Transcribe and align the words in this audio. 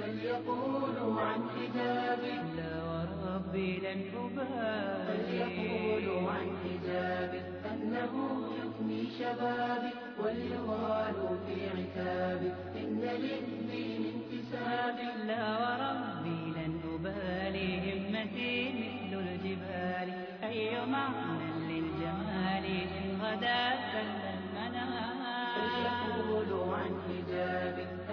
فليقولوا 0.00 1.20
عن 1.20 1.40
حجابي 1.54 2.36
لا 2.56 2.74
وربي 2.90 3.70
لن 3.84 4.00
أبالي. 4.16 5.06
فليقولوا 5.06 6.30
عن 6.30 6.48
حجابي 6.62 7.40
أنه 7.70 8.12
يفني 8.58 9.02
شبابي 9.18 9.92
وليغالوا 10.18 11.34
في 11.46 11.56
عتابي 11.76 12.50
إن 12.80 13.00
للدين 13.24 14.02
انتسابي 14.14 15.08
لا 15.26 15.44
وربي 15.62 16.40
لن 16.56 16.74
أبالي. 16.94 17.68
همتي 17.92 18.54
مثل 18.80 19.12
الجبال. 19.18 20.08
أي 20.44 20.86
معنى 20.86 21.48
للجمال 21.68 22.64
إن 22.64 23.20
غدا 23.22 23.62
سل 23.92 24.22
المنام 24.36 25.19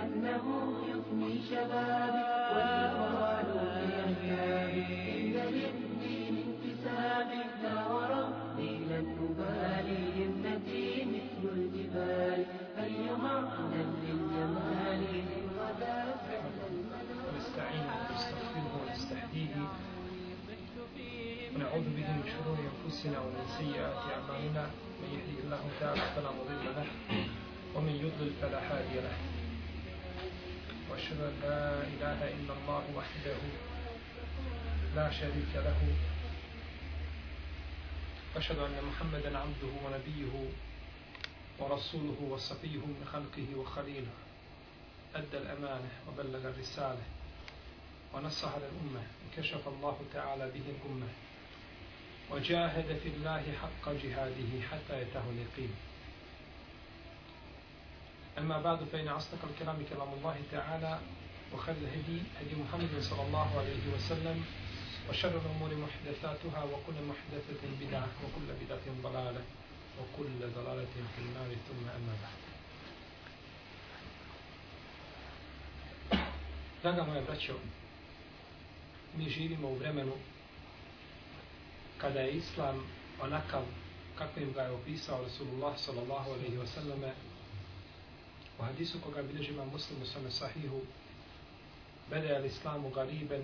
أنه 0.03 0.45
يفني 0.89 1.41
شبابي 1.49 2.23
في 2.49 2.61
عتابي 3.97 4.85
إن 5.17 5.33
للدين 5.55 6.35
انتسابي 6.47 7.41
لا 7.63 7.77
وربي 7.87 8.71
لن 8.89 9.07
أبالي 9.27 10.25
همتي 10.25 11.05
مثل 11.05 11.43
الجبال 11.57 12.45
أي 12.83 12.97
معنى 13.23 13.83
للجمال 14.03 15.01
إن 15.15 15.47
غدا 15.59 15.97
سل 16.27 16.57
المنام 16.71 17.19
ونستعينه 17.33 17.93
ونستغفره 18.09 18.71
ونستهديه. 18.81 19.55
ونعوذ 21.55 21.87
به 21.97 22.07
من 22.17 22.23
شرور 22.33 22.57
أنفسنا 22.71 23.19
ومن 23.19 23.43
سيئات 23.57 24.01
أعمالنا. 24.15 24.65
من 25.01 25.09
يهده 25.15 25.37
الله 25.43 25.63
تعالى 25.79 26.01
فلا 26.15 26.31
مضل 26.31 26.65
له 26.77 26.85
ومن 27.77 27.95
يضلل 27.95 28.33
فلا 28.41 28.57
هادي 28.57 28.95
له. 28.95 29.17
وأشهد 30.89 31.19
أن 31.21 31.35
لا 31.41 31.83
إله 31.93 32.19
إلا 32.33 32.53
الله 32.53 32.83
وحده 32.95 33.37
لا 34.95 35.11
شريك 35.11 35.53
له. 35.55 35.95
وأشهد 38.35 38.59
أن 38.59 38.77
محمدا 38.89 39.37
عبده 39.37 39.73
ونبيه 39.85 40.33
ورسوله 41.59 42.17
وصفيه 42.29 42.77
من 42.77 43.05
خلقه 43.13 43.59
وخليله. 43.59 44.15
أدى 45.15 45.37
الأمانة 45.37 45.89
وبلغ 46.07 46.49
الرسالة 46.49 47.05
ونصح 48.13 48.51
للأمة 48.57 49.03
وكشف 49.27 49.67
الله 49.67 49.97
تعالى 50.13 50.51
به 50.51 50.65
الأمة 50.75 51.07
وجاهد 52.31 52.99
في 53.03 53.09
الله 53.09 53.43
حق 53.61 53.91
جهاده 53.91 54.51
حتى 54.71 55.01
يتاه 55.01 55.23
اليقين. 55.29 55.73
أما 58.37 58.61
بعد 58.61 58.83
فإن 58.91 59.07
أصدق 59.07 59.37
الكلام 59.49 59.77
كلام 59.89 60.13
الله 60.13 60.37
تعالى 60.51 60.99
وخير 61.53 61.75
الهدي 61.75 62.21
هدي 62.41 62.55
محمد 62.55 63.01
صلى 63.01 63.21
الله 63.27 63.59
عليه 63.59 63.83
وسلم 63.95 64.45
وشر 65.09 65.41
الأمور 65.41 65.75
محدثاتها 65.75 66.63
وكل 66.63 66.97
محدثة 67.09 67.61
بدعة 67.81 68.07
وكل 68.23 68.47
بدعة 68.61 68.85
ضلالة 69.03 69.43
وكل 69.99 70.39
ضلالة 70.55 70.95
في 71.15 71.21
النار 71.21 71.49
ثم 71.67 71.83
أما 71.97 72.13
بعد. 72.23 72.39
Draga 76.83 77.03
moja 77.03 77.21
braćo, 77.21 77.53
mi 79.17 79.29
živimo 79.29 79.67
u 79.67 79.75
vremenu 79.75 80.13
kada 81.97 82.19
je 82.19 82.31
Islam 82.31 82.83
onakav 83.21 83.63
kakvim 84.17 84.53
ga 84.53 84.61
je 84.61 84.71
opisao 84.71 85.23
Rasulullah 85.23 85.77
sallallahu 85.77 86.31
alaihi 86.31 86.57
u 88.59 88.63
hadisu 88.63 88.99
koga 89.01 89.21
bilježi 89.21 89.51
ima 89.51 89.65
muslimu 89.65 90.05
svome 90.05 90.31
sahihu 90.31 90.81
bede 92.09 92.35
al 92.35 92.45
islamu 92.45 92.89
gariben 92.89 93.43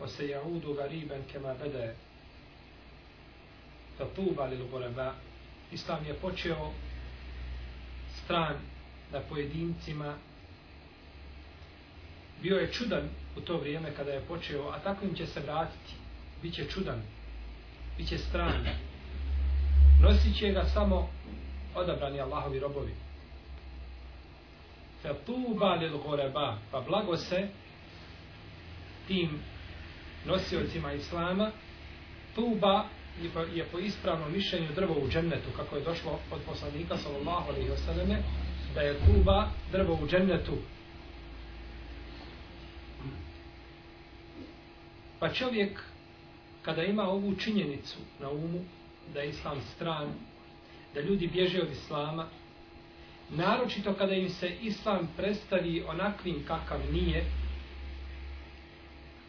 wa 0.00 0.08
se 0.08 0.28
jaudu 0.28 0.74
gariben 0.74 1.22
kema 1.32 1.54
bede 1.54 1.94
fa 3.98 4.04
tuba 4.16 4.50
Islam 5.72 6.06
je 6.06 6.14
počeo 6.14 6.72
stran 8.24 8.56
na 9.12 9.20
pojedincima 9.20 10.16
bio 12.44 12.56
je 12.56 12.72
čudan 12.72 13.08
u 13.36 13.40
to 13.40 13.56
vrijeme 13.56 13.94
kada 13.96 14.12
je 14.12 14.20
počeo, 14.20 14.68
a 14.68 14.78
tako 14.78 15.04
im 15.04 15.14
će 15.14 15.26
se 15.26 15.40
vratiti. 15.40 15.92
Biće 16.42 16.64
čudan, 16.64 17.02
biće 17.96 18.18
stran. 18.18 18.66
Nosit 20.02 20.38
će 20.38 20.52
ga 20.52 20.64
samo 20.64 21.08
odabrani 21.74 22.20
Allahovi 22.20 22.58
robovi. 22.58 22.94
Fe 25.04 25.12
tuba 25.26 25.74
lil 25.76 25.98
goreba, 26.00 26.56
pa 26.72 26.80
blago 26.80 27.16
se 27.16 27.48
tim 29.06 29.36
nosiocima 30.24 30.92
Islama, 30.92 31.50
tuba 32.34 32.88
je 33.22 33.28
po, 33.28 33.40
je 33.40 33.64
po 33.64 33.78
ispravnom 33.78 34.32
mišljenju 34.32 34.68
drvo 34.74 34.94
u 34.94 35.08
džennetu, 35.08 35.52
kako 35.56 35.76
je 35.76 35.84
došlo 35.84 36.18
od 36.30 36.40
poslanika 36.46 36.96
sallallahu 36.96 37.50
alaihi 37.50 37.70
wasallam, 37.70 38.16
da 38.74 38.80
je 38.80 38.96
tuba 39.06 39.48
drvo 39.72 39.98
u 40.02 40.08
džennetu, 40.08 40.56
Pa 45.24 45.32
čovjek, 45.32 45.80
kada 46.62 46.82
ima 46.82 47.02
ovu 47.02 47.34
činjenicu 47.36 47.98
na 48.20 48.30
umu, 48.30 48.60
da 49.14 49.20
je 49.20 49.28
islam 49.28 49.60
stran, 49.74 50.14
da 50.94 51.00
ljudi 51.00 51.26
bježe 51.26 51.62
od 51.62 51.70
islama, 51.70 52.26
naročito 53.30 53.94
kada 53.94 54.14
im 54.14 54.28
se 54.28 54.56
islam 54.62 55.08
predstavi 55.16 55.84
onakvim 55.88 56.44
kakav 56.46 56.80
nije, 56.92 57.24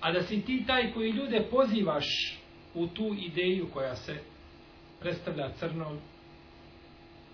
a 0.02 0.12
da 0.12 0.24
si 0.24 0.42
ti 0.42 0.64
taj 0.68 0.94
koji 0.94 1.12
ljude 1.12 1.48
pozivaš 1.52 2.40
u 2.74 2.88
tu 2.88 3.16
ideju 3.18 3.68
koja 3.74 3.96
se 3.96 4.18
predstavlja 5.00 5.52
crnom, 5.60 6.00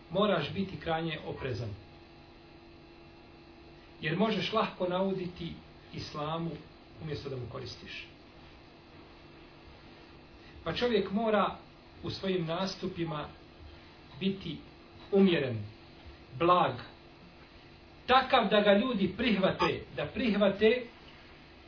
moraš 0.10 0.54
biti 0.54 0.78
krajnje 0.78 1.20
oprezan. 1.26 1.70
Jer 4.02 4.18
možeš 4.18 4.54
lahko 4.54 4.88
nauditi 4.88 5.54
islamu 5.94 6.52
umjesto 7.04 7.30
da 7.30 7.36
mu 7.36 7.44
koristiš. 7.52 8.08
Pa 10.64 10.74
čovjek 10.74 11.12
mora 11.12 11.56
u 12.04 12.10
svojim 12.10 12.46
nastupima 12.46 13.28
biti 14.20 14.58
umjeren, 15.12 15.58
blag, 16.40 16.72
takav 18.08 18.50
da 18.50 18.62
ga 18.62 18.74
ljudi 18.74 19.14
prihvate, 19.18 19.84
da 19.96 20.06
prihvate 20.06 20.84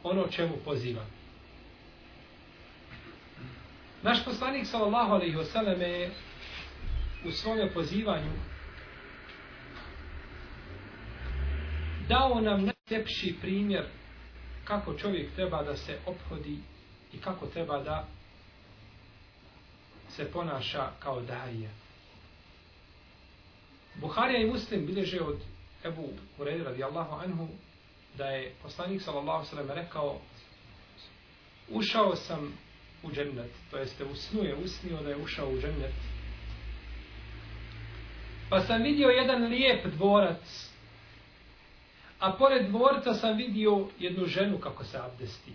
ono 0.03 0.27
čemu 0.27 0.53
poziva. 0.65 1.05
Naš 4.03 4.25
poslanik 4.25 4.67
sallallahu 4.67 5.11
alejhi 5.11 5.35
ve 5.35 5.45
selleme 5.45 5.85
je 5.85 6.11
u 7.25 7.31
svome 7.31 7.73
pozivanju 7.73 8.31
dao 12.09 12.41
nam 12.41 12.71
najljepši 12.89 13.35
primjer 13.41 13.85
kako 14.63 14.93
čovjek 14.93 15.35
treba 15.35 15.63
da 15.63 15.75
se 15.75 15.97
ophodi 16.05 16.57
i 17.13 17.17
kako 17.17 17.47
treba 17.47 17.79
da 17.79 18.07
se 20.09 20.31
ponaša 20.31 20.89
kao 20.99 21.21
daje. 21.21 21.82
Buharija 23.95 24.39
i 24.39 24.49
Muslim 24.49 24.85
bilježe 24.85 25.21
od 25.21 25.37
Ebu 25.85 26.09
Hureyre 26.37 26.63
radijallahu 26.63 27.15
anhu 27.15 27.47
da 28.17 28.25
je 28.25 28.53
poslanik 28.61 29.01
sallallahu 29.01 29.45
sallam 29.45 29.71
rekao 29.71 30.19
ušao 31.69 32.15
sam 32.15 32.53
u 33.03 33.11
džennet, 33.11 33.51
to 33.71 33.77
jeste 33.77 34.05
u 34.05 34.15
snu 34.15 34.43
je 34.43 34.55
usnio 34.55 35.01
da 35.01 35.09
je 35.09 35.17
ušao 35.17 35.49
u 35.49 35.57
džennet. 35.61 35.93
Pa 38.49 38.61
sam 38.61 38.83
vidio 38.83 39.07
jedan 39.07 39.43
lijep 39.43 39.85
dvorac, 39.85 40.69
a 42.19 42.31
pored 42.31 42.67
dvorca 42.67 43.13
sam 43.13 43.37
vidio 43.37 43.87
jednu 43.99 44.25
ženu 44.25 44.59
kako 44.59 44.83
se 44.83 44.97
abdesti. 44.97 45.51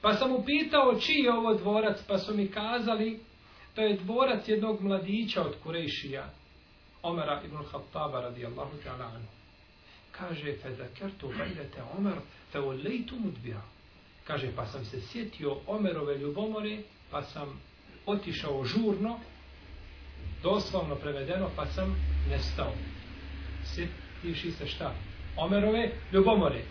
Pa 0.00 0.14
sam 0.14 0.32
upitao 0.32 1.00
čiji 1.00 1.22
je 1.22 1.32
ovo 1.32 1.54
dvorac, 1.54 2.02
pa 2.08 2.18
su 2.18 2.36
mi 2.36 2.48
kazali 2.48 3.20
to 3.74 3.82
je 3.82 3.96
dvorac 3.96 4.48
jednog 4.48 4.82
mladića 4.82 5.42
od 5.42 5.54
Kurejšija, 5.62 6.30
Omera 7.04 7.40
ibn 7.44 7.56
Khattaba 7.70 8.20
radijallahu 8.20 8.76
ta'ala 8.84 9.04
anhu. 9.04 9.28
Kaže, 10.10 10.56
fe 10.62 10.74
zakertu 10.74 11.28
gajlete 11.28 11.82
Omer, 11.98 12.18
fe 12.52 12.60
ulejtu 12.60 13.16
mudbira. 13.18 13.62
Kaže, 14.24 14.48
pa 14.56 14.66
sam 14.66 14.84
se 14.84 15.00
sjetio 15.00 15.56
Omerove 15.66 16.18
ljubomore, 16.18 16.78
pa 17.10 17.22
sam 17.22 17.60
otišao 18.06 18.64
žurno, 18.64 19.18
doslovno 20.42 20.94
prevedeno, 20.94 21.50
pa 21.56 21.66
sam 21.66 21.96
nestao. 22.30 22.72
Sjetivši 23.64 24.50
se 24.50 24.66
šta? 24.66 24.94
Omerove 25.36 25.90
ljubomore. 26.12 26.62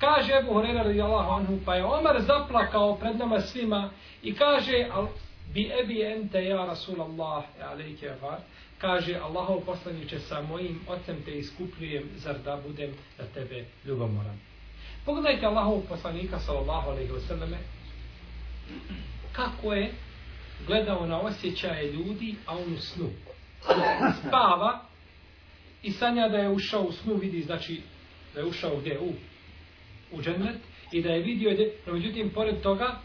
Kaže 0.00 0.32
Ebu 0.32 0.52
Horeira 0.52 0.82
radijallahu 0.82 1.30
anhu, 1.30 1.58
pa 1.64 1.74
je 1.74 1.84
Omer 1.84 2.22
zaplakao 2.22 2.96
pred 2.96 3.16
nama 3.16 3.40
svima 3.40 3.90
i 4.22 4.34
kaže, 4.34 4.88
al, 4.92 5.08
bi 5.54 5.72
ebi 5.80 6.02
ente 6.02 6.44
ja 6.44 6.64
Rasulallah, 6.66 7.44
alejke 7.70 8.10
var, 8.22 8.38
kaže 8.78 9.14
Allahov 9.14 9.60
poslaniče 9.60 10.18
sa 10.18 10.42
mojim 10.42 10.80
ocem 10.88 11.22
te 11.24 11.38
iskupljujem, 11.38 12.10
zar 12.16 12.38
da 12.38 12.56
budem 12.66 12.90
na 13.18 13.24
tebe 13.34 13.64
ljubomoran. 13.84 14.38
Pogledajte 15.04 15.46
Allahov 15.46 15.80
poslanika 15.88 16.38
sallallahu 16.38 16.90
alejhi 16.90 17.12
ve 17.12 17.20
selleme 17.20 17.58
kako 19.32 19.72
je 19.72 19.92
gledao 20.66 21.06
na 21.06 21.20
osjećaje 21.20 21.92
ljudi, 21.92 22.34
a 22.46 22.56
on 22.56 22.72
u 22.72 22.76
snu. 22.76 23.10
Spava 24.20 24.80
i 25.82 25.90
sanja 25.90 26.28
da 26.28 26.36
je 26.36 26.50
ušao 26.50 26.82
u 26.82 26.92
snu, 26.92 27.14
vidi 27.14 27.42
znači 27.42 27.80
da 28.34 28.40
je 28.40 28.46
ušao 28.46 28.76
gdje 28.76 28.98
u 28.98 29.12
u 30.12 30.22
džennet 30.22 30.56
i 30.92 31.02
da 31.02 31.08
je 31.08 31.22
vidio, 31.22 31.50
gdje, 31.52 31.72
no 31.86 31.92
međutim, 31.92 32.30
pored 32.30 32.60
toga, 32.60 32.96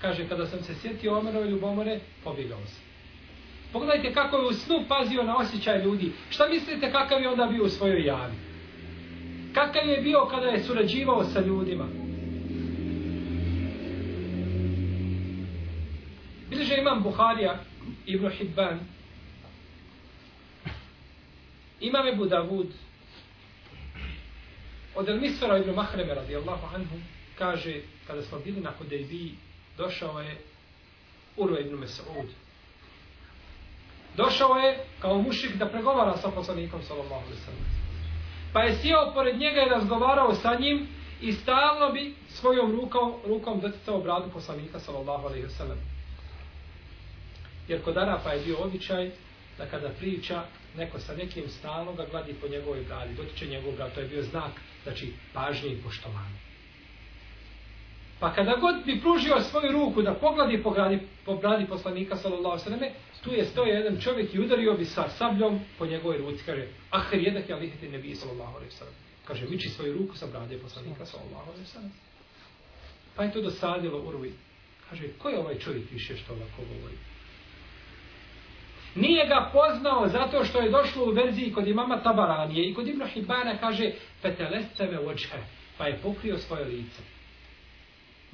kaže, 0.00 0.28
kada 0.28 0.46
sam 0.46 0.62
se 0.62 0.74
sjetio 0.74 1.18
Omerove 1.18 1.50
ljubomore, 1.50 2.00
pobjegao 2.24 2.66
sam. 2.66 2.82
Pogledajte 3.76 4.12
kako 4.12 4.36
je 4.36 4.46
u 4.46 4.52
snu 4.52 4.84
pazio 4.88 5.22
na 5.22 5.36
osjećaj 5.36 5.82
ljudi. 5.82 6.12
Šta 6.30 6.48
mislite 6.48 6.92
kakav 6.92 7.22
je 7.22 7.28
onda 7.28 7.46
bio 7.46 7.64
u 7.64 7.68
svojoj 7.68 8.04
javi? 8.04 8.34
Kakav 9.54 9.88
je 9.88 10.00
bio 10.02 10.26
kada 10.30 10.46
je 10.46 10.62
surađivao 10.62 11.24
sa 11.24 11.40
ljudima? 11.40 11.88
Bilježe 16.50 16.76
imam 16.78 17.02
Buharija, 17.02 17.58
Ibn 18.06 18.28
Hibban, 18.30 18.80
imam 21.80 22.08
Ebu 22.08 22.26
Davud, 22.26 22.68
od 24.94 25.08
El 25.08 25.20
Misfera 25.20 25.58
Ibn 25.58 25.70
Mahreme 25.70 26.14
radijallahu 26.14 26.74
anhu, 26.74 26.96
kaže, 27.38 27.80
kada 28.06 28.22
smo 28.22 28.38
bili 28.38 28.60
na 28.60 28.70
Hudejbiji, 28.78 29.32
došao 29.78 30.20
je 30.20 30.36
Urva 31.36 31.60
ibn 31.60 31.76
Mes'ud. 31.76 32.45
Došao 34.16 34.56
je 34.56 34.84
kao 35.00 35.22
mušik 35.22 35.56
da 35.56 35.68
pregovara 35.68 36.16
sa 36.16 36.30
poslanikom 36.30 36.82
sallallahu 36.82 37.24
alejhi 37.24 37.34
ve 37.34 37.44
sellem. 37.44 37.64
Pa 38.52 38.62
je 38.62 38.74
sjeo 38.74 39.12
pored 39.14 39.38
njega 39.38 39.62
i 39.62 39.68
razgovarao 39.68 40.34
sa 40.34 40.56
njim 40.60 40.88
i 41.20 41.32
stalno 41.32 41.92
bi 41.92 42.14
svojom 42.28 42.72
rukom, 42.72 43.12
rukom 43.26 43.60
doticao 43.60 44.00
bradu 44.00 44.30
poslanika 44.32 44.80
sallallahu 44.80 45.26
alejhi 45.26 45.44
ve 45.44 45.50
sellem. 45.50 45.78
Jer 47.68 47.82
kod 47.82 47.96
Arapa 47.96 48.32
je 48.32 48.44
bio 48.44 48.62
običaj 48.62 49.10
da 49.58 49.66
kada 49.66 49.88
priča 49.88 50.42
neko 50.76 50.98
sa 50.98 51.14
nekim 51.14 51.48
stalno 51.48 51.92
ga 51.92 52.06
gladi 52.10 52.34
po 52.34 52.48
njegovoj 52.48 52.84
bradi, 52.88 53.14
dotiče 53.14 53.46
njegov 53.46 53.72
brad, 53.72 53.94
to 53.94 54.00
je 54.00 54.08
bio 54.08 54.22
znak, 54.22 54.52
znači, 54.82 55.12
pažnje 55.34 55.68
i 55.68 55.82
poštovanja. 55.82 56.45
Pa 58.20 58.32
kada 58.34 58.56
god 58.56 58.84
bi 58.84 59.00
pružio 59.00 59.40
svoju 59.40 59.72
ruku 59.72 60.02
da 60.02 60.14
pogladi 60.14 60.62
po, 60.62 60.70
gradi, 60.70 60.98
po 61.24 61.36
bradi 61.36 61.66
poslanika 61.66 62.16
sallallahu 62.16 62.58
sallame, 62.58 62.90
tu 63.24 63.32
je 63.32 63.44
stoje 63.44 63.74
jedan 63.74 64.00
čovjek 64.00 64.34
i 64.34 64.40
udario 64.40 64.74
bi 64.74 64.84
sa 64.84 65.08
sabljom 65.08 65.60
po 65.78 65.86
njegovoj 65.86 66.18
ruci. 66.18 66.44
Kaže, 66.46 66.68
ahir 66.90 67.22
jedak 67.22 67.48
ja 67.48 67.56
lihiti 67.56 67.88
nebi 67.88 68.14
sallallahu 68.14 68.70
sallam. 68.70 68.94
Kaže, 69.24 69.46
miči 69.46 69.68
svoju 69.68 69.92
ruku 69.98 70.16
sa 70.16 70.26
brade 70.26 70.58
poslanika 70.58 71.06
sallallahu 71.06 71.64
sallam. 71.64 71.92
Pa 73.16 73.24
je 73.24 73.32
to 73.32 73.40
dosadilo 73.40 73.98
Urvi. 73.98 74.32
Kaže, 74.90 75.08
ko 75.18 75.28
je 75.28 75.38
ovaj 75.38 75.58
čovjek 75.58 75.90
više 75.90 76.16
što 76.16 76.32
ovako 76.32 76.62
govori? 76.74 76.96
Nije 78.94 79.26
ga 79.26 79.50
poznao 79.52 80.08
zato 80.08 80.44
što 80.44 80.60
je 80.60 80.70
došlo 80.70 81.04
u 81.04 81.10
verziji 81.10 81.52
kod 81.52 81.66
imama 81.66 82.02
Tabaranije 82.02 82.70
i 82.70 82.74
kod 82.74 82.88
Ibn 82.88 83.06
Hibana 83.06 83.58
kaže 83.58 83.92
fetelesceve 84.22 84.98
očhe, 84.98 85.38
pa 85.78 85.86
je 85.86 85.98
pokrio 86.02 86.38
svoje 86.38 86.64
lice. 86.64 87.15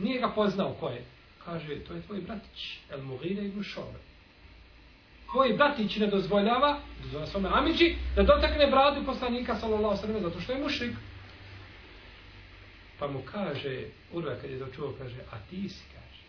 Nije 0.03 0.21
ga 0.21 0.29
poznao 0.35 0.75
ko 0.81 0.89
je. 0.89 1.05
Kaže, 1.45 1.81
to 1.85 1.95
je 1.95 2.03
tvoj 2.03 2.21
bratić, 2.21 2.79
El 2.91 3.03
Mughire 3.03 3.45
ibn 3.45 3.63
Šobe. 3.63 3.99
Tvoj 5.31 5.53
bratić 5.53 5.97
ne 5.97 6.07
dozvoljava, 6.07 6.81
dozvoljava 7.03 7.31
svome 7.31 7.49
Amidži, 7.53 7.95
da 8.17 8.23
dotakne 8.23 8.67
bradu 8.67 9.07
poslanika, 9.07 9.57
sallallahu 9.57 9.97
sallam, 9.97 10.23
zato 10.23 10.41
što 10.41 10.53
je 10.53 10.63
mušrik. 10.63 10.93
Pa 12.99 13.07
mu 13.09 13.23
kaže, 13.33 13.85
Urve 14.13 14.39
kad 14.41 14.51
je 14.51 14.59
to 14.59 14.67
čuo, 14.77 14.95
kaže, 14.99 15.17
a 15.31 15.37
ti 15.51 15.69
si, 15.69 15.85
kaže. 15.95 16.23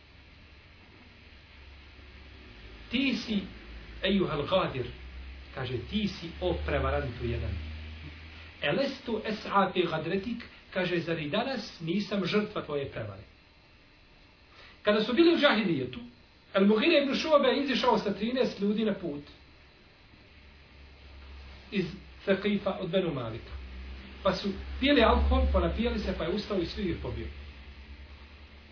Ti 2.91 3.15
si, 3.15 3.39
ejuhal 4.03 4.45
gadir, 4.45 4.85
kaže, 5.55 5.77
ti 5.89 6.07
si 6.07 6.31
o 6.41 6.55
prevarantu 6.65 7.25
jedan. 7.25 7.51
Elestu 8.61 9.21
es'ati 9.25 9.89
gadretik, 9.89 10.43
kaže, 10.73 10.99
zar 10.99 11.19
i 11.19 11.29
danas 11.29 11.81
nisam 11.81 12.25
žrtva 12.25 12.61
tvoje 12.61 12.91
prevare. 12.91 13.32
Kada 14.83 15.03
su 15.03 15.13
bili 15.13 15.33
u 15.33 15.37
džahidijetu, 15.37 15.99
El 16.53 16.65
Mughire 16.65 17.03
ibn 17.03 17.15
Šuabe 17.15 17.47
je 17.47 17.63
izišao 17.63 17.97
sa 17.97 18.13
13 18.19 18.61
ljudi 18.61 18.85
na 18.85 18.93
put 18.93 19.23
iz 21.71 21.85
Fekifa 22.25 22.77
od 22.81 22.89
Benu 22.89 23.13
Malika. 23.13 23.51
Pa 24.23 24.35
su 24.35 24.49
pijeli 24.79 25.01
alkohol, 25.01 25.41
ponapijeli 25.51 25.99
se, 25.99 26.15
pa 26.17 26.23
je 26.23 26.29
ustao 26.29 26.57
i 26.57 26.65
svi 26.65 26.83
ih 26.83 26.95
pobio. 27.01 27.27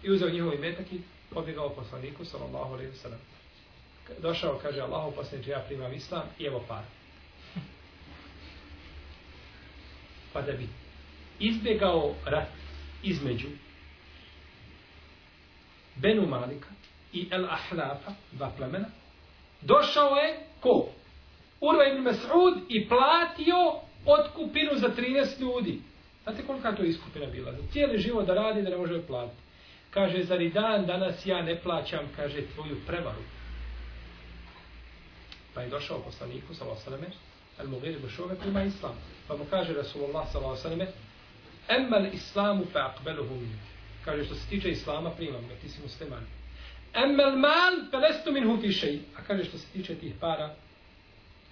I 0.04 0.12
uzeo 0.12 0.30
njihovi 0.30 0.58
metak 0.58 0.92
i 0.92 1.02
pobjegao 1.30 1.70
poslaniku, 1.70 2.26
sallallahu 2.26 2.74
alaihi 2.74 2.94
sallam. 2.94 3.20
Došao, 4.22 4.60
kaže 4.62 4.82
Allah, 4.82 5.14
poslaniče, 5.16 5.52
ja 5.52 5.64
primam 5.68 5.94
islam 5.94 6.24
i 6.40 6.46
evo 6.46 6.64
par. 6.68 6.84
Pa 10.34 10.42
da 10.42 10.52
bi 10.52 10.68
izbjegao 11.40 12.16
rat 12.26 12.48
između 13.04 13.48
Benu 16.02 16.28
Malika 16.28 16.68
i 17.14 17.28
El 17.32 17.46
Ahlafa, 17.46 18.12
dva 18.32 18.52
plemena, 18.58 18.88
došao 19.62 20.16
je 20.16 20.40
ko? 20.60 20.90
Urva 21.62 21.86
ibn 21.86 22.04
Mas'ud 22.04 22.62
i 22.70 22.88
platio 22.90 23.82
otkupinu 24.06 24.72
za 24.76 24.90
13 24.90 25.40
ljudi. 25.40 25.82
Znate 26.24 26.44
kolika 26.48 26.76
to 26.76 26.84
iskupina 26.84 27.26
bila? 27.26 27.52
Za 27.52 27.68
cijeli 27.72 27.98
život 27.98 28.26
da 28.26 28.34
radi 28.34 28.62
da 28.62 28.70
ne 28.70 28.78
može 28.78 29.02
platiti. 29.08 29.42
Kaže, 29.90 30.24
zar 30.24 30.42
i 30.42 30.50
dan 30.50 30.86
danas 30.86 31.26
ja 31.26 31.42
ne 31.42 31.62
plaćam, 31.62 32.10
kaže, 32.16 32.42
tvoju 32.56 32.78
prevaru. 32.88 33.22
Pa 35.54 35.62
je 35.62 35.70
došao 35.70 36.00
poslaniku, 36.00 36.54
sallallahu 36.54 36.82
alejhi 36.88 37.06
ve 37.06 37.12
selleme, 37.12 37.16
al 37.60 37.68
Mughir 37.68 37.92
ibn 37.92 38.08
Shu'ba 38.10 38.36
prima 38.36 38.64
islam. 38.64 38.96
Pa 39.28 39.38
mu 39.38 39.46
kaže 39.50 39.74
Rasulullah 39.74 40.32
sallallahu 40.32 40.60
alejhi 40.60 40.70
ve 40.70 40.70
selleme: 40.70 40.88
"Amma 41.68 41.98
al-islamu 41.98 42.66
fa 42.74 42.80
akbeluhu 42.80 43.36
minu. 43.36 43.71
Kaže, 44.06 44.26
što 44.26 44.36
se 44.36 44.50
tiče 44.50 44.70
islama, 44.70 45.12
primam 45.12 45.48
ga, 45.48 45.56
ti 45.56 45.70
si 45.70 45.82
musliman. 45.82 46.26
Emmel 46.94 47.38
mal, 47.38 47.92
pelestu 47.92 48.32
min 48.32 48.48
hufišej. 48.48 49.00
A 49.18 49.24
kaže, 49.24 49.44
što 49.44 49.58
se 49.58 49.68
tiče 49.74 49.96
tih 49.96 50.14
para, 50.20 50.56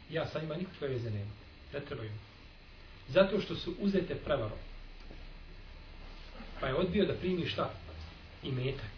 ja 0.10 0.26
sa 0.28 0.42
njima 0.42 0.56
nikakve 0.56 0.88
veze 0.88 1.12
nema. 1.12 1.32
Ne 1.74 1.80
trebaju. 1.80 2.12
Zato 3.08 3.42
što 3.42 3.56
su 3.56 3.76
uzete 3.80 4.16
prevarom. 4.16 4.58
Pa 6.60 6.68
je 6.68 6.76
odbio 6.76 7.06
da 7.06 7.14
primi 7.14 7.46
šta? 7.46 7.74
I 8.44 8.52
metak. 8.52 8.92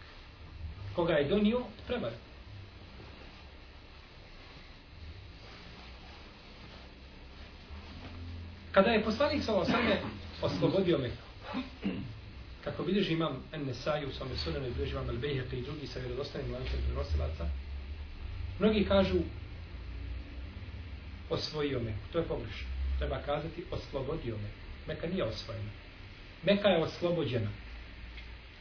Koga 0.94 1.14
je 1.14 1.28
donio? 1.28 1.60
Prevar. 1.86 2.12
Kada 8.72 8.90
je 8.90 9.04
poslanik 9.04 9.44
sa 9.44 9.54
osame 9.54 10.00
oslobodio 10.42 10.98
Meku, 10.98 11.16
kako 12.64 12.82
vidiš 12.82 13.10
imam 13.10 13.42
Nesaju 13.66 14.08
u 14.08 14.12
svome 14.12 14.36
sunanu 14.36 14.66
i 14.66 14.70
vidiš 14.70 14.92
imam 14.92 15.08
Al-Bejheqi 15.08 15.58
i 15.58 15.62
drugi 15.62 15.86
sa 15.86 15.98
vjerodostanim 15.98 16.52
lancem 16.52 16.80
prenosilaca, 16.86 17.48
mnogi 18.58 18.84
kažu 18.84 19.18
osvojio 21.30 21.80
me. 21.80 21.94
To 22.12 22.18
je 22.18 22.24
pogrešno. 22.24 22.68
Treba 22.98 23.18
kazati 23.18 23.64
oslobodio 23.70 24.36
me. 24.36 24.48
Meka 24.86 25.06
nije 25.06 25.24
osvojena. 25.24 25.70
Meka 26.42 26.68
je 26.68 26.82
oslobođena. 26.82 27.50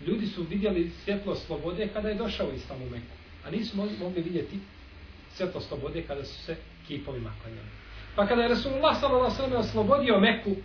Ljudi 0.08 0.28
su 0.28 0.44
vidjeli 0.44 0.92
svjetlo 1.04 1.36
slobode 1.36 1.88
kada 1.94 2.10
je 2.10 2.16
došao 2.16 2.52
islam 2.52 2.82
u 2.82 2.90
Meku. 2.90 3.16
A 3.46 3.50
nisu 3.50 3.78
mogli 3.78 4.22
vidjeti 4.22 4.60
svjetlo 5.34 5.62
slobode 5.62 6.02
kada 6.02 6.26
su 6.26 6.44
se 6.44 6.56
kipovima 6.88 7.34
klanjali. 7.42 7.68
Pa 8.16 8.28
kada 8.28 8.42
je 8.42 8.48
Resulullah 8.48 9.00
s.a.v. 9.00 9.56
oslobodio 9.58 10.20
Meku, 10.20 10.56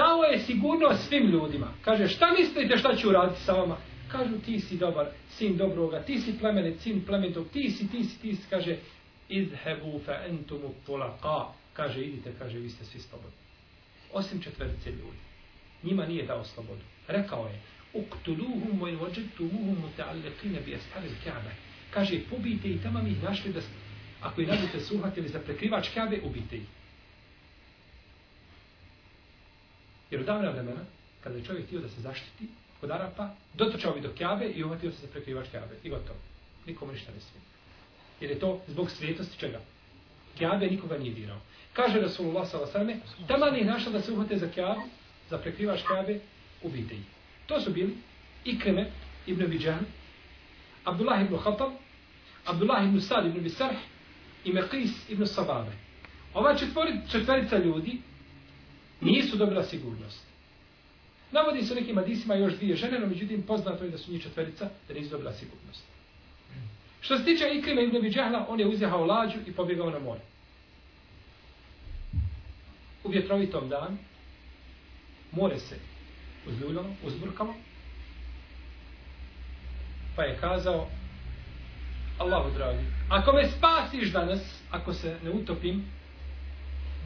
dao 0.00 0.22
je 0.22 0.38
sigurnost 0.38 1.08
svim 1.08 1.26
ljudima. 1.26 1.68
Kaže, 1.84 2.08
šta 2.08 2.26
mislite 2.38 2.78
šta 2.78 2.96
ću 2.96 3.08
uraditi 3.08 3.40
sa 3.40 3.52
vama? 3.52 3.76
Kažu, 4.12 4.38
ti 4.46 4.60
si 4.60 4.76
dobar, 4.76 5.06
sin 5.36 5.56
dobroga, 5.56 6.02
ti 6.02 6.20
si 6.20 6.38
plemenit, 6.38 6.80
sin 6.80 7.04
plemenitog, 7.06 7.46
ti 7.52 7.70
si, 7.70 7.88
ti 7.88 8.04
si, 8.04 8.18
ti 8.20 8.36
si, 8.36 8.42
kaže, 8.50 8.76
idhebu 9.28 10.00
fa 10.06 10.14
entumu 10.28 10.70
tulaqa. 10.86 11.52
Kaže, 11.72 12.00
idite, 12.04 12.32
kaže, 12.38 12.58
vi 12.58 12.70
ste 12.70 12.84
svi 12.84 13.00
slobodni. 13.00 13.38
Osim 14.12 14.40
četvrtice 14.42 14.90
ljudi. 14.90 15.22
Njima 15.82 16.06
nije 16.06 16.26
dao 16.26 16.44
slobodu. 16.44 16.80
Rekao 17.08 17.46
je, 17.46 17.60
uktuluhum 17.92 18.78
mojn 18.78 18.96
vođetumuhum 18.96 19.76
muta'alliqin 19.84 20.64
bi 20.64 20.74
estalil 20.74 21.12
ka'be. 21.24 21.52
Kaže, 21.90 22.20
pobijte 22.30 22.68
i 22.68 22.78
tamo 22.82 23.02
mi 23.02 23.10
ih 23.10 23.22
našli 23.22 23.52
da, 23.52 23.60
ako 24.20 24.40
ih 24.40 24.48
nađete 24.48 24.80
suhatili 24.80 25.28
za 25.28 25.38
prekrivač 25.38 25.88
ka'be, 25.94 26.20
ubijte 26.24 26.56
ih. 26.56 26.77
Jer 30.10 30.20
u 30.20 30.24
davna 30.24 30.50
vremena, 30.50 30.80
kada 31.20 31.36
je 31.36 31.44
čovjek 31.44 31.66
htio 31.66 31.80
da 31.80 31.88
se 31.88 32.00
zaštiti 32.00 32.48
od 32.82 32.90
Arapa, 32.90 33.30
dotrčao 33.54 33.94
bi 33.94 34.00
do 34.00 34.12
Kjabe 34.18 34.46
i 34.46 34.64
uhvatio 34.64 34.92
se 34.92 35.00
za 35.00 35.06
prekrivač 35.12 35.48
Kjabe. 35.50 35.74
I 35.84 35.90
gotovo. 35.90 36.18
Nikomu 36.66 36.92
ništa 36.92 37.12
ne 37.12 37.20
smije. 37.20 37.42
Jer 38.20 38.30
je 38.30 38.38
to 38.38 38.60
zbog 38.66 38.90
svijetosti 38.90 39.38
čega? 39.38 39.60
Kjabe 40.38 40.66
nikoga 40.66 40.98
nije 40.98 41.14
dirao. 41.14 41.40
Kaže 41.72 42.00
Rasulullah 42.00 42.48
s.a.v. 42.48 42.96
Taman 43.26 43.56
je 43.56 43.64
našao 43.64 43.92
da 43.92 44.00
se 44.00 44.12
uhvate 44.12 44.38
za 44.38 44.48
Kjabu, 44.48 44.80
za 45.30 45.38
prekrivač 45.38 45.80
Kjabe, 45.86 46.20
ubite 46.62 46.94
ih. 46.94 47.04
To 47.46 47.60
su 47.60 47.70
bili 47.70 47.96
Ikreme 48.44 48.90
ibn 49.26 49.42
Abi 49.42 49.60
Abdullah 50.84 51.22
ibn 51.22 51.38
Khattab, 51.38 51.72
Abdullah 52.44 52.84
ibn 52.84 53.00
Sad 53.00 53.26
ibn 53.26 53.40
Bisarh 53.40 53.76
i 54.44 54.52
Meqis 54.52 54.90
ibn 55.08 55.26
Sababe. 55.26 55.72
Ova 56.34 56.54
četvorica 57.10 57.58
ljudi 57.58 58.00
nisu 59.00 59.36
dobila 59.36 59.62
sigurnost. 59.62 60.28
Navodi 61.32 61.62
se 61.62 61.74
nekim 61.74 61.96
hadisima 61.96 62.34
još 62.34 62.54
dvije 62.54 62.76
žene, 62.76 62.98
no 62.98 63.06
međutim 63.06 63.42
poznato 63.42 63.84
je 63.84 63.90
da 63.90 63.98
su 63.98 64.12
njih 64.12 64.22
četverica, 64.22 64.68
da 64.88 64.94
nisu 64.94 65.10
dobila 65.10 65.32
sigurnost. 65.32 65.84
Što 67.00 67.18
se 67.18 67.24
tiče 67.24 67.44
Ikrima 67.54 67.80
ibn 67.80 67.96
Abi 67.96 68.12
on 68.48 68.60
je 68.60 68.66
uzjehao 68.66 69.06
lađu 69.06 69.38
i 69.46 69.52
pobjegao 69.52 69.90
na 69.90 69.98
more. 69.98 70.20
U 73.04 73.08
vjetrovitom 73.08 73.68
dan, 73.68 73.98
more 75.32 75.58
se 75.58 75.76
uzljuljalo, 76.46 76.88
uzburkalo, 77.04 77.54
pa 80.16 80.22
je 80.22 80.38
kazao, 80.40 80.88
Allahu 82.18 82.50
dragi, 82.56 82.84
ako 83.08 83.32
me 83.32 83.48
spasiš 83.48 84.12
danas, 84.12 84.40
ako 84.70 84.92
se 84.92 85.18
ne 85.24 85.30
utopim, 85.30 85.84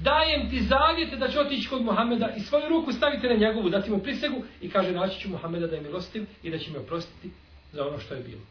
dajem 0.02 0.50
ti 0.50 0.62
zavjete 0.62 1.16
da 1.16 1.28
će 1.28 1.40
otići 1.40 1.68
kod 1.68 1.82
Muhameda 1.82 2.28
i 2.36 2.40
svoju 2.40 2.68
ruku 2.68 2.92
stavite 2.92 3.28
na 3.28 3.34
njegovu, 3.34 3.70
dati 3.70 3.90
mu 3.90 3.98
prisegu 3.98 4.42
i 4.60 4.70
kaže 4.70 4.92
naći 4.92 5.20
ću 5.20 5.28
Muhameda 5.28 5.66
da 5.66 5.76
je 5.76 5.82
milostiv 5.82 6.26
i 6.42 6.50
da 6.50 6.58
će 6.58 6.70
me 6.70 6.78
oprostiti 6.78 7.30
za 7.72 7.86
ono 7.86 7.98
što 7.98 8.14
je 8.14 8.22
bilo. 8.22 8.42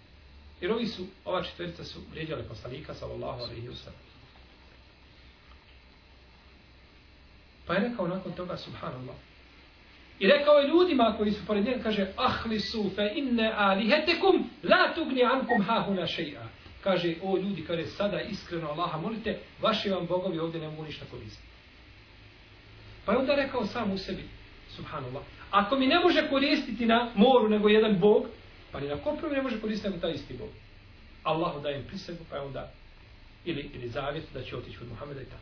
Jer 0.62 0.72
ovi 0.72 0.88
su, 0.88 1.06
ova 1.26 1.44
četverica 1.44 1.84
su 1.84 2.00
vrijeđali 2.12 2.44
poslanika, 2.50 2.94
sallallahu 2.94 3.44
alaihi 3.44 3.68
wa 3.68 3.76
sallam. 3.76 4.00
Pa 7.66 7.74
je 7.74 7.90
rekao 7.90 8.08
nakon 8.08 8.32
toga, 8.32 8.58
subhanallah, 8.58 9.16
I 10.22 10.28
rekao 10.28 10.54
je 10.54 10.68
ljudima 10.68 11.16
koji 11.18 11.32
su 11.32 11.46
pored 11.46 11.66
njega, 11.66 11.84
kaže, 11.84 12.08
ahli 12.16 12.60
su 12.60 12.92
fe 12.96 13.12
inne 13.16 13.54
alihetekum, 13.56 14.50
la 14.64 14.94
tugni 14.96 15.24
ankum 15.24 15.62
hahuna 15.62 16.08
šeja. 16.08 16.48
Kaže, 16.84 17.16
o 17.24 17.38
ljudi, 17.38 17.64
kaže, 17.68 17.86
sada 17.86 18.22
iskreno 18.22 18.68
Allaha 18.68 18.98
molite, 18.98 19.40
vaši 19.62 19.90
vam 19.90 20.08
bogovi 20.08 20.40
ovdje 20.40 20.62
ne 20.62 20.70
mogu 20.70 20.84
ništa 20.84 21.06
koristiti. 21.12 21.48
Pa 23.06 23.12
je 23.12 23.18
onda 23.18 23.36
rekao 23.36 23.66
sam 23.66 23.92
u 23.92 23.98
sebi, 23.98 24.24
subhanallah, 24.76 25.24
ako 25.52 25.76
mi 25.76 25.88
ne 25.88 26.00
može 26.00 26.30
koristiti 26.30 26.86
na 26.86 27.12
moru 27.16 27.50
nego 27.50 27.70
jedan 27.70 28.00
bog, 28.00 28.26
pa 28.72 28.80
ni 28.80 28.88
na 28.88 28.98
kopru 28.98 29.30
ne 29.30 29.42
može 29.42 29.62
koristiti 29.62 29.90
nego 29.90 30.02
taj 30.02 30.12
isti 30.12 30.34
bog. 30.34 30.50
Allahu 31.24 31.62
dajem 31.62 31.82
im 31.82 31.88
prisegu, 31.88 32.20
pa 32.30 32.36
je 32.36 32.42
onda, 32.42 32.72
ili, 33.46 33.70
ili 33.74 33.90
zavjet 33.90 34.24
da 34.34 34.44
će 34.44 34.58
otići 34.58 34.78
od 34.82 34.90
Muhammeda 34.90 35.22
i 35.22 35.26
tamo. 35.26 35.42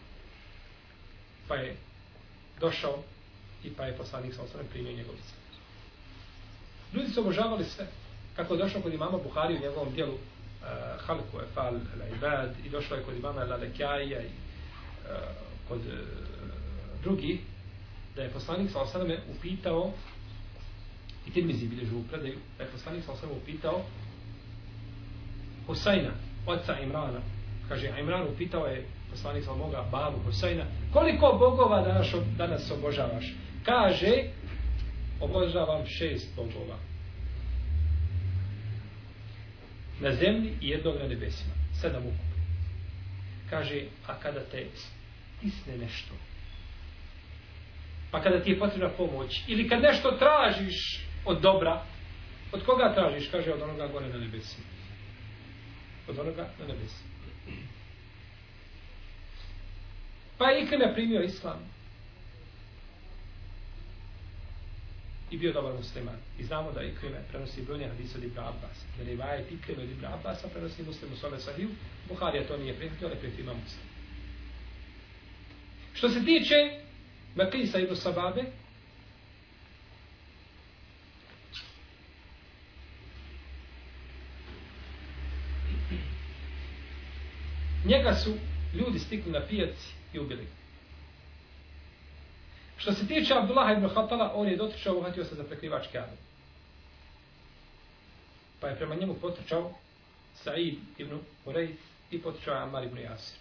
Pa 1.48 1.56
je 1.56 1.78
došao 2.60 3.04
i 3.64 3.70
pa 3.70 3.86
je 3.86 3.98
poslanik 3.98 4.34
sa 4.34 4.42
osvrame 4.42 4.70
primio 4.70 4.94
njegov 4.94 5.16
islam. 5.16 5.40
Ljudi 6.94 7.12
su 7.14 7.20
obožavali 7.20 7.66
sve. 7.66 7.88
Kako 8.36 8.54
je 8.54 8.58
došao 8.58 8.82
kod 8.82 8.94
imama 8.94 9.18
Buhari 9.18 9.56
u 9.56 9.62
njegovom 9.62 9.94
dijelu 9.94 10.18
Eh, 10.64 11.00
Halku 11.08 11.40
Efal 11.42 11.80
Ibad 12.18 12.50
i 12.66 12.70
došao 12.70 12.98
je 12.98 13.04
kod 13.04 13.18
imama 13.18 13.44
Lalekjaja 13.44 14.22
i 14.22 14.26
eh, 14.26 14.32
kod 15.68 15.80
eh, 15.88 15.94
drugi 17.04 17.40
da 18.16 18.22
je 18.22 18.30
poslanik 18.30 18.72
sa 18.72 18.82
osaname 18.82 19.18
upitao 19.38 19.92
i 21.28 21.32
ti 21.32 21.42
mi 21.42 21.54
zibilježu 21.54 21.98
u 21.98 22.04
predaju 22.04 22.38
da 22.58 22.64
je 22.64 22.70
poslanik 22.70 23.04
sa 23.06 23.12
osaname 23.12 23.38
upitao 23.38 23.82
Husajna, 25.68 26.12
oca 26.46 26.80
Imrana. 26.80 27.20
Kaže 27.70 27.92
Imran 28.00 28.28
upitao 28.28 28.68
je 28.68 28.88
poslanik 29.12 29.44
sa 29.46 29.54
moga 29.54 29.86
babu 29.92 30.20
Husajna 30.26 30.66
koliko 30.94 31.38
bogova 31.40 31.82
danas, 31.82 32.08
danas 32.38 32.72
obožavaš? 32.72 33.34
Kaže 33.66 34.24
obožavam 35.20 35.86
šest 35.86 36.36
bogova. 36.36 36.89
Na 40.00 40.16
zemlji 40.16 40.54
i 40.62 40.70
jednog 40.70 40.96
na 41.02 41.08
nebesima. 41.08 41.54
Sedam 41.82 42.04
ukupno. 42.04 42.30
kaže 43.50 43.82
a 44.08 44.20
kada 44.20 44.40
te 44.40 44.66
stisne 44.76 45.78
nešto? 45.78 46.14
Pa 48.12 48.22
kada 48.22 48.44
ti 48.44 48.50
je 48.50 48.60
potrebna 48.60 48.90
pomoć? 48.90 49.44
Ili 49.48 49.70
kad 49.70 49.82
nešto 49.82 50.12
tražiš 50.12 51.06
od 51.26 51.42
dobra 51.42 51.84
od 52.52 52.66
koga 52.66 52.94
tražiš? 52.94 53.30
Kaže 53.32 53.54
od 53.54 53.62
onoga 53.62 53.88
gore 53.88 54.08
na 54.08 54.18
nebesima. 54.18 54.66
Od 56.08 56.20
onoga 56.20 56.50
na 56.60 56.66
nebesima. 56.68 57.10
Pa 60.38 60.50
je 60.50 60.64
ikada 60.64 60.94
primio 60.94 61.22
islam? 61.22 61.60
I 65.32 65.38
bio 65.38 65.54
dobar 65.54 65.74
musliman. 65.74 66.16
I 66.40 66.44
znamo 66.44 66.72
da 66.72 66.84
Ikrime 66.84 67.24
prenosi 67.30 67.62
brojne 67.62 67.88
hadise 67.88 68.18
od 68.18 68.24
Ibra 68.24 68.44
Abbas. 68.44 68.78
Da 68.98 69.04
ne 69.04 69.16
vaje 69.16 69.46
Ikrime 69.52 69.84
od 69.84 69.90
Ibra 69.90 70.14
Abbas, 70.14 70.42
prenosi 70.54 70.84
muslim 70.84 71.14
u 71.14 71.16
svome 71.16 71.40
sahiju. 71.40 71.70
Buharija 72.08 72.48
to 72.48 72.58
nije 72.58 72.74
prihvatio, 72.74 73.08
ali 73.08 73.18
prihvatio 73.18 73.44
ima 73.44 73.54
muslim. 73.54 73.84
Što 75.94 76.10
se 76.10 76.26
tiče 76.26 76.56
Mekisa 77.36 77.80
ibn 77.80 77.96
Sababe, 77.96 78.44
njega 87.86 88.16
su 88.16 88.34
ljudi 88.74 89.00
stikli 89.00 89.32
na 89.32 89.42
pijaci 89.50 89.88
i 90.14 90.20
ubili 90.20 90.44
ga. 90.44 90.59
Što 92.80 92.94
se 92.94 93.08
tiče 93.08 93.34
Abdullah 93.34 93.78
ibn 93.78 93.90
Hatala, 93.96 94.32
on 94.36 94.48
je 94.48 94.56
dotrčao, 94.56 94.98
uhatio 94.98 95.26
se 95.26 95.36
za 95.36 95.44
prekrivač 95.44 95.88
Kabe. 95.92 96.18
Pa 98.60 98.68
je 98.68 98.76
prema 98.76 98.96
njemu 98.96 99.14
potrčao 99.14 99.72
Sa'id 100.44 100.78
ibn 100.98 101.20
Urejt 101.46 101.80
i 102.12 102.22
potrčao 102.22 102.54
je 102.56 102.62
Ammar 102.62 102.84
ibn 102.84 102.98
Jasir. 102.98 103.38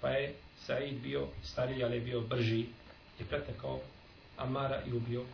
Pa 0.00 0.08
je 0.08 0.34
Sa'id 0.66 1.00
bio 1.02 1.26
stariji, 1.42 1.84
ali 1.84 1.96
je 1.96 2.00
bio 2.00 2.20
brži 2.20 2.66
i 3.20 3.24
pretekao 3.24 3.80
Ammara 4.36 4.82
i 4.86 4.92
ubio 4.92 5.24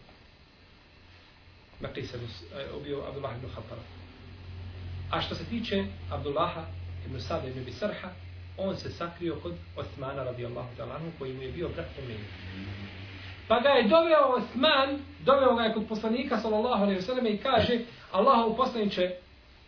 Makri 1.81 2.03
eh, 2.03 2.77
ubio 2.77 3.03
Abdullah 3.09 3.37
ibn 3.37 3.49
Hatala. 3.49 3.83
A 5.11 5.21
što 5.21 5.35
se 5.35 5.45
tiče 5.45 5.85
Abdullaha 6.11 6.65
ibn 7.07 7.21
Sada 7.21 7.49
ibn 7.49 7.65
Bisarha, 7.65 8.11
on 8.57 8.77
se 8.77 8.91
sakrio 8.91 9.37
kod 9.43 9.55
Osmana 9.77 10.25
radijallahu 10.25 10.77
talanu 10.77 11.13
koji 11.19 11.33
mu 11.33 11.43
je 11.43 11.53
bio 11.53 11.69
brat 11.69 11.87
Umeir. 12.03 12.21
Pa 13.49 13.61
ga 13.61 13.69
je 13.69 13.89
doveo 13.89 14.27
Osman, 14.37 14.99
doveo 15.25 15.55
ga 15.55 15.63
je 15.63 15.75
kod 15.75 15.89
poslanika 15.89 16.41
sallallahu 16.41 16.83
alaihi 16.83 17.01
wasallam 17.01 17.35
i 17.35 17.39
kaže 17.39 17.79
Allahu 18.13 18.57
poslaniće, 18.57 19.11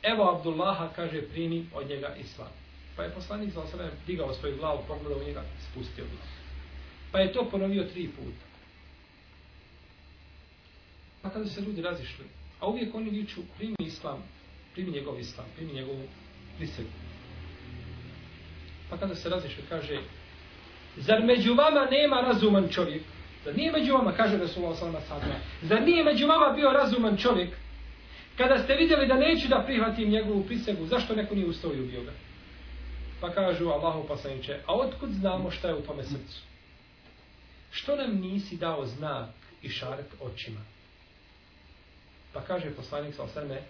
evo 0.03 0.37
Abdullaha, 0.37 0.89
kaže, 0.97 1.23
primi 1.23 1.67
od 1.75 1.89
njega 1.89 2.15
islam. 2.21 2.49
Pa 2.97 3.03
je 3.03 3.11
poslanik 3.11 3.53
sallallahu 3.53 3.77
alaihi 3.77 3.93
wasallam 3.93 4.07
digao 4.07 4.35
svoju 4.35 4.57
glavu, 4.57 4.83
pogledao 4.89 5.25
njega, 5.27 5.43
spustio 5.71 6.05
glavu. 6.05 6.31
Pa 7.13 7.19
je 7.19 7.33
to 7.33 7.49
ponovio 7.51 7.85
tri 7.85 8.09
puta. 8.09 8.47
Pa 11.23 11.31
kada 11.31 11.47
se 11.47 11.61
ljudi 11.61 11.83
razišli, 11.83 12.25
a 12.61 12.69
uvijek 12.69 12.95
oni 12.95 13.11
viču, 13.11 13.41
primi 13.57 13.77
islam, 13.79 14.23
primi 14.75 14.91
njegov 14.91 15.21
islam, 15.21 15.47
primi 15.57 15.73
njegovu 15.73 16.03
prisegu. 16.57 17.06
Pa 18.91 18.97
kada 18.97 19.15
se 19.15 19.29
razišli, 19.29 19.63
kaže, 19.69 19.99
zar 20.97 21.23
među 21.25 21.55
vama 21.55 21.89
nema 21.91 22.21
razuman 22.21 22.69
čovjek? 22.69 23.03
Zar 23.45 23.57
nije 23.57 23.73
među 23.73 23.93
vama, 23.93 24.13
kaže 24.13 24.39
Resulullah 24.39 24.79
s.a.v. 24.79 24.89
alejhi 25.11 25.33
Zar 25.63 25.83
nije 25.83 26.05
među 26.05 26.27
vama 26.27 26.53
bio 26.53 26.71
razuman 26.71 27.17
čovjek? 27.17 27.51
Kada 28.37 28.59
ste 28.59 28.75
vidjeli 28.75 29.07
da 29.07 29.15
neću 29.15 29.49
da 29.49 29.63
prihvatim 29.67 30.11
njegovu 30.11 30.43
prisegu, 30.43 30.87
zašto 30.87 31.15
neko 31.15 31.35
nije 31.35 31.47
ustao 31.47 31.73
i 31.75 31.81
ubio 31.81 32.03
ga? 32.03 32.13
Pa 33.21 33.31
kažu 33.31 33.69
Allahu 33.69 34.09
poslanice, 34.09 34.59
a 34.67 34.75
otkud 34.75 35.11
znamo 35.11 35.51
šta 35.51 35.69
je 35.69 35.75
u 35.75 35.83
tome 35.83 36.03
srcu? 36.03 36.41
Što 37.71 37.97
nam 37.97 38.21
nisi 38.21 38.57
dao 38.57 38.87
znak 38.87 39.31
i 39.63 39.69
šaret 39.69 40.07
očima? 40.21 40.61
Pa 42.33 42.41
kaže 42.41 42.71
poslanik 42.71 43.15
sa 43.15 43.23
osrme, 43.23 43.61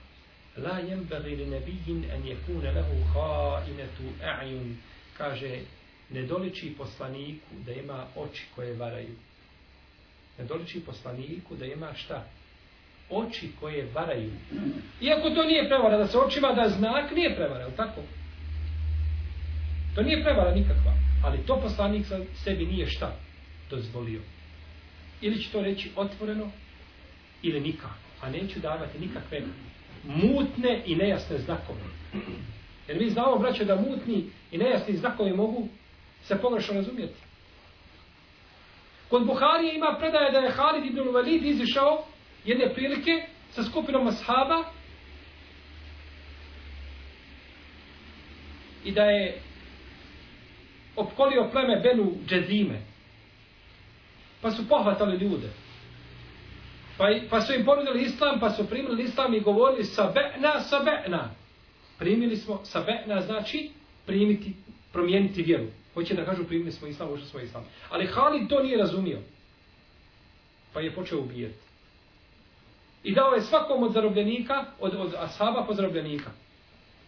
La 0.56 0.80
yenbaghi 0.80 1.36
li 1.36 1.46
nabiyyin 1.46 2.10
an 2.14 2.22
yakuna 2.24 2.72
lahu 2.72 2.96
kha'inatu 3.14 4.04
a'yun 4.24 4.74
kaže, 5.18 5.60
ne 6.10 6.22
doliči 6.22 6.74
poslaniku 6.78 7.54
da 7.66 7.72
ima 7.72 8.06
oči 8.16 8.44
koje 8.54 8.76
varaju. 8.76 9.14
Ne 10.38 10.44
doliči 10.44 10.80
poslaniku 10.80 11.56
da 11.56 11.64
ima 11.64 11.94
šta? 11.94 12.24
Oči 13.10 13.50
koje 13.60 13.88
varaju. 13.94 14.32
Iako 15.00 15.30
to 15.30 15.44
nije 15.44 15.68
prevara, 15.68 15.98
da 15.98 16.06
se 16.06 16.18
očima 16.18 16.52
da 16.52 16.68
znak, 16.68 17.12
nije 17.14 17.36
prevara, 17.36 17.64
je 17.64 17.76
tako? 17.76 18.00
To 19.94 20.02
nije 20.02 20.24
prevara 20.24 20.54
nikakva. 20.54 20.92
Ali 21.24 21.46
to 21.46 21.60
poslanik 21.60 22.06
sa 22.06 22.20
sebi 22.44 22.66
nije 22.66 22.86
šta 22.86 23.16
dozvolio. 23.70 24.20
Ili 25.20 25.42
će 25.42 25.50
to 25.50 25.62
reći 25.62 25.90
otvoreno, 25.96 26.50
ili 27.42 27.60
nikako. 27.60 27.94
A 28.20 28.30
neću 28.30 28.60
davati 28.60 28.98
nikakve 28.98 29.40
mutne 30.04 30.82
i 30.86 30.96
nejasne 30.96 31.38
znakove. 31.38 31.80
Jer 32.88 32.98
mi 32.98 33.10
znamo, 33.10 33.38
braće, 33.38 33.64
da 33.64 33.76
mutni 33.76 34.30
i 34.50 34.58
nejasni 34.58 34.96
znakovi 34.96 35.32
mogu 35.32 35.68
se 36.22 36.38
pogrešno 36.38 36.74
razumjeti. 36.74 37.14
Kod 39.10 39.26
Buharije 39.26 39.74
ima 39.74 39.96
predaje 39.98 40.32
da 40.32 40.38
je 40.38 40.50
Halid 40.50 40.86
ibn 40.86 40.98
Walid 40.98 41.44
izišao 41.44 42.04
jedne 42.44 42.74
prilike 42.74 43.26
sa 43.50 43.62
skupinom 43.62 44.06
ashaba 44.06 44.64
i 48.84 48.92
da 48.92 49.02
je 49.02 49.40
opkolio 50.96 51.48
pleme 51.52 51.80
Benu 51.80 52.12
Džezime. 52.26 52.80
Pa 54.42 54.50
su 54.50 54.68
pohvatali 54.68 55.16
ljude. 55.16 55.48
Pa, 56.98 57.04
pa 57.30 57.40
su 57.40 57.54
im 57.54 57.64
ponudili 57.64 58.02
islam, 58.02 58.40
pa 58.40 58.50
su 58.50 58.68
primili 58.68 59.02
islam 59.02 59.34
i 59.34 59.40
govorili 59.40 59.84
sabe'na, 59.84 60.60
sabe'na. 60.70 61.28
Primili 61.98 62.36
smo 62.36 62.60
sabe'na, 62.64 63.26
znači 63.26 63.70
primiti, 64.06 64.52
promijeniti 64.92 65.42
vjeru. 65.42 65.66
Hoće 65.94 66.14
da 66.14 66.24
kažu 66.24 66.44
primili 66.44 66.72
smo 66.72 66.88
islam, 66.88 67.12
ušli 67.12 67.26
smo 67.26 67.40
islam. 67.40 67.64
Ali 67.90 68.06
Halid 68.06 68.48
to 68.48 68.62
nije 68.62 68.78
razumio. 68.78 69.18
Pa 70.72 70.80
je 70.80 70.94
počeo 70.94 71.20
ubijati. 71.20 71.66
I 73.04 73.14
dao 73.14 73.34
je 73.34 73.40
svakom 73.40 73.82
od 73.82 73.92
zarobljenika, 73.92 74.64
od, 74.80 74.94
od 74.94 75.14
ashaba 75.18 75.64
po 75.66 75.74
zarobljenika. 75.74 76.30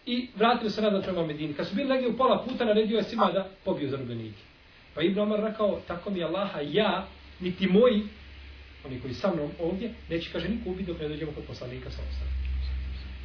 I 0.05 0.27
vratio 0.35 0.69
se 0.69 0.81
nazad 0.81 1.03
prema 1.03 1.25
Medini. 1.25 1.53
Kad 1.53 1.67
su 1.67 1.75
bili 1.75 1.89
negdje 1.89 2.09
u 2.09 2.17
pola 2.17 2.43
puta, 2.43 2.65
naredio 2.65 2.97
je 2.97 3.03
svima 3.03 3.31
da 3.31 3.49
pobiju 3.65 3.89
zarobljenike. 3.89 4.41
Pa 4.95 5.01
Ibn 5.01 5.19
Omar 5.19 5.39
rekao, 5.39 5.79
tako 5.87 6.09
mi 6.09 6.23
Allaha, 6.23 6.59
ja, 6.61 7.07
niti 7.39 7.67
moji, 7.67 8.03
oni 8.85 8.99
koji 9.01 9.13
sa 9.13 9.31
mnom 9.33 9.51
ovdje, 9.59 9.93
neće, 10.09 10.29
kaže, 10.31 10.49
niko 10.49 10.69
ubiti 10.69 10.91
dok 10.91 11.01
ne 11.01 11.07
dođemo 11.07 11.31
kod 11.31 11.43
poslanika 11.43 11.89
sa 11.91 12.01
osam. 12.01 12.38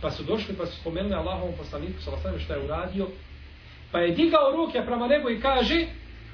Pa 0.05 0.11
su 0.11 0.23
došli, 0.23 0.55
pa 0.57 0.67
su 0.67 0.77
spomenuli 0.81 1.15
Allahovom 1.15 1.55
poslaniku 1.59 2.03
sa 2.03 2.11
osam 2.11 2.39
šta 2.39 2.55
je 2.55 2.65
uradio. 2.65 3.09
Pa 3.93 3.99
je 3.99 4.15
digao 4.15 4.51
ruke 4.51 4.83
prema 4.87 5.07
nebu 5.07 5.31
i 5.31 5.41
kaže, 5.41 5.87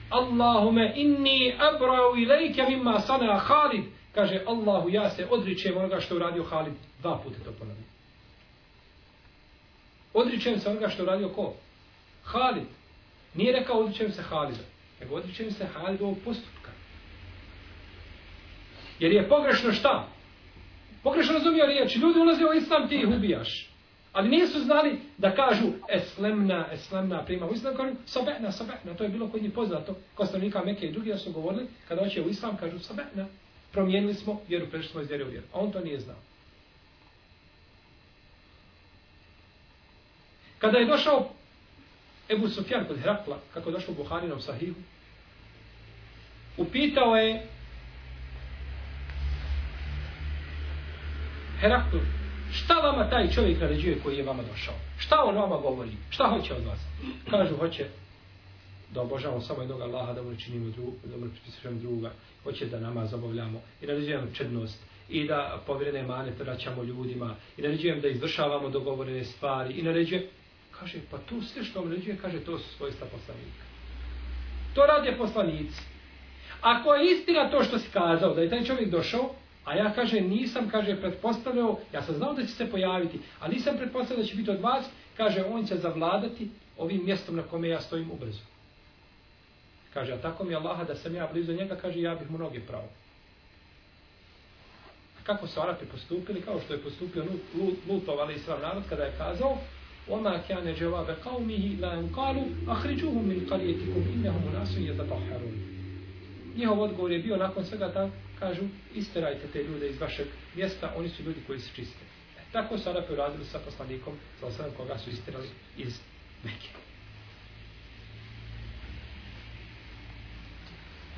Allahume 0.09 0.93
inni 0.97 1.55
abrau 1.59 2.17
ilajke 2.17 2.63
mimma 2.69 3.01
sana 3.01 3.39
Halid. 3.39 3.85
Kaže, 4.15 4.41
Allahu, 4.47 4.89
ja 4.89 5.11
se 5.11 5.27
odričem 5.31 5.77
onoga 5.77 6.01
što 6.01 6.15
je 6.15 6.17
uradio 6.17 6.43
Halid. 6.43 6.75
Dva 7.03 7.19
puta 7.19 7.37
to 7.45 7.53
ponavljam. 7.53 7.85
Odričem 10.15 10.61
se 10.61 10.71
onoga 10.71 10.89
što 10.89 11.03
je 11.03 11.09
uradio 11.09 11.29
ko? 11.29 11.55
Halid. 12.25 12.67
Nije 13.35 13.53
rekao 13.53 13.79
odričem 13.79 14.13
se 14.13 14.23
Halida, 14.23 14.65
nego 15.01 15.15
odričem 15.15 15.51
se 15.51 15.67
Halidovog 15.67 16.19
postupka. 16.25 16.71
Jer 18.99 19.13
je 19.13 19.29
pogrešno 19.29 19.73
šta? 19.73 20.09
Pogrešno 21.03 21.35
razumio 21.35 21.67
riječ. 21.67 21.97
Ljudi 21.97 22.19
ulaze 22.19 22.45
u 22.45 22.53
islam, 22.53 22.89
ti 22.89 22.95
ih 22.95 23.09
ubijaš. 23.09 23.71
Ali 24.13 24.29
nisu 24.29 24.61
znali 24.61 25.01
da 25.19 25.35
kažu 25.35 25.67
eslemna, 25.89 26.69
eslemna, 26.73 27.25
prima 27.25 27.47
u 27.47 27.53
islam, 27.55 27.77
kažu 27.77 27.95
sabena, 28.07 28.53
sabena. 28.53 28.95
To 28.99 29.05
je 29.05 29.11
bilo 29.11 29.29
kod 29.29 29.43
njih 29.43 29.53
poznato. 29.53 29.97
Kod 30.15 30.29
stanovnika 30.29 30.65
Mekke 30.65 30.87
i 30.87 30.93
drugi 30.93 31.11
da 31.11 31.19
su 31.19 31.33
govorili, 31.33 31.67
kada 31.89 32.05
hoće 32.05 32.23
u 32.23 32.29
islam, 32.29 32.57
kažu 32.57 32.79
sabena. 32.79 33.27
Promijenili 33.73 34.15
smo 34.15 34.41
vjeru, 34.49 34.67
prešli 34.71 34.91
smo 34.91 35.01
iz 35.01 35.09
vjeru 35.09 35.27
u 35.27 35.31
vjeru. 35.31 35.47
A 35.53 35.59
on 35.59 35.73
to 35.73 35.81
nije 35.81 36.01
znao. 36.01 36.17
Kada 40.59 40.79
je 40.79 40.87
došao 40.87 41.31
Ebu 42.29 42.49
Sufjan 42.49 42.85
kod 42.87 42.99
Herakla, 42.99 43.39
kako 43.55 43.69
je 43.69 43.73
došao 43.73 43.93
u 43.93 43.97
Buharinom 43.97 44.41
sahihu, 44.41 44.81
upitao 46.57 47.17
je 47.17 47.47
Heraklu, 51.61 52.01
šta 52.53 52.75
vama 52.75 53.11
taj 53.11 53.31
čovjek 53.31 53.61
naređuje 53.61 54.01
koji 54.03 54.17
je 54.17 54.23
vama 54.23 54.43
došao? 54.43 54.75
Šta 54.99 55.23
on 55.25 55.37
vama 55.37 55.57
govori? 55.57 55.91
Šta 56.11 56.25
hoće 56.25 56.55
od 56.55 56.65
vas? 56.67 56.81
Kažu, 57.31 57.57
hoće 57.57 57.87
da 58.95 59.01
obožavamo 59.03 59.41
samo 59.41 59.63
jednog 59.63 59.81
Allaha, 59.81 60.13
da 60.13 60.23
mu 60.23 60.37
činimo 60.37 60.71
drugo, 60.71 60.93
da 61.05 61.17
mu 61.17 61.31
pripisujemo 61.31 61.81
druga, 61.81 62.11
hoće 62.45 62.67
da 62.67 62.81
nama 62.81 63.07
zabavljamo 63.07 63.61
i 63.83 63.87
naređujemo 63.87 64.27
čednost 64.35 64.83
i 65.09 65.27
da 65.27 65.63
povjerene 65.67 66.03
mane 66.03 66.33
vraćamo 66.39 66.83
ljudima 66.83 67.35
i 67.57 67.63
naređujem 67.63 68.01
da 68.01 68.09
izvršavamo 68.09 68.69
dogovorene 68.69 69.25
stvari 69.25 69.75
i 69.75 69.83
naređujem 69.83 70.23
Kaže, 70.81 70.99
pa 71.11 71.19
tu 71.19 71.43
sve 71.43 71.65
što 71.65 71.85
naređuje, 71.85 72.17
kaže, 72.17 72.41
to 72.41 72.59
su 72.59 72.69
svojstva 72.77 73.07
poslanika. 73.07 73.65
To 74.75 74.87
rade 74.87 75.17
poslanici. 75.19 75.83
Ako 76.61 76.95
je 76.95 77.13
istina 77.13 77.51
to 77.51 77.65
što 77.65 77.79
si 77.79 77.91
kazao, 77.93 78.35
da 78.35 78.43
je 78.43 78.51
taj 78.51 78.65
čovjek 78.65 78.91
došao, 78.91 79.35
a 79.66 79.76
ja, 79.76 79.94
kaže, 79.94 80.22
nisam, 80.22 80.70
kaže, 80.70 81.02
pretpostavljao, 81.02 81.80
ja 81.94 82.02
sam 82.02 82.16
znao 82.16 82.34
da 82.34 82.42
će 82.42 82.52
se 82.52 82.72
pojaviti, 82.72 83.20
a 83.40 83.48
nisam 83.48 83.78
pretpostavljao 83.78 84.24
da 84.24 84.30
će 84.30 84.36
biti 84.36 84.52
od 84.52 84.62
vas, 84.62 84.86
kaže, 85.18 85.44
on 85.44 85.66
će 85.66 85.76
zavladati 85.76 86.50
ovim 86.78 87.06
mjestom 87.06 87.36
na 87.36 87.44
kome 87.44 87.68
ja 87.68 87.82
stojim 87.82 88.12
ubrzo. 88.12 88.42
Kaže, 89.94 90.14
a 90.14 90.22
tako 90.22 90.44
mi 90.44 90.52
je 90.52 90.58
Allaha 90.58 90.84
da 90.84 90.96
sam 90.96 91.16
ja 91.16 91.30
blizu 91.34 91.54
njega, 91.54 91.76
kaže, 91.76 92.02
ja 92.02 92.16
bih 92.16 92.32
mu 92.32 92.38
noge 92.38 92.60
pravo. 92.60 92.90
A 95.20 95.24
kako 95.24 95.48
su 95.48 95.62
Arapi 95.62 95.86
postupili? 95.86 96.42
Kao 96.42 96.60
što 96.60 96.74
je 96.74 96.84
postupio 96.84 97.26
Lutov, 97.90 98.20
ali 98.20 98.36
islam 98.36 98.62
narod, 98.62 98.84
kada 98.90 99.04
je 99.04 99.18
kazao, 99.18 99.58
وما 100.10 100.38
كان 100.38 100.74
جواب 100.74 101.10
قومه 101.26 101.56
إلا 101.56 101.94
أن 101.94 102.10
قالوا 102.16 102.46
أخرجوهم 102.68 103.24
من 103.24 103.48
قريتكم 103.52 104.02
إنهم 104.14 104.44
ناس 104.54 104.78
يتطهرون 104.78 105.76
njihov 106.58 106.82
odgovor 106.82 107.12
je 107.12 107.20
bio 107.20 107.38
nakon 107.38 107.66
svega 107.66 107.88
da 107.88 108.10
kažu 108.41 108.63
isterajte 108.95 109.47
te 109.53 109.63
ljude 109.63 109.89
iz 109.89 110.01
vašeg 110.01 110.27
mjesta, 110.55 110.95
oni 110.97 111.09
su 111.09 111.23
ljudi 111.23 111.41
koji 111.47 111.61
se 111.61 111.71
čiste. 111.75 112.05
E, 112.39 112.43
tako 112.53 112.79
su 112.79 112.91
Arapi 112.91 113.13
uradili 113.13 113.45
sa 113.45 113.59
poslanikom, 113.59 114.15
sa 114.41 114.47
osadom 114.47 114.73
koga 114.77 114.99
su 114.99 115.11
isterali 115.11 115.49
iz 115.77 115.99
Mekke. 116.45 116.69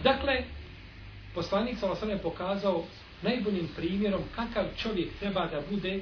Dakle, 0.03 0.45
poslanik 1.35 1.79
sa 1.79 1.91
osadom 1.91 2.11
je 2.11 2.23
pokazao 2.23 2.85
najboljim 3.23 3.69
primjerom 3.77 4.23
kakav 4.37 4.65
čovjek 4.77 5.09
treba 5.21 5.47
da 5.47 5.63
bude 5.71 6.01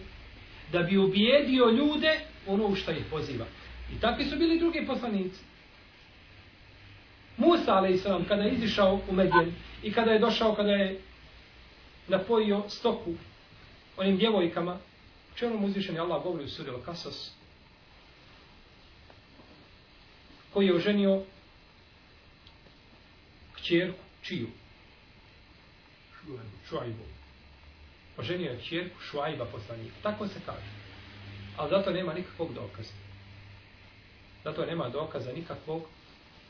da 0.73 0.83
bi 0.83 0.99
ubijedio 0.99 1.71
ljude 1.71 2.21
ono 2.47 2.67
u 2.67 2.75
što 2.75 2.91
ih 2.91 3.05
poziva. 3.11 3.47
I 3.97 4.01
takvi 4.01 4.25
su 4.25 4.37
bili 4.37 4.59
drugi 4.59 4.87
poslanici. 4.87 5.41
Musa, 7.37 7.75
ali 7.75 8.03
kada 8.29 8.43
je 8.43 8.53
izišao 8.53 9.01
u 9.09 9.13
Medjen 9.13 9.53
i 9.83 9.93
kada 9.93 10.11
je 10.11 10.19
došao, 10.19 10.55
kada 10.55 10.71
je 10.71 11.01
napojio 12.11 12.63
stoku 12.69 13.15
onim 13.97 14.17
djevojkama, 14.17 14.79
če 15.35 15.47
onom 15.47 15.65
uzvišen 15.65 15.95
je 15.95 16.01
Allah 16.01 16.23
govori 16.23 16.45
u 16.45 16.49
suri 16.49 16.71
Al-Kasas, 16.71 17.31
koji 20.53 20.67
je 20.67 20.75
oženio 20.75 21.23
kćerku, 23.55 24.05
čiju? 24.23 24.49
Šuajbu. 26.69 27.05
Oženio 28.17 28.51
je 28.51 28.59
kćerku 28.59 29.01
Šuajba 29.01 29.45
poslanika. 29.45 29.95
Tako 30.03 30.29
se 30.29 30.41
kaže. 30.47 30.71
Ali 31.57 31.71
zato 31.71 31.91
nema 31.91 32.15
nikakvog 32.15 32.55
dokaza. 32.55 32.93
Zato 34.45 34.67
nema 34.67 34.89
dokaza 34.89 35.33
nikakvog 35.33 35.83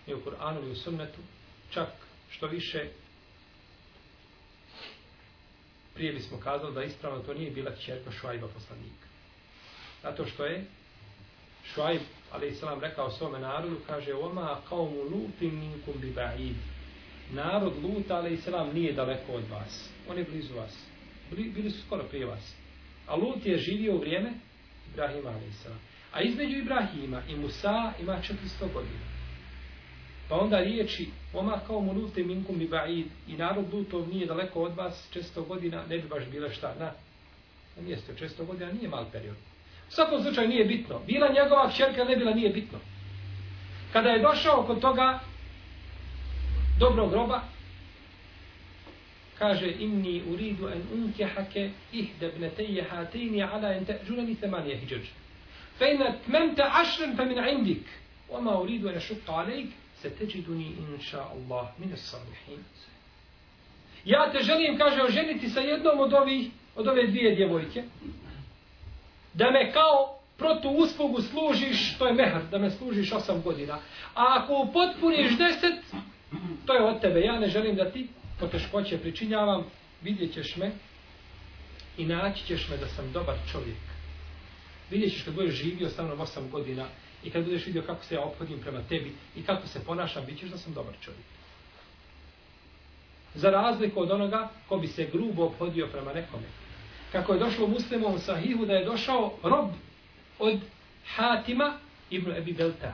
ni 0.07 0.15
u 0.15 0.21
Kur'anu 0.25 0.65
ni 0.65 0.71
u 0.71 0.77
sunnetu. 0.77 1.21
Čak 1.71 1.89
što 2.31 2.47
više 2.47 2.89
prije 6.01 6.13
bismo 6.13 6.39
kazali 6.39 6.75
da 6.75 6.83
ispravno 6.83 7.23
to 7.23 7.35
nije 7.35 7.51
bila 7.51 7.71
čerka 7.77 8.11
Šuajba 8.11 8.49
poslanika. 8.49 9.07
Zato 10.03 10.27
što 10.27 10.45
je 10.45 10.65
Šuajb, 11.75 12.01
ali 12.33 12.49
i 12.49 12.55
salam 12.55 12.81
rekao 12.81 13.11
svome 13.11 13.39
narodu, 13.39 13.77
kaže 13.87 14.15
Oma 14.15 14.57
kaumu 14.69 15.03
lutim 15.03 15.59
minkum 15.59 15.95
bi 16.01 16.13
ba'id. 16.17 16.55
Narod 17.33 17.73
Luta, 17.83 18.17
ali 18.17 18.35
i 18.35 18.37
salam, 18.37 18.75
nije 18.75 18.93
daleko 18.93 19.33
od 19.33 19.49
vas. 19.51 19.91
On 20.09 20.19
je 20.19 20.25
blizu 20.25 20.55
vas. 20.55 20.73
Bili 21.31 21.51
bili 21.51 21.71
su 21.71 21.83
skoro 21.87 22.03
prije 22.03 22.27
vas. 22.27 22.55
A 23.07 23.17
Lut 23.17 23.47
je 23.47 23.59
živio 23.59 23.95
u 23.95 23.99
vrijeme 23.99 24.33
Ibrahima 24.93 25.31
a.s. 25.31 25.67
A 26.13 26.23
između 26.23 26.59
Ibrahima 26.59 27.23
i 27.29 27.37
Musa 27.37 27.93
ima 28.01 28.13
400 28.13 28.73
godina. 28.73 29.20
Pa 30.31 30.37
onda 30.37 30.61
riječi, 30.61 31.09
oma 31.35 31.61
kao 31.67 31.81
mu 31.81 31.93
lute 31.93 32.23
minkum 32.23 32.59
bi 32.59 32.69
ba'id, 32.69 33.05
i 33.29 33.37
narod 33.37 33.75
lutov 33.75 34.09
nije 34.09 34.27
daleko 34.27 34.63
od 34.63 34.77
vas 34.77 35.09
često 35.13 35.43
godina, 35.43 35.85
ne 35.89 35.99
bi 35.99 36.09
baš 36.09 36.25
bila 36.33 36.51
šta, 36.51 36.75
na, 36.79 36.93
na 37.77 37.83
mjesto 37.83 38.15
Često 38.15 38.45
godina, 38.45 38.73
nije 38.73 38.89
mal 38.89 39.05
period. 39.13 39.37
U 39.89 39.93
svakom 39.93 40.23
slučaju 40.23 40.49
nije 40.49 40.65
bitno. 40.65 41.01
Bila 41.07 41.29
njegova 41.29 41.71
čerka, 41.77 42.05
ne 42.05 42.17
bila, 42.17 42.35
nije 42.35 42.51
bitno. 42.51 42.79
Kada 43.93 44.09
je 44.09 44.23
došao 44.23 44.63
kod 44.63 44.81
toga 44.81 45.21
dobrog 46.79 47.11
groba, 47.11 47.41
kaže 49.41 49.73
inni 49.79 50.23
uridu 50.33 50.67
an 50.67 50.83
unkihake 50.95 51.71
ihda 51.93 52.29
bneteje 52.37 52.83
hatini 52.91 53.43
ala 53.43 53.69
an 53.69 53.85
ta'jurani 53.85 54.37
thamaniya 54.37 54.77
hijaj 54.77 55.05
fa 55.79 55.87
in 55.89 56.03
atmamta 56.03 56.69
10 56.99 57.17
fa 57.17 57.25
min 57.25 57.39
'indik 57.39 57.87
wa 58.31 58.41
ma 58.41 58.61
uridu 58.61 58.89
an 58.89 59.01
alejk 59.27 59.80
satajiduni 60.03 60.77
insha 60.79 61.19
Allah 61.19 61.69
min 61.79 61.93
as-salihin 61.93 62.63
Ja 64.05 64.33
te 64.33 64.43
želim, 64.43 64.79
kaže, 64.79 65.03
oženiti 65.03 65.49
sa 65.49 65.61
jednom 65.61 66.01
od 66.01 66.13
ovih, 66.13 66.51
od 66.77 66.89
ove 66.89 67.07
dvije 67.07 67.35
djevojke, 67.35 67.83
da 69.35 69.51
me 69.51 69.73
kao 69.73 70.19
protu 70.39 70.69
uslugu 70.69 71.23
služiš, 71.23 71.99
to 71.99 72.07
je 72.07 72.13
mehar, 72.13 72.43
da 72.51 72.59
me 72.59 72.71
služiš 72.71 73.13
osam 73.13 73.43
godina. 73.43 73.75
A 74.15 74.25
ako 74.39 74.69
potpuniš 74.73 75.39
deset, 75.39 75.85
to 76.67 76.75
je 76.75 76.83
od 76.83 77.01
tebe. 77.01 77.21
Ja 77.21 77.39
ne 77.39 77.49
želim 77.49 77.77
da 77.77 77.91
ti 77.91 78.09
poteškoće 78.41 78.99
pričinjavam, 78.99 79.65
vidjet 80.03 80.35
ćeš 80.35 80.57
me 80.57 80.71
i 81.99 82.05
naći 82.05 82.47
ćeš 82.47 82.69
me 82.69 82.77
da 82.77 82.87
sam 82.87 83.13
dobar 83.13 83.37
čovjek. 83.53 83.79
Vidjet 84.91 85.13
ćeš 85.13 85.23
kad 85.23 85.35
budeš 85.35 85.55
živio 85.55 85.89
sa 85.89 86.03
mnom 86.03 86.21
osam 86.21 86.51
godina 86.51 86.87
i 87.25 87.31
kad 87.31 87.45
budeš 87.45 87.67
vidio 87.67 87.83
kako 87.83 88.05
se 88.05 88.15
ja 88.15 88.23
ophodim 88.23 88.59
prema 88.59 88.81
tebi 88.89 89.13
i 89.37 89.43
kako 89.43 89.67
se 89.67 89.85
ponašam, 89.85 90.27
bit 90.27 90.39
ćeš 90.39 90.51
da 90.51 90.59
sam 90.59 90.73
dobar 90.73 90.95
čovjek. 91.01 91.25
Za 93.35 93.51
razliku 93.51 94.01
od 94.01 94.11
onoga 94.11 94.49
ko 94.69 94.77
bi 94.77 94.87
se 94.87 95.09
grubo 95.13 95.45
ophodio 95.45 95.87
prema 95.87 96.13
nekome. 96.13 96.47
Kako 97.13 97.33
je 97.33 97.39
došlo 97.39 97.67
muslimom 97.67 98.19
sahihu 98.19 98.67
da 98.67 98.73
je 98.73 98.85
došao 98.85 99.33
rob 99.43 99.71
od 100.39 100.61
Hatima 101.17 101.79
ibn 102.11 102.33
Ebi 102.33 102.53
Belta. 102.53 102.93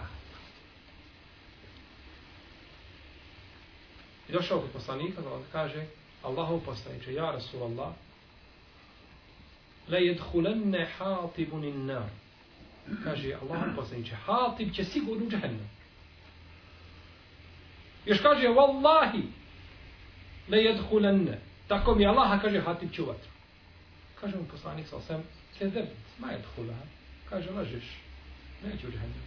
I 4.28 4.32
došao 4.32 4.60
kod 4.60 4.70
poslanika, 4.70 5.20
da 5.20 5.38
kaže, 5.52 5.86
Allahov 6.22 6.60
poslaniče, 6.60 7.12
ja 7.12 7.30
Rasulallah, 7.30 7.92
la 9.88 9.98
yedhulenne 9.98 10.86
hatibun 10.98 11.64
in 11.64 11.86
nar. 11.86 12.10
Kaže, 13.05 13.35
Allah 13.35 13.62
poslaniče, 13.77 14.14
hatib 14.14 14.72
će 14.72 14.85
sigurno 14.85 15.27
u 15.27 15.31
džahennem. 15.31 15.70
Još 18.07 18.18
kaže, 18.22 18.49
wallahi, 18.49 19.22
ne 20.49 20.59
jedhulenne. 20.59 21.38
Tako 21.68 21.94
mi 21.94 22.07
Allah 22.07 22.42
kaže, 22.42 22.61
hatib 22.61 22.92
će 22.92 23.03
u 23.03 23.07
vatru. 23.07 23.31
Kaže 24.20 24.37
mu 24.37 24.44
poslanik 24.44 24.87
sa 24.87 24.96
osam, 24.96 25.22
kedeb, 25.59 25.87
ma 26.18 26.29
yedhulenne. 26.29 26.87
Kaže, 27.29 27.51
lažeš, 27.51 27.85
neće 28.64 28.87
u 28.87 28.90
džahennem. 28.90 29.22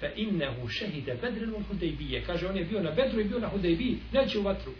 Fa 0.00 0.06
innehu 0.16 0.68
šehide 0.68 1.14
bedren 1.14 1.54
u 1.54 1.62
hudejbije. 1.68 2.24
Kaže, 2.24 2.48
on 2.48 2.56
je 2.56 2.64
bio 2.64 2.82
na 2.82 2.90
bedru 2.90 3.20
i 3.20 3.24
bio 3.24 3.38
na 3.38 3.48
hudejbiji, 3.48 3.98
neće 4.12 4.38
u 4.38 4.42
vatru. 4.42 4.72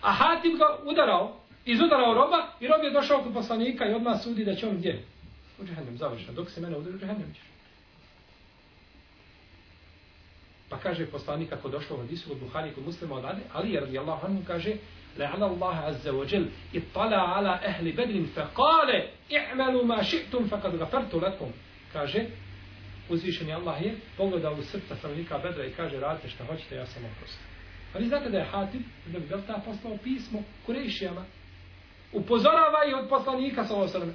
A 0.00 0.12
Hatim 0.12 0.58
ga 0.58 0.78
udarao, 0.84 1.40
izudarao 1.64 2.14
roba 2.14 2.48
i 2.60 2.68
rob 2.68 2.84
je 2.84 2.90
došao 2.90 3.22
kod 3.22 3.32
poslanika 3.32 3.86
i 3.86 3.94
odmah 3.94 4.22
sudi 4.22 4.44
da 4.44 4.54
će 4.54 4.68
on 4.68 4.76
gdje? 4.76 5.04
u 5.62 5.66
džehennem, 5.66 5.96
završeno. 5.96 6.32
Dok 6.32 6.50
se 6.50 6.60
mene 6.60 6.76
udari 6.76 6.94
u 6.94 6.98
džehennem 6.98 7.34
ćeš. 7.34 7.42
Pa 10.68 10.78
kaže 10.78 11.06
poslanik 11.06 11.50
kako 11.50 11.68
došlo 11.68 11.96
u 11.96 12.00
hadisu 12.00 12.32
od 12.32 12.38
Buhari 12.38 12.72
kod 12.74 12.84
muslima 12.84 13.14
od 13.14 13.24
Ade, 13.24 13.42
Ali 13.52 13.72
je 13.72 13.98
Allah 13.98 14.24
anhu 14.24 14.42
kaže 14.46 14.76
لَعَلَى 15.18 15.44
اللَّهَ 15.44 15.76
عَزَّ 15.84 16.08
ala 17.36 17.60
ehli 17.64 17.92
bedrin 17.92 18.26
fe 18.34 18.42
kale 18.56 19.08
i'malu 19.28 19.84
ma 19.84 20.02
ši'tum 20.02 20.48
fe 20.48 20.56
kad 20.62 20.76
gafartu 20.76 21.20
lakum. 21.20 21.52
Kaže, 21.92 22.26
uzvišen 23.08 23.48
je 23.48 23.54
Allah 23.54 23.82
je 23.82 23.96
pogledao 24.16 24.54
u 24.54 24.62
srca 24.62 24.96
stanovnika 24.96 25.38
Bedra 25.38 25.66
i 25.66 25.72
kaže 25.72 26.00
radite 26.00 26.28
šta 26.28 26.44
hoćete, 26.44 26.76
ja 26.76 26.86
sam 26.86 27.04
oprostan. 27.04 27.46
Ali 27.94 28.08
znate 28.08 28.30
da 28.30 28.38
je 28.38 28.44
Hatib, 28.44 28.82
da 29.06 29.18
bi 29.18 29.26
Belta 29.26 29.62
poslao 29.64 29.96
pismo 29.96 30.42
Kurejšijama. 30.66 31.24
upozorava 32.12 32.84
i 32.90 32.94
od 32.94 33.08
poslanika 33.08 33.64
sallallahu 33.64 33.96
alejhi 33.96 34.12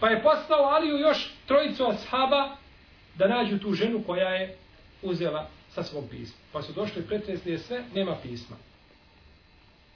pa 0.00 0.08
je 0.08 0.22
poslao 0.22 0.64
Aliju 0.64 0.98
još 0.98 1.30
trojicu 1.46 1.86
ashaba 1.86 2.56
da 3.14 3.28
nađu 3.28 3.58
tu 3.58 3.74
ženu 3.74 4.02
koja 4.06 4.28
je 4.28 4.56
uzela 5.02 5.48
sa 5.74 5.82
svog 5.82 6.04
pisma. 6.10 6.36
Pa 6.52 6.62
su 6.62 6.72
došli 6.72 7.02
i 7.02 7.06
pretresli 7.06 7.52
je 7.52 7.58
sve, 7.58 7.84
nema 7.94 8.16
pisma. 8.22 8.56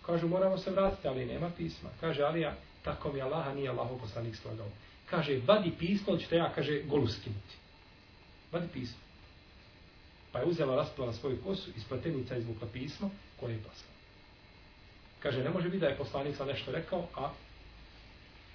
Kažu, 0.06 0.28
moramo 0.28 0.58
se 0.58 0.70
vratiti, 0.70 1.08
ali 1.08 1.26
nema 1.26 1.50
pisma. 1.56 1.90
Kaže 2.00 2.22
Alija, 2.22 2.54
tako 2.84 3.12
mi 3.12 3.22
Allaha 3.22 3.54
nije 3.54 3.70
Allaho 3.70 3.98
poslanik 3.98 4.36
slagao. 4.36 4.66
Kaže, 5.10 5.40
vadi 5.46 5.72
pismo, 5.78 6.16
ćete 6.16 6.36
ja, 6.36 6.52
kaže, 6.54 6.82
golu 6.82 7.08
skinuti. 7.08 7.56
Vadi 8.52 8.68
pismo. 8.72 8.98
Pa 10.32 10.38
je 10.38 10.44
uzela, 10.44 10.76
rasplala 10.76 11.12
svoju 11.12 11.42
kosu, 11.44 11.70
iz 11.76 11.84
pletenica 11.84 12.36
izvukla 12.36 12.68
pismo, 12.72 13.10
koje 13.40 13.52
je 13.52 13.58
poslao. 13.58 13.94
Kaže, 15.20 15.44
ne 15.44 15.50
može 15.50 15.68
biti 15.68 15.80
da 15.80 15.86
je 15.86 15.96
poslanik 15.96 16.36
sa 16.36 16.44
nešto 16.44 16.72
rekao, 16.72 17.06
a 17.16 17.30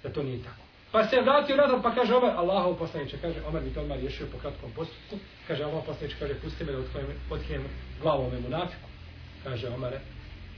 da 0.02 0.12
to 0.12 0.22
nije 0.22 0.42
tako. 0.42 0.65
Pa 0.92 1.08
se 1.08 1.20
vratio 1.20 1.56
nazad, 1.56 1.82
pa 1.82 1.94
kaže 1.94 2.14
Omer, 2.14 2.30
Allahov 2.36 2.78
poslaniče, 2.78 3.18
kaže, 3.20 3.42
Omer 3.46 3.62
mi 3.62 3.74
to 3.74 3.80
odmah 3.80 3.98
riješio 3.98 4.26
po 4.32 4.38
kratkom 4.38 4.72
postupku, 4.72 5.18
kaže, 5.46 5.64
Allahov 5.64 5.86
poslaniče, 5.86 6.16
kaže, 6.18 6.34
pusti 6.34 6.64
me 6.64 6.72
da 6.72 6.78
otkrijem 6.78 7.08
otkrijem 7.30 7.64
glavu 8.02 8.20
ovome 8.20 8.40
munafiku. 8.40 8.88
Kaže, 9.44 9.68
Omer, 9.68 9.98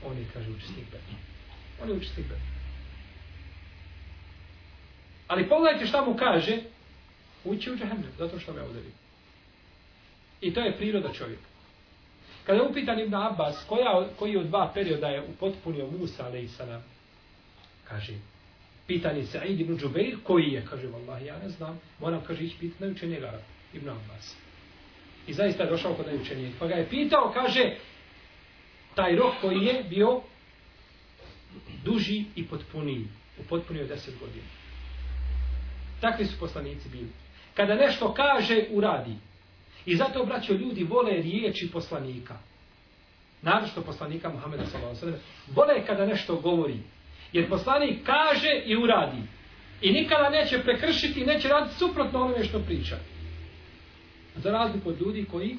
on 0.05 0.17
je, 0.17 0.25
kaže, 0.33 0.49
učestnik 0.49 0.85
bedra. 0.85 1.17
On 1.83 1.89
je 1.89 1.95
učestnik 1.95 2.27
bedra. 2.27 2.45
Ali 5.27 5.49
pogledajte 5.49 5.85
šta 5.85 6.01
mu 6.05 6.15
kaže, 6.17 6.57
ući 7.43 7.71
u 7.71 7.75
džahennem, 7.75 8.11
zato 8.17 8.39
što 8.39 8.53
me 8.53 8.63
udario. 8.63 8.91
I 10.41 10.53
to 10.53 10.61
je 10.61 10.77
priroda 10.77 11.13
čovjeka. 11.13 11.49
Kada 12.45 12.59
je 12.59 12.69
upitan 12.69 12.99
Ibn 12.99 13.15
Abbas, 13.15 13.63
koja, 13.67 14.07
koji 14.19 14.37
od 14.37 14.47
dva 14.47 14.71
perioda 14.73 15.07
je 15.07 15.21
upotpunio 15.21 15.87
Musa, 15.87 16.25
ale 16.25 16.43
i 16.43 16.47
sana, 16.47 16.81
kaže, 17.83 18.13
pitanje 18.89 19.25
Sa'id 19.25 19.59
ibn 19.59 19.77
Džubeir, 19.77 20.17
koji 20.23 20.51
je, 20.51 20.65
kaže, 20.65 20.87
vallahi, 20.87 21.25
ja 21.25 21.37
ne 21.37 21.49
znam, 21.49 21.79
moram, 21.99 22.21
kaže, 22.27 22.43
ići 22.43 22.55
pitati 22.59 22.83
najučenijeg 22.83 23.23
Arab, 23.23 23.41
Ibn 23.73 23.89
Abbas. 23.89 24.35
I 25.27 25.33
zaista 25.33 25.63
je 25.63 25.69
došao 25.69 25.93
kod 25.93 26.07
najučenijeg. 26.07 26.53
Pa 26.59 26.67
ga 26.67 26.75
je 26.75 26.89
pitao, 26.89 27.31
kaže, 27.33 27.75
taj 28.95 29.15
rok 29.15 29.33
koji 29.41 29.65
je 29.65 29.83
bio 29.89 30.21
duži 31.85 32.23
i 32.35 32.47
potpuniji, 32.47 33.07
upotpunio 33.39 33.87
deset 33.87 34.19
godina. 34.19 34.47
Takvi 36.01 36.25
su 36.25 36.39
poslanici 36.39 36.89
bili. 36.89 37.09
Kada 37.53 37.75
nešto 37.75 38.13
kaže, 38.13 38.65
uradi. 38.71 39.15
I 39.85 39.95
zato, 39.95 40.25
braćo, 40.25 40.53
ljudi 40.53 40.83
vole 40.83 41.11
riječi 41.11 41.69
poslanika. 41.73 42.37
Naravno 43.41 43.83
poslanika 43.85 44.29
Muhammeda 44.29 44.65
s.a.v. 44.65 45.13
Vole 45.55 45.85
kada 45.85 46.05
nešto 46.05 46.35
govori. 46.35 46.79
Jer 47.33 47.49
poslanik 47.49 48.05
kaže 48.05 48.61
i 48.65 48.75
uradi. 48.75 49.21
I 49.81 49.91
nikada 49.91 50.29
neće 50.29 50.59
prekršiti, 50.63 51.25
neće 51.25 51.47
raditi 51.47 51.75
suprotno 51.75 52.21
onome 52.21 52.45
što 52.45 52.59
priča. 52.59 52.97
Za 54.35 54.51
razliku 54.51 54.89
od 54.89 55.01
ljudi 55.01 55.25
koji 55.31 55.57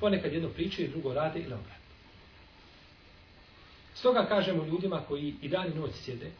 ponekad 0.00 0.32
jedno 0.32 0.48
pričaju 0.48 0.88
i 0.88 0.90
drugo 0.90 1.14
rade 1.14 1.40
ili 1.40 1.52
obrat. 1.52 1.76
Stoga 3.94 4.26
kažemo 4.28 4.66
ljudima 4.66 5.02
koji 5.08 5.34
i 5.42 5.48
dan 5.48 5.66
i 5.66 5.74
noć 5.74 5.90
sjede 5.94 6.30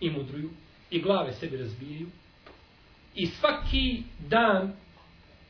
i 0.00 0.10
mudruju 0.10 0.50
i 0.90 1.00
glave 1.00 1.32
sebi 1.32 1.56
razbijaju 1.56 2.06
i 3.14 3.26
svaki 3.26 4.02
dan 4.28 4.72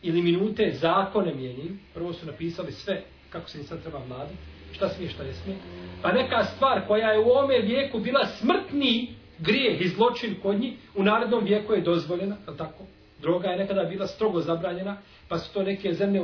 ili 0.02 0.22
minute 0.22 0.72
zakone 0.80 1.34
mijenjaju. 1.34 1.76
Prvo 1.94 2.12
su 2.12 2.26
napisali 2.26 2.72
sve 2.72 3.02
kako 3.30 3.48
se 3.48 3.58
im 3.58 3.64
sad 3.64 3.82
treba 3.82 3.98
vladati 3.98 4.34
šta 4.76 4.88
smije, 4.88 5.10
šta 5.10 5.24
ne 5.24 5.32
smije. 5.32 5.58
Pa 6.02 6.12
neka 6.12 6.44
stvar 6.44 6.86
koja 6.86 7.12
je 7.12 7.18
u 7.18 7.30
ome 7.30 7.58
vijeku 7.58 7.98
bila 7.98 8.26
smrtni 8.26 9.14
grijeh 9.38 9.80
i 9.80 9.88
zločin 9.88 10.34
kod 10.42 10.60
njih, 10.60 10.74
u 10.94 11.02
narednom 11.02 11.44
vijeku 11.44 11.74
je 11.74 11.80
dozvoljena, 11.80 12.36
je 12.48 12.56
tako? 12.56 12.84
Droga 13.20 13.48
je 13.48 13.58
nekada 13.58 13.84
bila 13.84 14.06
strogo 14.06 14.40
zabranjena, 14.40 14.96
pa 15.28 15.38
su 15.38 15.54
to 15.54 15.62
neke 15.62 15.92
zemlje 15.92 16.22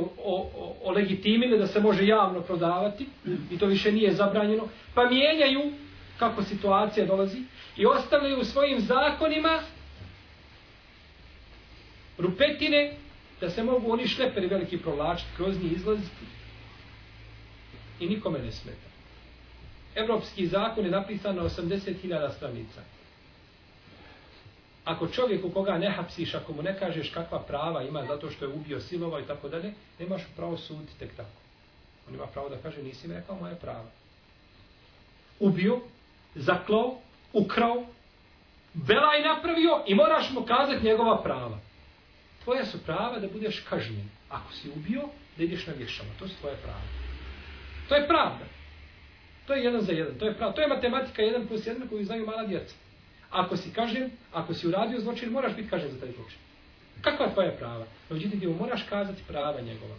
olegitimile 0.83 1.57
da 1.57 1.67
se 1.67 1.79
može 1.79 2.07
javno 2.07 2.41
prodavati 2.41 3.07
i 3.51 3.57
to 3.57 3.65
više 3.65 3.91
nije 3.91 4.13
zabranjeno. 4.13 4.67
Pa 4.93 5.09
mijenjaju 5.09 5.71
kako 6.19 6.43
situacija 6.43 7.05
dolazi 7.05 7.37
i 7.77 7.85
ostavljaju 7.85 8.39
u 8.39 8.43
svojim 8.43 8.79
zakonima 8.79 9.59
rupetine 12.17 12.93
da 13.41 13.49
se 13.49 13.63
mogu 13.63 13.91
oni 13.91 14.07
šleperi 14.07 14.47
veliki 14.47 14.77
provlačiti 14.77 15.29
kroz 15.37 15.63
njih 15.63 15.71
izlaziti 15.71 16.25
i 18.03 18.09
nikome 18.09 18.39
ne 18.39 18.51
smeta. 18.51 18.87
Evropski 19.95 20.47
zakon 20.47 20.85
je 20.85 20.91
napisan 20.91 21.35
na 21.35 21.43
80.000 21.43 22.35
stranica. 22.35 22.81
Ako 24.85 25.07
čovjek 25.07 25.45
u 25.45 25.49
koga 25.49 25.77
ne 25.77 25.89
hapsiš, 25.89 26.35
ako 26.35 26.53
mu 26.53 26.61
ne 26.61 26.79
kažeš 26.79 27.09
kakva 27.09 27.39
prava 27.39 27.83
ima 27.83 28.05
zato 28.05 28.31
što 28.31 28.45
je 28.45 28.53
ubio 28.53 28.79
silova 28.79 29.19
i 29.19 29.27
tako 29.27 29.49
dalje, 29.49 29.73
nemaš 29.99 30.21
pravo 30.35 30.57
suditi 30.57 30.99
tek 30.99 31.15
tako. 31.15 31.41
On 32.07 32.15
ima 32.15 32.25
pravo 32.27 32.49
da 32.49 32.57
kaže, 32.57 32.83
nisi 32.83 33.07
mi 33.07 33.13
rekao 33.13 33.35
moje 33.35 33.55
prava. 33.55 33.89
Ubio, 35.39 35.79
zaklao, 36.35 36.97
ukrao, 37.33 37.85
belaj 38.73 39.21
napravio 39.21 39.83
i 39.87 39.95
moraš 39.95 40.31
mu 40.31 40.41
kazati 40.45 40.85
njegova 40.85 41.23
prava. 41.23 41.59
Tvoja 42.43 42.65
su 42.65 42.83
prava 42.85 43.19
da 43.19 43.27
budeš 43.27 43.63
kažnjen. 43.69 44.09
Ako 44.29 44.53
si 44.53 44.69
ubio, 44.69 45.01
da 45.37 45.43
ideš 45.43 45.67
na 45.67 45.73
vješama. 45.73 46.09
To 46.19 46.27
su 46.27 46.35
tvoje 46.39 46.55
prava. 46.55 47.02
To 47.93 47.97
je 47.97 48.07
pravda. 48.07 48.45
To 49.45 49.53
je 49.53 49.63
jedan 49.63 49.81
za 49.81 49.91
jedan. 49.91 50.13
To 50.19 50.25
je 50.25 50.33
pravda. 50.33 50.55
To 50.55 50.61
je 50.61 50.67
matematika 50.67 51.21
jedan 51.21 51.47
plus 51.47 51.67
jedan 51.67 51.87
koju 51.87 52.05
znaju 52.05 52.25
mala 52.25 52.45
djeca. 52.45 52.75
Ako 53.29 53.57
si 53.57 53.73
kažem, 53.73 54.11
ako 54.31 54.53
si 54.53 54.67
uradio 54.67 55.01
zločin, 55.01 55.29
moraš 55.29 55.55
biti 55.55 55.69
kažen 55.69 55.91
za 55.91 55.99
taj 55.99 56.11
zločin. 56.11 56.37
Kakva 57.01 57.25
je 57.25 57.33
tvoja 57.33 57.51
prava? 57.51 57.85
No, 58.09 58.15
međutim, 58.15 58.39
ti 58.39 58.47
mu 58.47 58.53
moraš 58.53 58.83
kazati 58.89 59.21
prava 59.27 59.61
njegova. 59.61 59.95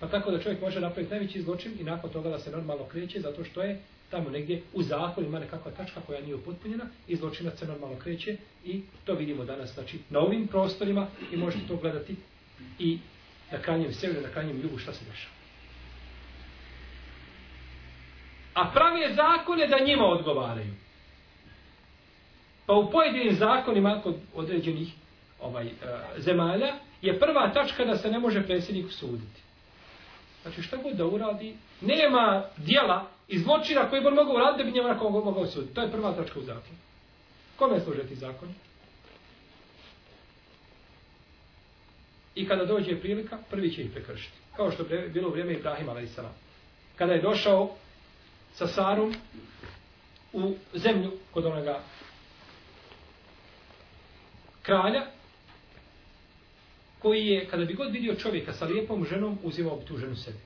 Pa 0.00 0.08
tako 0.08 0.30
da 0.30 0.42
čovjek 0.42 0.60
može 0.60 0.80
napraviti 0.80 1.10
najveći 1.10 1.42
zločin 1.42 1.72
i 1.80 1.84
nakon 1.84 2.10
toga 2.10 2.28
da 2.28 2.38
se 2.38 2.50
normalno 2.50 2.84
kreće 2.84 3.20
zato 3.20 3.44
što 3.44 3.62
je 3.62 3.80
tamo 4.10 4.30
negdje 4.30 4.62
u 4.74 4.82
zakonu 4.82 5.26
ima 5.26 5.38
nekakva 5.38 5.72
tačka 5.72 6.00
koja 6.06 6.20
nije 6.20 6.34
upotpunjena 6.34 6.84
i 7.08 7.16
zločinac 7.16 7.58
se 7.58 7.66
normalno 7.66 7.96
kreće 7.98 8.36
i 8.64 8.82
to 9.04 9.14
vidimo 9.14 9.44
danas 9.44 9.74
znači 9.74 9.98
na 10.10 10.18
ovim 10.18 10.46
prostorima 10.46 11.06
i 11.32 11.36
možete 11.36 11.66
to 11.68 11.76
gledati 11.76 12.16
i 12.78 12.98
na 13.52 13.58
krajnjem 13.58 13.92
sjeveru, 13.92 14.20
na 14.22 14.28
krajnjem 14.28 14.60
jugu 14.62 14.78
šta 14.78 14.92
se 14.92 15.04
dešava. 15.04 15.35
A 18.56 18.70
pravi 18.74 19.14
zakone 19.14 19.66
da 19.66 19.84
njima 19.84 20.04
odgovaraju. 20.06 20.72
Pa 22.66 22.74
u 22.74 22.90
pojedinim 22.90 23.34
zakonima 23.34 24.00
kod 24.02 24.14
određenih 24.34 24.88
ovaj, 25.40 25.66
e, 25.66 25.72
zemalja 26.16 26.74
je 27.02 27.18
prva 27.20 27.52
tačka 27.52 27.84
da 27.84 27.96
se 27.96 28.10
ne 28.10 28.18
može 28.18 28.42
predsjednik 28.42 28.92
suditi. 28.92 29.40
Znači 30.42 30.62
šta 30.62 30.76
god 30.76 30.96
da 30.96 31.06
uradi, 31.06 31.56
nema 31.80 32.42
dijela 32.56 33.06
i 33.28 33.38
zločina 33.38 33.90
koji 33.90 34.00
bi 34.00 34.06
on 34.08 34.14
mogao 34.14 34.34
uraditi 34.34 34.58
da 34.58 34.70
bi 34.70 34.76
njema 34.76 34.92
nekog 34.92 35.24
mogao 35.24 35.46
suditi. 35.46 35.74
To 35.74 35.80
je 35.80 35.90
prva 35.90 36.12
tačka 36.12 36.38
u 36.38 36.42
zakonu. 36.42 36.78
Kome 37.56 37.80
služe 37.80 38.02
ti 38.02 38.14
zakoni? 38.14 38.54
I 42.34 42.48
kada 42.48 42.64
dođe 42.64 43.00
prilika, 43.00 43.38
prvi 43.50 43.70
će 43.70 43.82
ih 43.82 43.90
prekršiti. 43.90 44.36
Kao 44.56 44.70
što 44.70 44.94
je 44.94 45.08
bilo 45.08 45.28
u 45.28 45.32
vrijeme 45.32 45.52
Ibrahima 45.52 45.92
a.s. 45.92 46.18
Kada 46.96 47.12
je 47.12 47.22
došao 47.22 47.70
sa 48.56 48.66
Sarom 48.66 49.14
u 50.32 50.54
zemlju 50.74 51.12
kod 51.32 51.46
onoga 51.46 51.80
kralja, 54.62 55.06
koji 56.98 57.26
je, 57.26 57.48
kada 57.48 57.64
bi 57.64 57.74
god 57.74 57.92
vidio 57.92 58.14
čovjeka 58.14 58.52
sa 58.52 58.64
lijepom 58.64 59.06
ženom, 59.10 59.38
uzimao 59.42 59.76
bi 59.76 59.84
tu 59.84 59.96
ženu 59.96 60.16
sebi. 60.16 60.38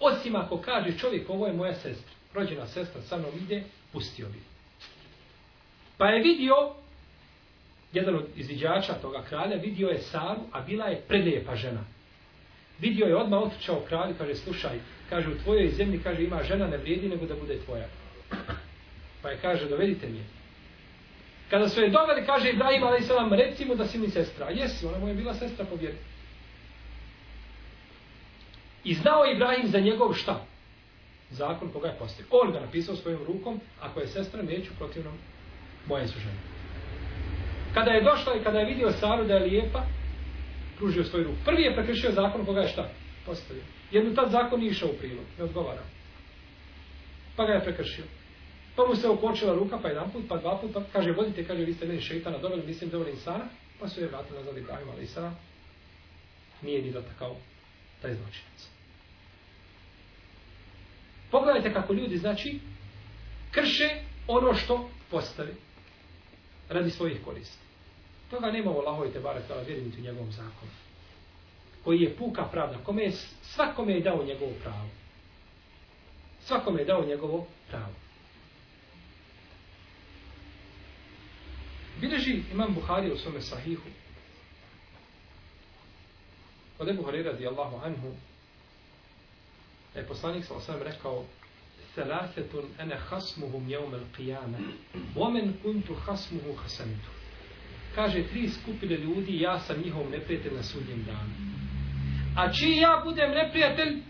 Osim 0.00 0.36
ako 0.36 0.58
kaže 0.58 0.98
čovjek, 0.98 1.30
ovo 1.30 1.46
je 1.46 1.52
moja 1.52 1.74
sestra, 1.74 2.12
rođena 2.34 2.66
sestra, 2.66 3.02
sa 3.02 3.16
mnom 3.16 3.30
ide, 3.42 3.62
pustio 3.92 4.28
bi. 4.28 4.38
Pa 5.98 6.06
je 6.06 6.22
vidio, 6.22 6.54
jedan 7.92 8.14
od 8.14 8.26
izviđača 8.36 8.94
toga 8.94 9.22
kralja, 9.22 9.56
vidio 9.56 9.88
je 9.88 9.98
Saru, 9.98 10.40
a 10.52 10.60
bila 10.60 10.86
je 10.86 11.02
prelijepa 11.08 11.56
žena. 11.56 11.84
Vidio 12.78 13.06
je 13.06 13.16
odmah 13.16 13.42
otrčao 13.42 13.80
kralj, 13.88 14.14
kaže, 14.18 14.34
slušaj, 14.34 14.80
kaže, 15.10 15.30
u 15.30 15.38
tvojoj 15.38 15.68
zemlji, 15.68 16.00
kaže, 16.02 16.22
ima 16.22 16.42
žena, 16.42 16.66
ne 16.66 16.76
vrijedi 16.76 17.08
nego 17.08 17.26
da 17.26 17.34
bude 17.34 17.58
tvoja. 17.64 17.86
Pa 19.22 19.30
je 19.30 19.38
kaže, 19.42 19.68
dovedite 19.68 20.06
mi 20.06 20.18
je. 20.18 20.24
Kada 21.50 21.68
su 21.68 21.80
je 21.80 21.90
doveli, 21.90 22.26
kaže 22.26 22.50
Ibrahim, 22.50 22.84
ali 22.84 23.02
se 23.02 23.12
vam 23.12 23.32
recimo 23.32 23.74
da 23.74 23.86
si 23.86 23.98
mi 23.98 24.08
sestra. 24.08 24.46
A 24.46 24.50
jesi, 24.50 24.86
ona 24.86 24.98
mu 24.98 25.08
je 25.08 25.14
bila 25.14 25.34
sestra 25.34 25.64
po 25.64 25.76
vjeri. 25.76 25.96
I 28.84 28.94
znao 28.94 29.24
je 29.24 29.34
Ibrahim 29.34 29.68
za 29.68 29.80
njegov 29.80 30.14
šta? 30.14 30.44
Zakon 31.30 31.72
koga 31.72 31.88
je 31.88 31.98
postavio. 31.98 32.26
On 32.30 32.52
ga 32.52 32.60
napisao 32.60 32.96
svojom 32.96 33.24
rukom, 33.26 33.60
ako 33.80 34.00
je 34.00 34.06
sestra, 34.06 34.42
neću 34.42 34.70
protivno 34.78 35.10
moje 35.86 36.08
su 36.08 36.18
žene. 36.18 36.40
Kada 37.74 37.90
je 37.90 38.04
došla 38.04 38.34
i 38.34 38.44
kada 38.44 38.58
je 38.58 38.66
vidio 38.66 38.92
Saru 38.92 39.24
da 39.24 39.34
je 39.34 39.44
lijepa, 39.44 39.82
pružio 40.76 41.04
svoj 41.04 41.22
ruku. 41.22 41.36
Prvi 41.44 41.62
je 41.62 41.74
prekršio 41.74 42.12
zakon 42.12 42.46
koga 42.46 42.60
je 42.60 42.68
šta? 42.68 42.88
Postavio. 43.26 43.62
Jednu 43.90 44.14
tad 44.14 44.30
zakon 44.30 44.60
nije 44.60 44.70
išao 44.70 44.88
u 44.88 44.98
prilog, 44.98 45.24
ne 45.38 45.44
odgovara. 45.44 45.82
Pa 47.36 47.44
ga 47.44 47.52
je 47.52 47.64
prekršio. 47.64 48.04
Pa 48.76 48.86
mu 48.86 48.94
se 48.94 49.08
okočila 49.08 49.54
ruka, 49.54 49.78
pa 49.82 49.88
jedan 49.88 50.10
put, 50.10 50.22
pa 50.28 50.36
dva 50.36 50.58
put, 50.60 50.70
pa 50.74 50.82
kaže, 50.92 51.12
vodite, 51.12 51.46
kaže, 51.46 51.64
vi 51.64 51.74
ste 51.74 51.86
meni 51.86 52.00
šeitana 52.00 52.38
doveli, 52.38 52.66
mislim, 52.66 52.90
doveli 52.90 53.10
insana, 53.10 53.44
pa 53.80 53.88
su 53.88 54.00
je 54.00 54.06
vratili 54.06 54.38
nazad 54.38 54.56
Ibrahim, 54.56 54.88
ali 54.90 55.02
insana 55.02 55.34
nije 56.62 56.82
ni 56.82 56.92
dotakao 56.92 57.36
taj 58.02 58.14
zločinac. 58.14 58.68
Pogledajte 61.30 61.72
kako 61.72 61.92
ljudi, 61.92 62.16
znači, 62.16 62.58
krše 63.50 63.88
ono 64.26 64.54
što 64.54 64.90
postavi 65.10 65.54
radi 66.68 66.90
svojih 66.90 67.18
koristi. 67.24 67.58
Toga 68.30 68.50
nema 68.50 68.70
u 68.70 68.78
Allahovi 68.78 69.12
te 69.12 69.20
barek, 69.20 69.44
ali 69.50 69.66
vjerim 69.66 69.92
u 69.98 70.00
njegovom 70.00 70.32
zakonu. 70.32 70.70
Koji 71.86 72.00
je 72.00 72.16
puka 72.16 72.44
pravda. 72.44 72.78
Kome 72.84 73.02
je, 73.02 73.12
svakome 73.42 73.92
je 73.92 74.00
dao 74.00 74.24
njegovo 74.24 74.52
pravo. 74.62 74.88
Svakome 76.40 76.80
je 76.80 76.84
dao 76.84 77.04
njegovo 77.04 77.46
pravo. 77.68 77.94
Bileži 82.00 82.42
imam 82.52 82.74
Buhari 82.74 83.12
u 83.12 83.16
svome 83.16 83.40
sahihu. 83.40 83.88
Od 86.78 86.88
Ebu 86.88 87.02
Horeira 87.02 87.30
radijallahu 87.30 87.76
anhu 87.84 88.12
da 89.94 90.00
je 90.00 90.06
poslanik 90.06 90.44
sa 90.44 90.54
osam 90.54 90.82
rekao 90.82 91.24
Thalathetun 91.94 92.64
ene 92.78 92.96
hasmuhum 92.96 93.70
jeumel 93.70 94.04
qiyame 94.18 94.58
Omen 95.16 95.54
kuntu 95.62 95.94
hasmuhu 95.94 96.52
hasamitu 96.62 97.10
Kaže, 97.94 98.22
tri 98.28 98.48
skupine 98.48 98.96
ljudi, 98.96 99.40
ja 99.40 99.60
sam 99.60 99.82
njihov 99.84 100.10
neprijatelj 100.10 100.54
na 100.54 100.62
sudnjem 100.62 101.04
danu. 101.04 101.65
A 102.36 102.52
čiji 102.52 102.76
ja 102.76 103.00
budem 103.04 103.30
neprijatelj, 103.30 104.02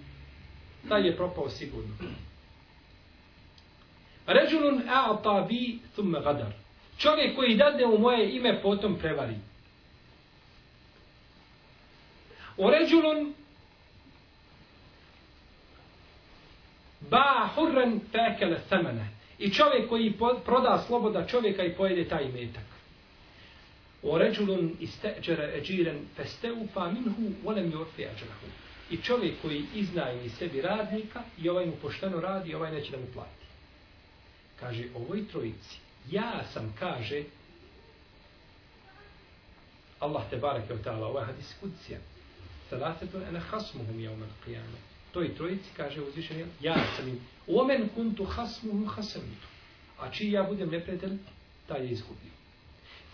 taj 0.88 1.06
je 1.06 1.16
propao 1.16 1.48
sigurno. 1.48 1.94
Ređulun 4.26 4.82
a'ta 4.88 5.46
bi 5.48 5.78
thumme 5.94 6.20
gadar. 6.20 6.52
Čovjek 6.98 7.36
koji 7.36 7.56
dadne 7.56 7.86
u 7.86 7.98
moje 7.98 8.36
ime, 8.36 8.62
potom 8.62 8.98
prevari. 8.98 9.34
O 12.56 12.70
ređulun 12.70 13.34
ba 17.00 17.48
hurren 17.54 18.00
fekele 18.12 18.60
semene. 18.68 19.08
I 19.38 19.50
čovjek 19.50 19.88
koji 19.88 20.14
proda 20.44 20.84
sloboda 20.86 21.26
čovjeka 21.26 21.62
i 21.62 21.74
pojede 21.74 22.08
taj 22.08 22.24
metak. 22.24 22.75
O 24.08 24.18
ređulun 24.18 24.76
isteđere 24.80 25.58
eđiren 25.58 25.98
festeufa 26.16 26.90
minhu 26.90 27.32
volem 27.44 27.72
jorfi. 27.72 28.06
I 28.90 28.96
čovjek 28.96 29.34
koji 29.42 29.64
iznajmi 29.74 30.28
sebi 30.28 30.60
radnika 30.62 31.22
i 31.38 31.48
ovaj 31.48 31.66
mu 31.66 31.72
pošteno 31.82 32.20
radi 32.20 32.50
i 32.50 32.54
ovaj 32.54 32.72
neće 32.72 32.90
da 32.90 32.96
mu 32.96 33.06
plati. 33.14 33.46
Kaže, 34.60 34.84
ovoj 34.94 35.28
trojici 35.28 35.86
ja 36.10 36.44
sam, 36.52 36.74
kaže, 36.78 37.24
Allah 39.98 40.22
te 40.30 40.36
barake 40.36 40.72
od 40.72 40.84
ta'ala, 40.84 41.06
ovaj 41.06 41.24
hadis 41.24 41.54
kucija, 41.60 41.98
salasetun 42.70 43.22
ene 43.22 43.40
hasmuhum 43.40 44.00
je 44.00 44.10
umen 44.10 44.28
qiyama. 44.46 44.78
Trojici, 45.12 45.70
kaže 45.76 46.02
uzvišen, 46.02 46.44
ja 46.60 46.76
sam 46.96 47.08
im, 47.08 47.20
omen 47.46 47.88
kuntu 47.94 48.24
hasmuhum 48.24 48.86
hasamitu. 48.88 49.46
A 49.98 50.10
čiji 50.10 50.32
ja 50.32 50.42
budem 50.42 50.70
neprijatelj, 50.70 51.18
taj 51.66 51.84
je 51.84 51.90
izgubio. 51.90 52.35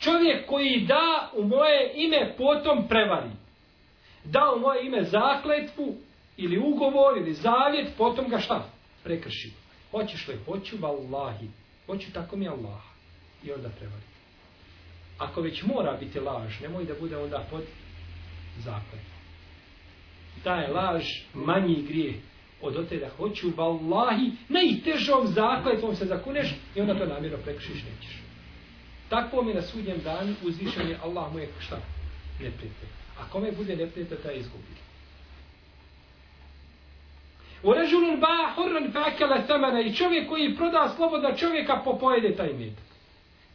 Čovjek 0.02 0.46
koji 0.46 0.84
da 0.86 1.30
u 1.36 1.44
moje 1.44 1.92
ime 1.94 2.34
potom 2.38 2.88
prevari. 2.88 3.30
Da 4.24 4.52
u 4.56 4.60
moje 4.60 4.86
ime 4.86 5.04
zakletvu 5.04 5.96
ili 6.36 6.58
ugovor 6.58 7.18
ili 7.18 7.34
zavjet, 7.34 7.92
potom 7.98 8.28
ga 8.28 8.38
šta? 8.38 8.68
Prekrši. 9.04 9.52
Hoćeš 9.90 10.28
li? 10.28 10.38
Hoću, 10.46 10.76
vallahi. 10.80 11.48
Hoću 11.86 12.12
tako 12.12 12.36
mi 12.36 12.48
Allah. 12.48 12.82
I 13.44 13.52
onda 13.52 13.68
prevari. 13.68 14.02
Ako 15.18 15.40
već 15.40 15.62
mora 15.62 15.96
biti 16.00 16.20
laž, 16.20 16.60
nemoj 16.60 16.84
da 16.84 16.94
bude 17.00 17.16
onda 17.16 17.46
pod 17.50 17.62
zakletvom. 18.58 19.12
Ta 20.44 20.54
je 20.54 20.72
laž 20.72 21.04
manji 21.34 21.82
grije 21.82 22.14
od 22.62 22.76
ote 22.76 22.96
da 22.96 23.08
hoću 23.08 23.50
vallahi 23.56 24.30
najtežom 24.48 25.26
zakletvom 25.26 25.96
se 25.96 26.04
zakuneš 26.04 26.54
i 26.74 26.80
onda 26.80 26.98
to 26.98 27.06
namjerno 27.06 27.38
prekršiš 27.44 27.84
nećeš. 27.84 28.22
Takvo 29.12 29.42
mi 29.42 29.54
na 29.54 29.62
sudnjem 29.62 30.00
danu 30.04 30.34
uzvišen 30.42 30.88
je 30.88 30.98
Allah 31.02 31.32
mu 31.32 31.38
je 31.38 31.48
šta? 31.58 31.76
Neprijatelj. 32.40 32.88
A 33.20 33.28
kome 33.28 33.52
bude 33.52 33.76
neprijatelj, 33.76 34.22
taj 34.22 34.36
izgubi. 34.36 34.64
U 37.62 37.74
režulun 37.74 38.20
ba 38.20 38.52
hurran 38.56 38.92
fakele 38.92 39.46
temene 39.46 39.86
i 39.86 39.94
čovjek 39.94 40.28
koji 40.28 40.56
proda 40.56 40.92
sloboda 40.96 41.36
čovjeka 41.36 41.80
popojede 41.84 42.36
taj 42.36 42.52
med. 42.52 42.72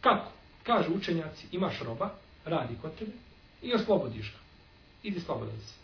Kako? 0.02 0.32
Kažu 0.64 0.94
učenjaci, 0.94 1.48
imaš 1.52 1.80
roba, 1.80 2.10
radi 2.46 2.76
kod 2.82 2.96
tebe 2.96 3.12
i 3.62 3.74
oslobodiš 3.74 4.32
ga. 4.32 4.40
Idi 5.04 5.20
slobodan 5.20 5.60
se. 5.60 5.76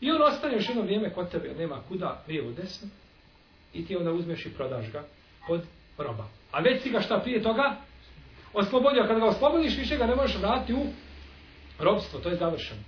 I 0.00 0.10
on 0.10 0.22
ostane 0.22 0.54
još 0.54 0.68
jedno 0.68 0.82
vrijeme 0.82 1.10
kod 1.10 1.30
tebe, 1.30 1.54
nema 1.58 1.80
kuda, 1.88 2.22
lijevo, 2.28 2.52
desno, 2.52 2.88
i 3.72 3.86
ti 3.86 3.96
onda 3.96 4.12
uzmeš 4.12 4.46
i 4.46 4.54
prodaš 4.54 4.92
ga 4.92 5.04
pod 5.46 5.62
roba. 5.98 6.24
A 6.52 6.60
već 6.60 6.82
si 6.82 6.90
ga 6.90 7.00
šta 7.00 7.20
prije 7.20 7.42
toga 7.42 7.76
oslobodio. 8.52 9.02
Kada 9.06 9.20
ga 9.20 9.26
oslobodiš, 9.26 9.78
više 9.78 9.96
ga 9.96 10.06
ne 10.06 10.14
možeš 10.14 10.38
vratiti 10.38 10.74
u 10.74 10.86
robstvo, 11.78 12.20
to 12.20 12.28
je 12.28 12.36
završeno. 12.36 12.80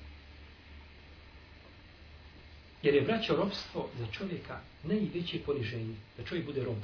Jer 2.82 2.94
je 2.94 3.02
braćo 3.02 3.36
robstvo 3.36 3.88
za 3.98 4.06
čovjeka 4.06 4.60
najveće 4.82 5.38
poniženje. 5.46 5.94
Da 6.16 6.24
čovjek 6.24 6.46
bude 6.46 6.64
rob. 6.64 6.78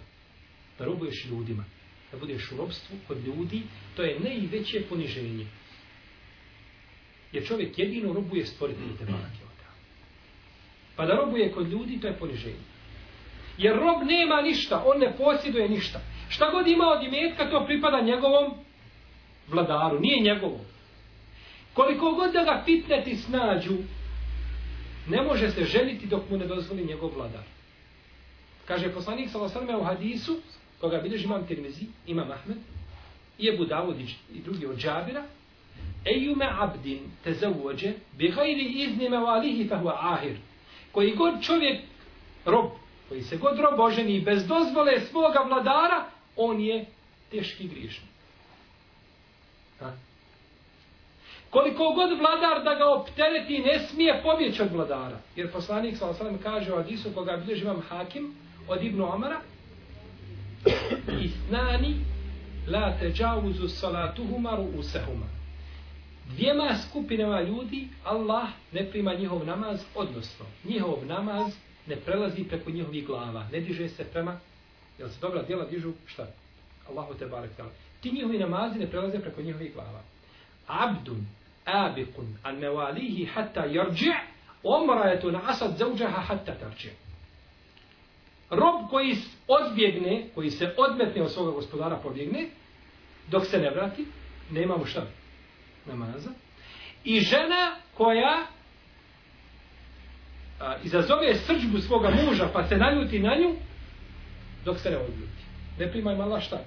Da 0.78 0.84
robuješ 0.84 1.26
ljudima. 1.30 1.64
Da 2.12 2.18
budeš 2.18 2.52
u 2.52 2.56
robstvu 2.56 2.96
kod 3.08 3.26
ljudi, 3.26 3.62
to 3.96 4.02
je 4.02 4.20
najveće 4.20 4.82
poniženje. 4.88 5.46
Jer 7.32 7.46
čovjek 7.46 7.78
jedino 7.78 8.12
robuje 8.12 8.46
stvoritelj 8.46 8.96
te 8.98 9.04
barake. 9.04 9.50
Pa 11.00 11.06
da 11.06 11.14
robuje 11.14 11.52
kod 11.52 11.68
ljudi, 11.68 12.00
to 12.00 12.06
je 12.06 12.18
poniženje. 12.18 12.64
Jer 13.58 13.76
rob 13.76 14.02
nema 14.02 14.42
ništa, 14.42 14.82
on 14.86 14.98
ne 14.98 15.16
posjeduje 15.16 15.68
ništa. 15.68 16.00
Šta 16.28 16.50
god 16.50 16.68
ima 16.68 16.84
od 16.84 17.02
imetka, 17.02 17.50
to 17.50 17.64
pripada 17.66 18.00
njegovom 18.00 18.54
vladaru, 19.50 20.00
nije 20.00 20.20
njegovo. 20.20 20.60
Koliko 21.74 22.10
god 22.12 22.32
da 22.32 22.44
ga 22.44 22.62
fitneti 22.64 23.16
snađu, 23.16 23.76
ne 25.08 25.22
može 25.22 25.50
se 25.50 25.64
ženiti 25.64 26.06
dok 26.06 26.30
mu 26.30 26.36
ne 26.36 26.46
dozvoli 26.46 26.84
njegov 26.84 27.10
vladar. 27.14 27.44
Kaže 28.64 28.92
poslanik 28.92 29.30
Salasarme 29.30 29.76
u 29.76 29.84
hadisu, 29.84 30.40
koga 30.80 30.98
bilježi 30.98 31.24
imam 31.24 31.46
Tirmizi, 31.46 31.86
imam 32.06 32.30
Ahmed, 32.30 32.58
i 33.38 33.48
Ebu 33.48 33.64
Davud 33.64 33.96
i 34.34 34.40
drugi 34.40 34.66
od 34.66 34.78
Džabira, 34.78 35.24
Ejume 36.04 36.48
abdin 36.58 37.10
te 37.24 37.34
zauđe, 37.34 37.92
bihajri 38.18 38.64
iznime 38.64 38.84
izni 38.84 39.08
me 39.08 39.18
valihi 39.18 39.68
fahu 39.68 39.88
ahir. 39.88 40.36
Koji 40.92 41.16
god 41.16 41.42
čovjek, 41.42 41.80
rob, 42.44 42.70
koji 43.08 43.22
se 43.22 43.36
god 43.36 43.58
rob 43.58 43.80
oženi 43.80 44.20
bez 44.20 44.46
dozvole 44.46 45.00
svoga 45.00 45.38
vladara, 45.38 46.04
on 46.36 46.60
je 46.60 46.86
teški 47.30 47.68
griješnik. 47.68 48.10
Ha? 49.80 49.92
Koliko 51.50 51.92
god 51.94 52.18
vladar 52.18 52.64
da 52.64 52.74
ga 52.74 52.94
optereti, 52.94 53.58
ne 53.58 53.78
smije 53.78 54.22
pobjeći 54.22 54.62
od 54.62 54.72
vladara. 54.72 55.18
Jer 55.36 55.52
poslanik 55.52 55.96
s.a.v. 55.96 56.38
kaže 56.42 56.72
u 56.72 56.76
Adisu, 56.76 57.12
koga 57.14 57.36
bilježi 57.36 57.64
vam 57.64 57.82
hakim, 57.88 58.34
od 58.68 58.82
Ibnu 58.82 59.14
Omara, 59.14 59.40
Isnani 61.24 61.96
la 62.68 62.98
teđavuzu 62.98 63.68
salatuhuma 63.68 64.50
ru'usahuma. 64.50 65.26
Dvijema 66.26 66.76
skupinama 66.88 67.40
ljudi 67.40 67.88
Allah 68.04 68.48
ne 68.72 68.90
prima 68.90 69.14
njihov 69.14 69.46
namaz, 69.46 69.80
odnosno 69.94 70.46
njihov 70.64 71.06
namaz 71.06 71.52
ne 71.86 71.96
prelazi 71.96 72.44
preko 72.44 72.70
njihovih 72.70 73.06
glava, 73.06 73.46
ne 73.52 73.60
diže 73.60 73.88
se 73.88 74.04
prema, 74.04 74.38
jel 74.98 75.08
se 75.08 75.20
dobra 75.20 75.42
djela 75.42 75.64
dižu, 75.64 75.92
šta? 76.06 76.26
Allahu 76.90 77.14
te 77.14 77.26
barek. 77.26 77.50
Ti 78.00 78.12
njihovi 78.12 78.38
namazi 78.38 78.78
ne 78.78 78.86
prelaze 78.86 79.18
preko 79.18 79.42
njihovih 79.42 79.74
glava. 79.74 80.00
Abdun 80.66 81.26
abiqun 81.64 82.38
an 82.42 82.60
mawalihi 82.60 83.26
hatta 83.26 83.66
yarđi' 83.66 84.14
omrajetun 84.62 85.36
asad 85.36 85.78
zawjaha 85.78 86.20
hatta 86.20 86.52
tarji' 86.52 87.10
rob 88.50 88.90
koji 88.90 89.16
odbjegne, 89.48 90.26
koji 90.34 90.50
se 90.50 90.74
odmetne 90.76 91.22
od 91.22 91.32
svoga 91.32 91.50
gospodara 91.50 91.96
pobjegne, 91.96 92.46
dok 93.30 93.46
se 93.46 93.58
ne 93.58 93.70
vrati, 93.70 94.06
nema 94.50 94.76
mu 94.76 94.84
šta 94.84 95.06
namaza. 95.86 96.30
I 97.04 97.20
žena 97.20 97.76
koja 97.94 98.46
a, 100.60 100.76
izazove 100.84 101.34
srđbu 101.34 101.78
svoga 101.78 102.10
muža, 102.10 102.50
pa 102.52 102.68
se 102.68 102.76
naljuti 102.76 103.18
na 103.18 103.36
nju, 103.36 103.54
dok 104.64 104.78
se 104.78 104.90
ne 104.90 104.96
odljuti. 104.96 105.42
Ne 105.78 105.90
primaj 105.90 106.16
mala 106.16 106.40
šta. 106.40 106.64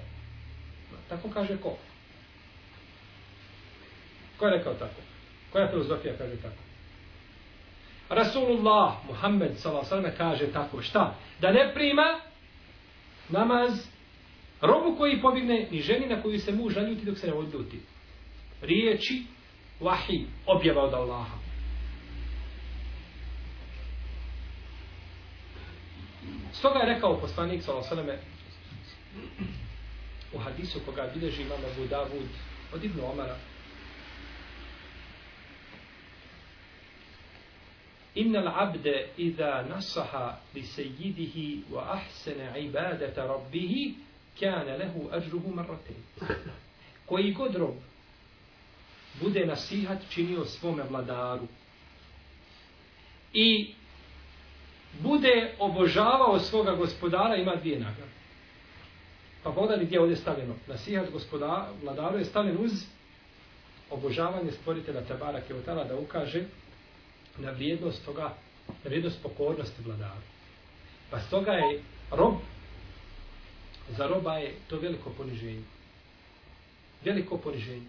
Tako 1.08 1.28
kaže 1.30 1.56
ko? 1.56 1.76
Ko 4.38 4.46
je 4.46 4.56
rekao 4.58 4.74
tako? 4.74 5.00
Koja 5.52 5.68
filozofija 5.68 6.14
kaže 6.18 6.36
tako? 6.36 6.64
Rasulullah 8.08 8.94
Muhammed 9.06 9.58
s.a.v. 9.58 10.16
kaže 10.16 10.52
tako 10.52 10.82
šta? 10.82 11.14
Da 11.40 11.52
ne 11.52 11.74
prima 11.74 12.20
namaz 13.28 13.88
robu 14.60 14.96
koji 14.96 15.22
pobigne 15.22 15.68
ni 15.70 15.80
ženi 15.80 16.06
na 16.06 16.22
koju 16.22 16.38
se 16.38 16.52
muž 16.52 16.76
naljuti 16.76 17.04
dok 17.04 17.18
se 17.18 17.26
ne 17.26 17.32
odljuti. 17.32 17.80
Riječi 18.62 19.22
vahi 19.80 20.26
objava 20.46 20.82
od 20.82 20.94
Allaha. 20.94 21.38
Stoga 26.52 26.78
je 26.78 26.94
rekao 26.94 27.20
poslanik 27.20 27.62
s.a.v. 27.62 28.18
u 30.32 30.38
hadisu 30.38 30.80
koga 30.86 31.10
bilježi 31.14 31.42
imam 31.42 31.58
Abu 31.72 31.86
Davud 31.86 32.28
od 32.74 32.84
Ibnu 32.84 33.10
Omara 33.12 33.36
Inna 38.14 38.40
l'abde 38.40 39.08
iza 39.16 39.64
nasaha 39.68 40.38
li 40.54 40.62
sejidihi 40.62 41.64
wa 41.72 41.92
ahsene 41.92 42.60
ibadata 42.60 43.26
rabbihi, 43.26 43.94
kjane 44.38 44.78
lehu 44.78 45.08
ažruhu 45.12 45.54
marrate. 45.54 45.94
Koji 47.06 47.32
god 47.32 47.54
rob 47.54 47.74
bude 49.20 49.46
nasihat 49.46 49.98
činio 50.10 50.44
svome 50.44 50.82
vladaru 50.82 51.46
i 53.32 53.74
bude 55.00 55.54
obožavao 55.58 56.38
svoga 56.38 56.74
gospodara, 56.74 57.36
ima 57.36 57.56
dvije 57.56 57.78
nagrade. 57.78 58.12
Pa, 59.42 59.50
pa 59.50 59.54
pogledali 59.54 59.86
gdje 59.86 59.96
je 59.96 60.00
ovdje 60.00 60.16
stavljeno. 60.16 60.54
Nasihat 60.68 61.10
gospodara, 61.10 61.68
vladaru 61.82 62.18
je 62.18 62.24
stavljen 62.24 62.64
uz 62.64 62.72
obožavanje 63.90 64.52
stvoritela 64.52 65.00
Tabara 65.00 65.40
Kevotala 65.40 65.84
da 65.84 65.98
ukaže 65.98 66.44
na 67.38 67.50
vrijednost 67.50 68.04
toga, 68.04 68.34
na 68.68 68.74
vrijednost 68.84 69.22
pokornosti 69.22 69.82
vladaru. 69.82 70.22
Pa 71.10 71.20
stoga 71.20 71.52
je 71.52 71.82
rob, 72.10 72.34
za 73.96 74.06
roba 74.06 74.34
je 74.34 74.54
to 74.68 74.78
veliko 74.78 75.10
poniženje. 75.10 75.62
Veliko 77.04 77.38
poniženje. 77.38 77.86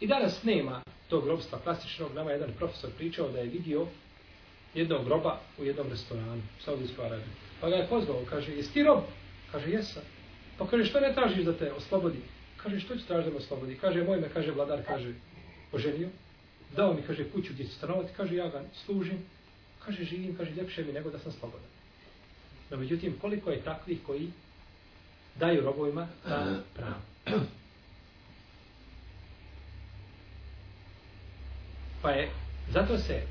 I 0.00 0.06
danas 0.06 0.42
nema 0.42 0.82
tog 1.08 1.26
robstva 1.26 1.58
klasičnog. 1.58 2.14
Nama 2.14 2.30
jedan 2.30 2.52
profesor 2.58 2.90
pričao 2.96 3.28
da 3.28 3.38
je 3.38 3.48
vidio 3.48 3.86
jednog 4.74 5.08
roba 5.08 5.40
u 5.58 5.64
jednom 5.64 5.88
restoranu 5.88 6.42
u 6.58 6.62
Saudijskoj 6.62 7.06
Arabiji. 7.06 7.34
Pa 7.60 7.68
ga 7.68 7.76
je 7.76 7.88
pozvao, 7.88 8.24
kaže, 8.30 8.52
jesi 8.52 8.72
ti 8.72 8.82
rob? 8.82 9.02
Kaže, 9.52 9.70
jesam. 9.70 10.02
Pa 10.58 10.66
kaže, 10.66 10.84
što 10.84 11.00
ne 11.00 11.14
tražiš 11.14 11.44
da 11.44 11.52
te 11.52 11.72
oslobodi? 11.72 12.18
Kaže, 12.56 12.80
što 12.80 12.96
ću 12.96 13.06
tražiti 13.06 13.30
da 13.30 13.38
me 13.38 13.44
oslobodi? 13.44 13.78
Kaže, 13.78 14.04
moj 14.04 14.20
me, 14.20 14.28
kaže, 14.28 14.52
vladar, 14.52 14.84
kaže, 14.86 15.14
oženio 15.72 16.08
dao 16.76 16.94
mi, 16.94 17.02
kaže, 17.02 17.30
kuću 17.30 17.52
gdje 17.52 17.66
stanovati, 17.66 18.12
kaže, 18.16 18.36
ja 18.36 18.48
ga 18.48 18.62
služim, 18.84 19.18
kaže, 19.84 20.04
živim, 20.04 20.36
kaže, 20.36 20.50
ljepše 20.50 20.84
mi 20.84 20.92
nego 20.92 21.10
da 21.10 21.18
sam 21.18 21.32
slobodan. 21.32 21.68
No, 22.70 22.76
međutim, 22.76 23.16
koliko 23.20 23.50
je 23.50 23.62
takvih 23.62 23.98
koji 24.06 24.30
daju 25.38 25.60
robovima 25.60 26.08
ta 26.28 26.62
pravo. 26.74 27.00
Pa 32.02 32.10
je, 32.10 32.30
zato 32.72 32.98
se, 32.98 33.22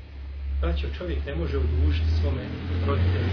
braćo, 0.60 0.86
čovjek 0.98 1.26
ne 1.26 1.34
može 1.34 1.58
odužiti 1.58 2.10
svome 2.20 2.46
roditelju, 2.86 3.28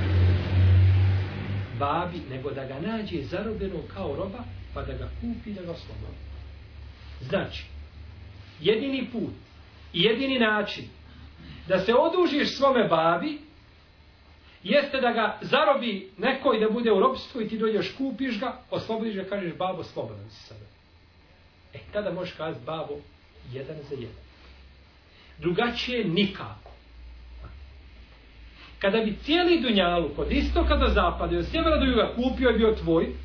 babi, 1.79 2.21
nego 2.29 2.51
da 2.51 2.65
ga 2.65 2.79
nađe 2.79 3.23
zarobljeno 3.23 3.79
kao 3.93 4.15
roba, 4.15 4.43
pa 4.73 4.81
da 4.83 4.93
ga 4.93 5.09
kupi, 5.21 5.53
da 5.53 5.61
ga 5.61 5.71
oslobodi. 5.71 6.17
Znači, 7.21 7.65
jedini 8.61 9.09
put 9.11 9.33
jedini 9.93 10.39
način 10.39 10.85
da 11.67 11.79
se 11.79 11.93
odužiš 11.95 12.57
svome 12.57 12.87
babi 12.87 13.39
jeste 14.63 15.01
da 15.01 15.11
ga 15.11 15.37
zarobi 15.41 16.11
neko 16.17 16.53
i 16.53 16.59
da 16.59 16.69
bude 16.69 16.91
u 16.91 16.99
robstvu 16.99 17.41
i 17.41 17.47
ti 17.47 17.57
dođeš, 17.57 17.95
kupiš 17.97 18.39
ga, 18.39 18.57
oslobodiš 18.71 19.15
ga, 19.15 19.23
kažeš 19.23 19.53
babo, 19.57 19.83
slobodan 19.83 20.29
si 20.29 20.43
sada. 20.43 20.65
E, 21.73 21.79
tada 21.93 22.11
možeš 22.11 22.33
kazati 22.33 22.65
babo, 22.65 22.93
jedan 23.51 23.75
za 23.89 23.95
jedan. 23.95 24.23
Drugačije 25.39 26.05
nikako. 26.05 26.71
Kada 28.79 28.97
bi 28.97 29.17
cijeli 29.23 29.61
dunjalu 29.61 30.09
kod 30.15 30.31
istoka 30.31 30.75
do 30.75 30.87
zapada 30.87 31.35
i 31.35 31.39
od 31.39 31.45
sjevera 31.45 31.77
do 31.77 31.85
juga 31.85 32.15
kupio 32.15 32.49
i 32.49 32.57
bio 32.57 32.75
tvoj 32.75 33.15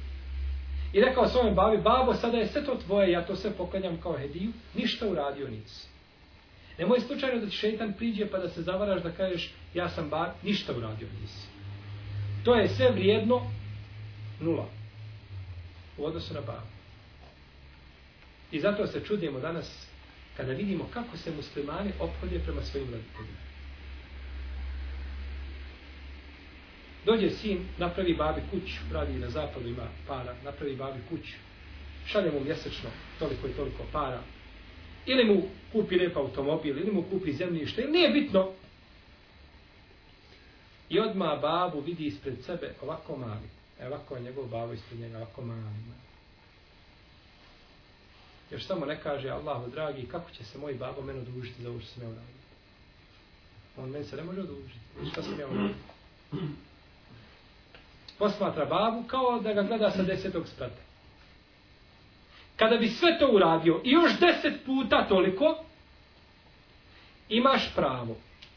i 0.92 1.00
rekao 1.00 1.28
svome 1.28 1.50
babi, 1.50 1.76
babo, 1.76 2.14
sada 2.14 2.36
je 2.36 2.46
sve 2.46 2.64
to 2.64 2.74
tvoje, 2.74 3.10
ja 3.10 3.26
to 3.26 3.36
sve 3.36 3.50
poklanjam 3.50 4.00
kao 4.02 4.18
hediju, 4.18 4.50
ništa 4.74 5.08
uradio 5.08 5.48
nisi. 5.48 5.97
Nemoj 6.78 7.00
slučajno 7.00 7.40
da 7.40 7.46
ti 7.46 7.56
šeitan 7.56 7.92
priđe 7.92 8.26
pa 8.26 8.38
da 8.38 8.48
se 8.48 8.62
zavaraš 8.62 9.02
da 9.02 9.10
kažeš 9.12 9.50
ja 9.74 9.88
sam 9.88 10.08
bar, 10.10 10.30
ništa 10.42 10.72
uradio 10.72 11.08
nisi. 11.20 11.46
To 12.44 12.54
je 12.54 12.68
sve 12.68 12.90
vrijedno 12.90 13.40
nula 14.40 14.68
u 15.96 16.04
odnosu 16.04 16.34
na 16.34 16.40
babu. 16.40 16.66
I 18.52 18.60
zato 18.60 18.86
se 18.86 19.04
čudimo 19.04 19.40
danas 19.40 19.86
kada 20.36 20.52
vidimo 20.52 20.88
kako 20.92 21.16
se 21.16 21.30
muslimani 21.36 21.92
obhodje 22.00 22.38
prema 22.38 22.62
svojim 22.62 22.90
roditeljima. 22.90 23.38
Dođe 27.04 27.30
sin, 27.30 27.64
napravi 27.78 28.14
babi 28.14 28.40
kuću, 28.50 28.76
radi 28.92 29.12
na 29.12 29.30
zapadu, 29.30 29.68
ima 29.68 29.88
para, 30.06 30.34
napravi 30.44 30.76
babi 30.76 31.00
kuću, 31.08 31.34
šalje 32.06 32.30
mu 32.32 32.40
mjesečno 32.44 32.90
toliko 33.18 33.48
i 33.48 33.52
toliko 33.52 33.84
para, 33.92 34.22
ili 35.08 35.24
mu 35.24 35.42
kupi 35.72 35.98
lep 35.98 36.16
automobil, 36.16 36.78
ili 36.78 36.90
mu 36.92 37.02
kupi 37.02 37.32
zemljište, 37.32 37.82
ili 37.82 37.92
nije 37.92 38.08
bitno. 38.08 38.50
I 40.88 41.00
odma 41.00 41.36
babu 41.36 41.80
vidi 41.80 42.06
ispred 42.06 42.44
sebe 42.44 42.74
ovako 42.82 43.16
mali. 43.16 43.48
E 43.80 43.86
ovako 43.86 44.16
je 44.16 44.22
njegov 44.22 44.46
babo 44.46 44.72
ispred 44.72 45.00
njega, 45.00 45.16
ovako 45.16 45.42
mali. 45.42 45.98
Još 48.50 48.66
samo 48.66 48.86
ne 48.86 49.00
kaže 49.02 49.28
Allahu 49.28 49.70
dragi, 49.70 50.06
kako 50.06 50.30
će 50.30 50.44
se 50.44 50.58
moj 50.58 50.74
babo 50.74 51.02
meni 51.02 51.18
odužiti 51.18 51.62
za 51.62 51.68
ovo 51.70 51.80
što 51.80 51.90
sam 51.90 52.02
ja 52.02 52.08
uradio. 52.08 52.38
On 53.76 53.90
meni 53.90 54.04
se 54.04 54.16
ne 54.16 54.22
može 54.22 54.40
odužiti. 54.40 54.80
Šta 55.12 55.22
sam 55.22 55.40
ja 55.40 55.46
uradio? 55.46 55.74
Posmatra 58.18 58.64
babu 58.64 59.02
kao 59.06 59.40
da 59.40 59.52
ga 59.52 59.62
gleda 59.62 59.90
sa 59.90 60.02
desetog 60.02 60.48
sprata. 60.48 60.87
Kada 62.58 62.76
bi 62.76 62.88
sve 62.88 63.18
to 63.18 63.28
uradio 63.32 63.80
i 63.84 63.90
još 63.90 64.18
deset 64.20 64.64
puta 64.66 65.06
toliko, 65.08 65.58
imaš 67.28 67.74
pravo. 67.74 68.16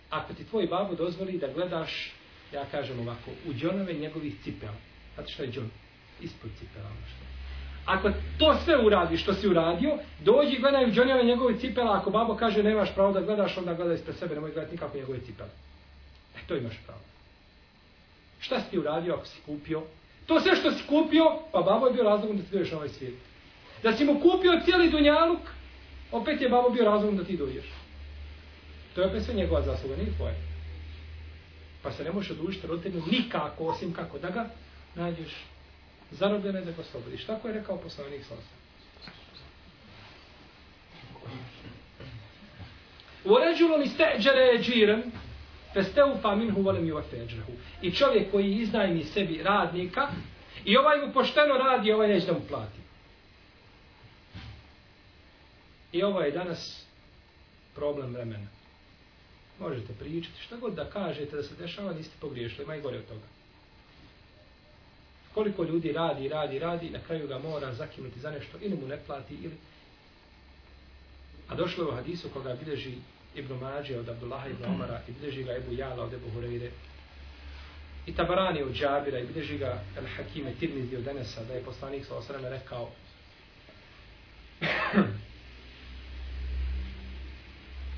Ako 0.09 0.33
ti 0.33 0.43
tvoj 0.43 0.67
babo 0.67 0.95
dozvoli 0.95 1.37
da 1.37 1.47
gledaš, 1.47 2.11
ja 2.53 2.65
kažem 2.71 2.99
ovako, 2.99 3.31
u 3.47 3.53
džonove 3.53 3.93
njegovih 3.93 4.33
cipela. 4.43 4.75
Zato 5.15 5.31
što 5.31 5.43
je 5.43 5.51
džon? 5.51 5.69
Ispod 6.21 6.51
cipela. 6.59 6.85
ono 6.85 7.07
što. 7.07 7.25
Ako 7.85 8.11
to 8.37 8.55
sve 8.65 8.85
uradi 8.85 9.17
što 9.17 9.33
si 9.33 9.47
uradio, 9.47 9.97
dođi 10.19 10.55
i 10.55 10.59
gledaj 10.59 10.85
u 10.85 10.91
džonove 10.91 11.23
njegove 11.23 11.59
cipela. 11.59 11.97
Ako 11.97 12.09
babo 12.09 12.35
kaže 12.35 12.63
nemaš 12.63 12.93
pravo 12.93 13.11
da 13.11 13.21
gledaš, 13.21 13.57
onda 13.57 13.73
gledaj 13.73 13.95
ispred 13.95 14.15
sebe, 14.15 14.35
nemoj 14.35 14.51
gledati 14.51 14.75
nikako 14.75 14.97
njegove 14.97 15.19
cipele. 15.19 15.49
E, 16.35 16.39
to 16.47 16.55
imaš 16.55 16.75
pravo. 16.85 17.01
Šta 18.39 18.59
si 18.59 18.69
ti 18.71 18.79
uradio 18.79 19.13
ako 19.13 19.25
si 19.25 19.41
kupio? 19.45 19.83
To 20.25 20.39
sve 20.39 20.55
što 20.55 20.71
si 20.71 20.83
kupio, 20.87 21.23
pa 21.51 21.61
babo 21.61 21.87
je 21.87 21.93
bio 21.93 22.03
razlogom 22.03 22.37
da 22.37 22.43
ti 22.43 22.49
dođeš 22.51 22.71
na 22.71 22.77
ovaj 22.77 22.89
svijet. 22.89 23.30
Da 23.83 23.93
si 23.93 24.05
mu 24.05 24.19
kupio 24.19 24.61
cijeli 24.65 24.89
dunjaluk, 24.89 25.39
opet 26.11 26.41
je 26.41 26.49
babo 26.49 26.69
bio 26.69 26.85
razum 26.85 27.17
da 27.17 27.23
ti 27.23 27.37
dođeš. 27.37 27.65
To 28.95 29.01
je 29.01 29.07
opet 29.07 29.23
sve 29.23 29.33
njegova 29.33 29.61
zasluga, 29.61 29.95
nije 29.95 30.15
tvoja. 30.15 30.33
Pa 31.83 31.91
se 31.91 32.03
ne 32.03 32.11
možeš 32.11 32.31
odužiti 32.31 32.67
roditelju 32.67 33.03
nikako, 33.11 33.65
osim 33.65 33.93
kako 33.93 34.19
da 34.19 34.29
ga 34.29 34.49
nađeš 34.95 35.45
zarobljene 36.11 36.61
da 36.61 36.71
ga 36.71 36.81
oslobodiš. 36.81 37.25
Tako 37.25 37.47
je 37.47 37.53
rekao 37.53 37.77
poslanik 37.77 38.21
Salosa. 38.25 38.61
Uređulon 43.25 43.83
isteđere 43.83 44.59
džiren, 44.61 45.03
festeufa 45.73 46.35
minhu 46.35 46.61
volem 46.61 46.87
ju 46.87 46.97
afeđrehu. 46.97 47.51
I 47.81 47.91
čovjek 47.91 48.31
koji 48.31 48.55
iznajmi 48.55 49.03
sebi 49.03 49.43
radnika, 49.43 50.07
i 50.65 50.77
ovaj 50.77 50.97
mu 51.05 51.13
pošteno 51.13 51.53
radi, 51.53 51.91
ovaj 51.91 52.07
neće 52.07 52.25
da 52.25 52.33
mu 52.33 52.41
plati. 52.49 52.80
I 55.91 56.03
ovo 56.03 56.21
je 56.21 56.31
danas 56.31 56.85
problem 57.75 58.13
vremena. 58.13 58.47
Možete 59.59 59.93
pričati, 59.99 60.41
šta 60.41 60.57
god 60.57 60.73
da 60.73 60.89
kažete 60.89 61.35
da 61.35 61.43
se 61.43 61.55
dešava, 61.55 61.93
niste 61.93 62.13
pogriješili, 62.21 62.63
ima 62.63 62.75
i 62.75 62.81
gore 62.81 62.97
od 62.97 63.07
toga. 63.07 63.25
Koliko 65.33 65.63
ljudi 65.63 65.91
radi, 65.91 66.27
radi, 66.27 66.59
radi, 66.59 66.89
na 66.89 66.99
kraju 66.99 67.27
ga 67.27 67.39
mora 67.39 67.73
zakinuti 67.73 68.19
za 68.19 68.31
nešto, 68.31 68.57
ili 68.61 68.75
mu 68.75 68.87
ne 68.87 68.97
plati, 69.05 69.33
ili... 69.33 69.57
A 71.47 71.55
došlo 71.55 71.83
je 71.83 71.89
u 71.89 71.95
hadisu 71.95 72.29
koga 72.29 72.55
bilježi 72.63 72.95
Ibn 73.35 73.53
Mađe 73.53 73.99
od 73.99 74.09
Abdullaha 74.09 74.47
ibn 74.47 74.65
Omara 74.65 75.01
i 75.07 75.11
bilježi 75.11 75.43
ga 75.43 75.55
Ebu 75.55 75.73
Jala 75.73 76.03
od 76.03 76.13
Ebu 76.13 76.27
Hureyre 76.35 76.69
i 78.05 78.15
Tabarani 78.15 78.63
od 78.63 78.73
Džabira 78.73 79.19
i 79.19 79.25
bilježi 79.25 79.57
ga 79.57 79.83
El 79.97 80.05
Hakime 80.15 80.53
Tirmizi 80.59 80.95
od 80.95 81.07
Enesa 81.07 81.43
da 81.43 81.53
je 81.53 81.63
poslanik 81.63 82.05
sa 82.05 82.15
osreme 82.15 82.49
rekao 82.49 82.89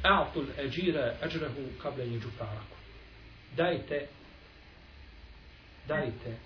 A'tul 0.03 0.45
eđire 0.65 1.15
eđrehu 1.25 1.61
kablenju 1.81 2.19
džufaraku. 2.19 2.75
Dajte, 3.55 4.07
dajte 5.87 6.37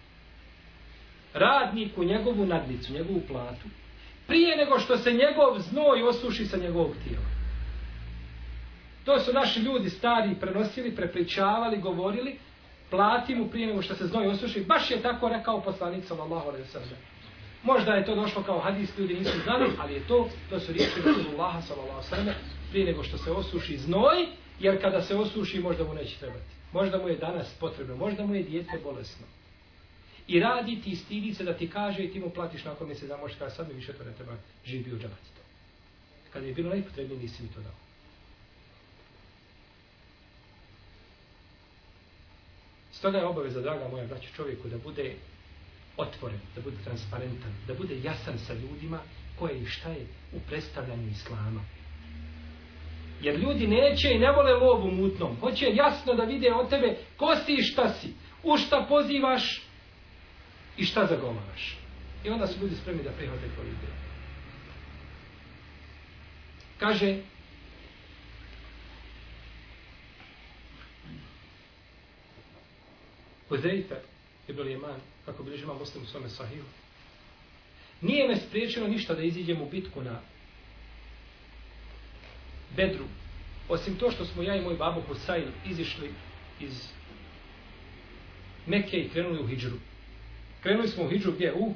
radniku 1.34 2.03
njegovu 2.03 2.45
nadnicu, 2.45 2.93
njegovu 2.93 3.22
platu, 3.28 3.68
prije 4.28 4.58
nego 4.58 4.80
što 4.80 4.97
se 4.97 5.12
njegov 5.12 5.60
znoj 5.60 6.03
osuši 6.03 6.45
sa 6.45 6.58
njegovog 6.58 6.95
tijela. 7.03 7.26
To 9.05 9.20
su 9.20 9.34
naši 9.34 9.60
ljudi 9.60 9.89
stari 9.89 10.36
prenosili, 10.39 10.95
prepričavali, 10.95 11.82
govorili, 11.82 12.39
plati 12.89 13.36
mu 13.36 13.49
prije 13.49 13.68
nego 13.68 13.82
što 13.82 13.95
se 13.95 14.08
znoj 14.08 14.28
osuši. 14.28 14.64
Baš 14.68 14.91
je 14.91 15.01
tako 15.01 15.30
rekao 15.30 15.62
poslanik 15.62 16.05
sallallahu 16.05 16.49
alejhi 16.49 16.64
ve 16.64 16.72
sellem. 16.72 16.97
Možda 17.64 17.93
je 17.93 18.05
to 18.05 18.16
došlo 18.16 18.43
kao 18.43 18.60
hadis, 18.60 18.97
ljudi 18.97 19.14
nisu 19.14 19.39
znali, 19.43 19.72
ali 19.80 19.93
je 19.93 20.08
to, 20.08 20.30
to 20.49 20.60
su 20.60 20.74
riječi 20.74 21.01
Rasulullaha 21.05 21.62
sallallahu 21.62 21.97
alejhi 21.97 22.12
ve 22.12 22.18
sellem 22.18 22.36
prije 22.70 22.86
nego 22.86 23.03
što 23.03 23.18
se 23.18 23.32
osuši 23.32 23.78
znoj, 23.78 24.28
jer 24.60 24.82
kada 24.82 25.01
se 25.01 25.16
osuši 25.16 25.60
možda 25.60 25.84
mu 25.84 25.93
neće 25.93 26.18
trebati. 26.18 26.58
Možda 26.74 26.97
mu 26.97 27.08
je 27.08 27.16
danas 27.16 27.53
potrebno, 27.60 27.95
možda 27.95 28.26
mu 28.26 28.36
je 28.36 28.43
dijete 28.43 28.80
bolesno. 28.84 29.26
I 30.28 30.39
radi 30.39 30.82
ti 30.82 30.95
stidi 30.95 31.34
se 31.34 31.43
da 31.43 31.53
ti 31.53 31.70
kaže 31.70 32.03
i 32.03 32.12
ti 32.12 32.20
mu 32.20 32.30
platiš 32.30 32.66
nakon 32.66 32.88
mjesec 32.88 33.08
da 33.08 33.18
možeš 33.18 33.38
kada 33.38 33.51
sad 33.51 33.68
mi 33.68 33.74
više 33.74 33.93
to 33.93 34.03
ne 34.03 34.12
treba, 34.14 34.34
živ 34.66 34.84
bio 34.84 34.99
džabac 34.99 35.18
to. 35.18 35.41
Kada 36.34 36.45
je 36.45 36.53
bilo 36.53 36.70
najpotrebnije 36.70 37.22
nisi 37.22 37.43
mi 37.43 37.49
to 37.49 37.62
dao. 37.62 37.74
Stoga 42.91 43.18
je 43.18 43.26
obaveza, 43.26 43.62
draga 43.62 43.88
moja 43.88 44.05
braća, 44.08 44.28
čovjeku 44.36 44.68
da 44.68 44.78
bude 44.78 45.16
otvoren, 45.98 46.39
da 46.56 46.62
bude 46.62 46.78
transparentan, 46.84 47.52
da 47.68 47.74
bude 47.74 48.00
jasan 48.04 48.38
sa 48.38 48.54
ljudima 48.54 49.00
koje 49.39 49.62
i 49.62 49.66
šta 49.66 49.89
je 49.89 50.08
u 50.34 50.39
predstavljanju 50.39 51.10
islama. 51.12 51.62
Jer 53.22 53.39
ljudi 53.39 53.68
neće 53.68 54.12
i 54.12 54.20
ne 54.20 54.32
vole 54.32 54.54
lovu 54.54 54.91
mutnom. 54.91 55.38
Hoće 55.39 55.66
jasno 55.74 56.14
da 56.14 56.24
vide 56.24 56.54
od 56.54 56.70
tebe 56.70 56.98
ko 57.18 57.36
si 57.45 57.54
i 57.54 57.64
šta 57.64 57.89
si. 57.89 58.14
U 58.43 58.58
šta 58.58 58.86
pozivaš 58.89 59.62
i 60.78 60.86
šta 60.86 61.06
zagovaraš. 61.06 61.78
I 62.24 62.30
onda 62.30 62.48
su 62.48 62.62
ljudi 62.62 62.76
spremni 62.76 63.04
da 63.04 63.12
prihvate 63.12 63.48
tvoju 63.56 63.68
ideju. 63.68 63.98
Kaže, 66.80 67.18
Huzeife, 73.50 73.95
Ibn 74.48 74.62
Lijeman, 74.62 75.00
kako 75.26 75.43
bi 75.43 75.56
ima 75.56 75.74
muslim 75.74 76.04
u 76.04 76.08
svome 76.08 76.30
sahiju. 76.30 76.64
nije 78.02 78.28
me 78.28 78.36
spriječilo 78.36 78.88
ništa 78.88 79.14
da 79.14 79.22
iziđem 79.24 79.62
u 79.62 79.70
bitku 79.70 80.02
na 80.04 80.20
Bedru, 82.76 83.06
osim 83.70 83.98
to 83.98 84.12
što 84.12 84.26
smo 84.26 84.43
ja 84.43 84.56
i 84.56 84.62
moj 84.62 84.76
babo 84.76 85.04
Husayn 85.10 85.48
izišli 85.66 86.14
iz 86.60 86.88
Mekke 88.66 88.98
i 88.98 89.10
krenuli 89.10 89.43
u 89.43 89.48
Hidžru. 89.48 89.78
Krenuli 90.64 90.88
smo 90.88 91.04
u 91.04 91.10
Hidžru 91.10 91.32
gdje? 91.32 91.54
U 91.54 91.74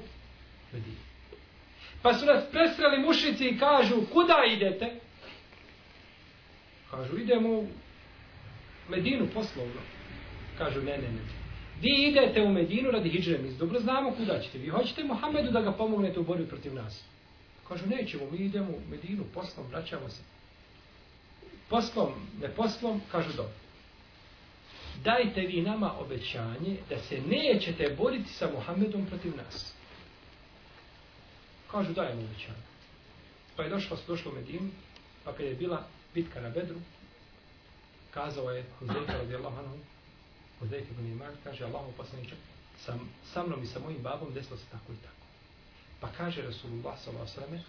Medinu. 0.74 0.98
Pa 2.02 2.14
su 2.14 2.26
nas 2.26 2.44
presreli 2.52 2.98
mušici 2.98 3.46
i 3.46 3.58
kažu, 3.60 4.06
kuda 4.14 4.36
idete? 4.56 5.00
Kažu, 6.92 7.18
idemo 7.18 7.50
u 7.50 7.68
Medinu 8.90 9.28
poslovno. 9.34 9.82
Kažu, 10.58 10.82
ne, 10.82 10.98
ne, 10.98 11.12
ne. 11.12 11.41
Vi 11.82 12.08
idete 12.08 12.42
u 12.42 12.50
Medinu 12.50 12.92
radi 12.92 13.10
Hidžre, 13.10 13.38
mi 13.38 13.58
dobro 13.58 13.80
znamo 13.80 14.12
kuda 14.12 14.40
ćete. 14.40 14.58
Vi 14.58 14.70
hoćete 14.70 15.04
Muhammedu 15.04 15.52
da 15.52 15.62
ga 15.62 15.72
pomognete 15.72 16.20
u 16.20 16.24
borbi 16.24 16.46
protiv 16.46 16.74
nas. 16.74 17.04
Kažu, 17.68 17.88
nećemo, 17.88 18.24
mi 18.32 18.38
idemo 18.38 18.70
u 18.70 18.90
Medinu 18.90 19.24
poslom, 19.34 19.68
vraćamo 19.68 20.10
se 20.10 20.22
poslom, 21.70 22.14
ne 22.42 22.50
poslom, 22.50 23.02
kažu 23.12 23.30
dobro. 23.38 23.54
Dajte 25.04 25.42
vi 25.42 25.62
nama 25.62 26.00
obećanje 26.00 26.78
da 26.90 26.98
se 26.98 27.22
nećete 27.28 27.96
boriti 27.98 28.30
sa 28.30 28.50
Muhammedom 28.54 29.06
protiv 29.06 29.38
nas. 29.38 29.74
Kažu 31.72 31.94
dajemo 31.94 32.22
obećanje. 32.22 32.66
Pa 33.56 33.64
je 33.64 33.70
došlo, 33.70 33.98
došlo 34.08 34.32
u 34.32 34.36
Medinu, 34.36 34.70
pa 35.24 35.34
kad 35.34 35.46
je 35.46 35.56
bila 35.56 35.84
bitka 36.14 36.42
na 36.42 36.50
Bedru, 36.50 36.80
kazao 38.14 38.52
je 38.52 38.66
Huzeyfa 38.80 39.18
radijallahu 39.18 39.60
anhu, 39.60 39.78
Huzeyfa 40.62 40.92
ibn 40.92 41.12
Iman 41.12 41.34
kaže 41.44 41.66
Allahu 41.66 41.92
poslaniče, 41.98 42.36
sam, 42.86 43.10
sa 43.34 43.44
mnom 43.44 43.64
i 43.64 43.68
sa 43.68 43.80
mojim 43.80 44.02
babom 44.02 44.34
desilo 44.34 44.58
se 44.58 44.66
tako 44.72 44.94
i 44.94 44.96
tako. 44.96 45.26
Pa 46.00 46.08
kaže 46.18 46.42
Rasulullah 46.42 47.00
s.a.v. 47.00 47.60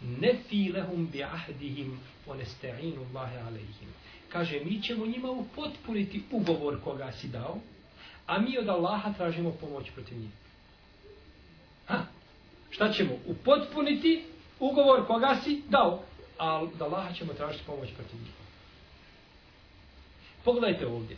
Ne 0.00 0.34
fi 0.48 0.72
lehum 0.72 1.06
bi 1.12 1.22
ahdihim 1.22 2.00
o 2.26 2.34
nesta'inu 2.34 3.06
Allahe 3.10 3.38
alaihim. 3.38 3.88
Kaže, 4.28 4.60
mi 4.64 4.82
ćemo 4.82 5.06
njima 5.06 5.30
upotpuniti 5.30 6.22
ugovor 6.30 6.80
koga 6.84 7.12
si 7.12 7.28
dao, 7.28 7.58
a 8.26 8.38
mi 8.38 8.58
od 8.58 8.68
Allaha 8.68 9.12
tražimo 9.12 9.50
pomoć 9.50 9.90
protiv 9.94 10.18
njih. 10.18 10.30
Ha? 11.86 12.04
Šta 12.70 12.92
ćemo? 12.92 13.12
Upotpuniti 13.26 14.24
ugovor 14.60 15.06
koga 15.06 15.40
si 15.44 15.62
dao, 15.68 16.02
a 16.38 16.62
od 16.62 16.82
Allaha 16.82 17.14
ćemo 17.14 17.32
tražiti 17.32 17.64
pomoć 17.66 17.88
protiv 17.96 18.20
njih. 18.20 18.32
Pogledajte 20.44 20.86
ovdje. 20.86 21.16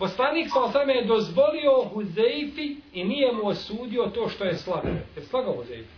Poslanik 0.00 0.48
sa 0.52 0.64
osame 0.64 0.94
je 0.94 1.04
dozvolio 1.04 1.84
Huzeifi 1.92 2.76
i 2.92 3.04
nije 3.04 3.32
mu 3.32 3.48
osudio 3.48 4.10
to 4.14 4.28
što 4.28 4.44
je 4.44 4.58
slagao. 4.58 4.94
Je 5.16 5.22
slagao 5.30 5.56
Huzeifi? 5.56 5.92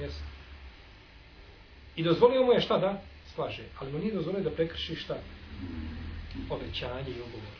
Jesi. 0.00 0.20
I 1.96 2.02
dozvolio 2.02 2.42
mu 2.42 2.52
je 2.52 2.60
šta 2.60 2.78
da 2.78 3.02
slaže. 3.34 3.62
Ali 3.80 3.92
mu 3.92 3.98
nije 3.98 4.14
dozvolio 4.14 4.40
da 4.40 4.50
prekrši 4.50 4.94
šta? 4.94 5.16
Obećanje 6.50 7.10
i 7.10 7.20
ugovor. 7.20 7.54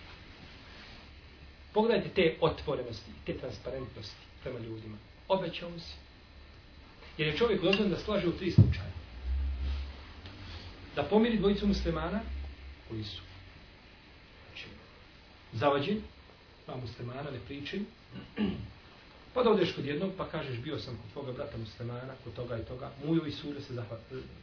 Pogledajte 1.73 2.09
te 2.09 2.37
otvorenosti, 2.41 3.11
te 3.27 3.39
transparentnosti 3.39 4.27
prema 4.43 4.59
ljudima. 4.59 4.97
Obećao 5.29 5.79
si. 5.79 5.95
Jer 7.19 7.29
je 7.29 7.37
čovjek 7.37 7.63
dozvan 7.63 7.91
da 7.91 7.97
slaže 7.97 8.29
u 8.29 8.33
tri 8.33 8.51
slučaje. 8.51 8.93
Da 10.97 11.03
pomiri 11.03 11.39
dvojicu 11.39 11.67
muslimana, 11.67 12.21
koji 12.89 13.05
su 13.05 13.23
zavađeni, 15.53 16.03
pa 16.67 16.77
muslimana 16.77 17.31
ne 17.31 17.39
priči, 17.47 17.85
pa 19.35 19.43
da 19.43 19.51
odeš 19.51 19.73
kod 19.73 19.85
jednog, 19.85 20.13
pa 20.17 20.29
kažeš 20.29 20.59
bio 20.59 20.79
sam 20.79 20.97
kod 20.97 21.13
tvoga 21.13 21.33
brata 21.33 21.59
muslimana, 21.59 22.15
kod 22.25 22.35
toga 22.35 22.59
i 22.59 22.65
toga, 22.65 22.91
muju 23.05 23.27
i 23.27 23.33
sulje 23.33 23.61
se 23.61 23.75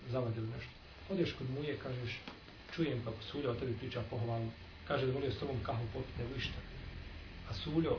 zavadili 0.10 0.48
nešto. 0.48 0.72
Odeš 1.10 1.34
kod 1.34 1.50
muje, 1.50 1.78
kažeš, 1.84 2.20
čujem 2.76 3.04
kako 3.06 3.24
sulja 3.32 3.52
o 3.52 3.56
tebi 3.56 3.74
priča 3.80 4.02
pohvalno, 4.10 4.52
kaže 4.88 5.06
da 5.06 5.14
volio 5.14 5.32
s 5.32 5.40
tobom 5.40 5.58
kahu 5.64 5.84
popiti, 5.94 6.22
nego 6.22 6.36
išta. 6.36 6.60
A 7.50 7.54
suljo 7.54 7.98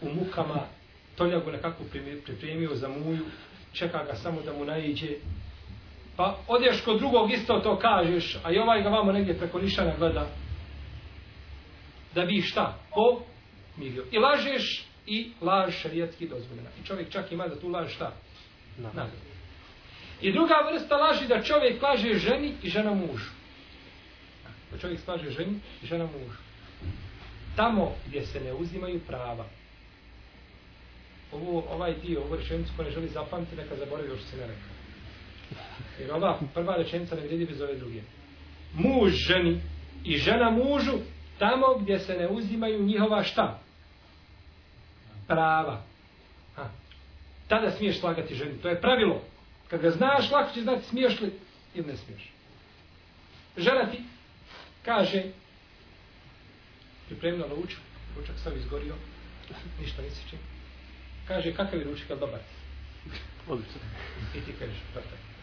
u 0.00 0.14
mukama 0.14 0.66
toljagu 1.16 1.50
nekako 1.50 1.84
pripremio 2.24 2.74
za 2.74 2.88
muju, 2.88 3.24
čeka 3.72 4.04
ga 4.04 4.14
samo 4.14 4.42
da 4.42 4.52
mu 4.52 4.64
naiđe, 4.64 5.08
pa 6.16 6.38
odeš 6.48 6.80
kod 6.80 6.98
drugog 6.98 7.32
isto 7.32 7.60
to 7.60 7.78
kažeš, 7.78 8.38
a 8.42 8.52
i 8.52 8.58
ovaj 8.58 8.82
ga 8.82 8.88
vamo 8.88 9.12
negdje 9.12 9.38
preko 9.38 9.58
nišana 9.58 9.92
gleda, 9.98 10.26
da 12.14 12.24
bi 12.24 12.42
šta? 12.42 12.78
Po 12.90 13.20
milio. 13.76 14.04
I 14.10 14.18
lažeš 14.18 14.86
i 15.06 15.32
laž 15.40 15.74
šarijatski 15.74 16.28
dozvoljena. 16.28 16.70
I 16.82 16.86
čovjek 16.86 17.10
čak 17.10 17.32
ima 17.32 17.48
da 17.48 17.60
tu 17.60 17.68
laž 17.68 17.94
šta? 17.94 18.12
Nagradu. 18.78 19.34
I 20.20 20.32
druga 20.32 20.54
vrsta 20.72 20.96
laži 20.96 21.26
da 21.26 21.42
čovjek 21.42 21.82
laže 21.82 22.14
ženi 22.14 22.54
i 22.62 22.68
žena 22.68 22.94
mužu. 22.94 23.30
Da 24.72 24.78
čovjek 24.78 25.00
slaže 25.00 25.30
ženi 25.30 25.60
i 25.82 25.86
žena 25.86 26.04
mužu. 26.04 26.38
Tamo 27.56 27.92
gdje 28.06 28.26
se 28.26 28.40
ne 28.40 28.52
uzimaju 28.52 29.00
prava. 29.06 29.44
Ovo, 31.32 31.64
ovaj 31.70 31.94
dio, 31.94 32.20
ovo 32.20 32.36
rečenicu 32.36 32.72
ko 32.76 32.82
ne 32.82 32.90
želi 32.90 33.08
zapamtiti, 33.08 33.56
neka 33.56 33.76
zaboravi 33.76 34.08
još 34.08 34.20
se 34.20 34.36
ne 34.36 34.46
rekao. 34.46 34.73
Jer 36.00 36.12
ova 36.12 36.38
prva 36.54 36.76
rečenica 36.76 37.14
ne 37.14 37.22
vrijedi 37.22 37.46
bez 37.46 37.60
ove 37.60 37.74
druge. 37.74 38.00
Muž 38.74 39.12
ženi 39.12 39.60
i 40.04 40.16
žena 40.16 40.50
mužu 40.50 40.98
tamo 41.38 41.78
gdje 41.80 41.98
se 41.98 42.14
ne 42.14 42.28
uzimaju 42.28 42.82
njihova 42.82 43.22
šta? 43.22 43.60
Prava. 45.26 45.82
Ha. 46.56 46.70
Tada 47.48 47.70
smiješ 47.70 48.00
slagati 48.00 48.34
ženi. 48.34 48.58
To 48.62 48.68
je 48.68 48.80
pravilo. 48.80 49.22
Kad 49.68 49.80
ga 49.80 49.90
znaš, 49.90 50.30
lako 50.30 50.54
će 50.54 50.62
znati 50.62 50.86
smiješ 50.86 51.20
li 51.20 51.32
ili 51.74 51.86
ne 51.86 51.96
smiješ. 51.96 52.30
Žena 53.56 53.90
ti 53.90 53.98
kaže 54.84 55.22
pripremila 57.06 57.48
ručak, 57.48 57.80
ručak 58.16 58.34
sam 58.42 58.56
izgorio, 58.56 58.94
ništa 59.80 60.02
nisi 60.02 60.28
čim. 60.30 60.38
Kaže, 61.28 61.52
kakav 61.52 61.78
je 61.78 61.84
ručak, 61.84 62.08
je 62.08 62.14
li 62.14 62.20
dobar? 62.20 62.40
Odlično. 63.48 63.80
I 64.34 64.40
ti 64.40 64.52
kažeš, 64.58 64.78
odlično 64.96 65.33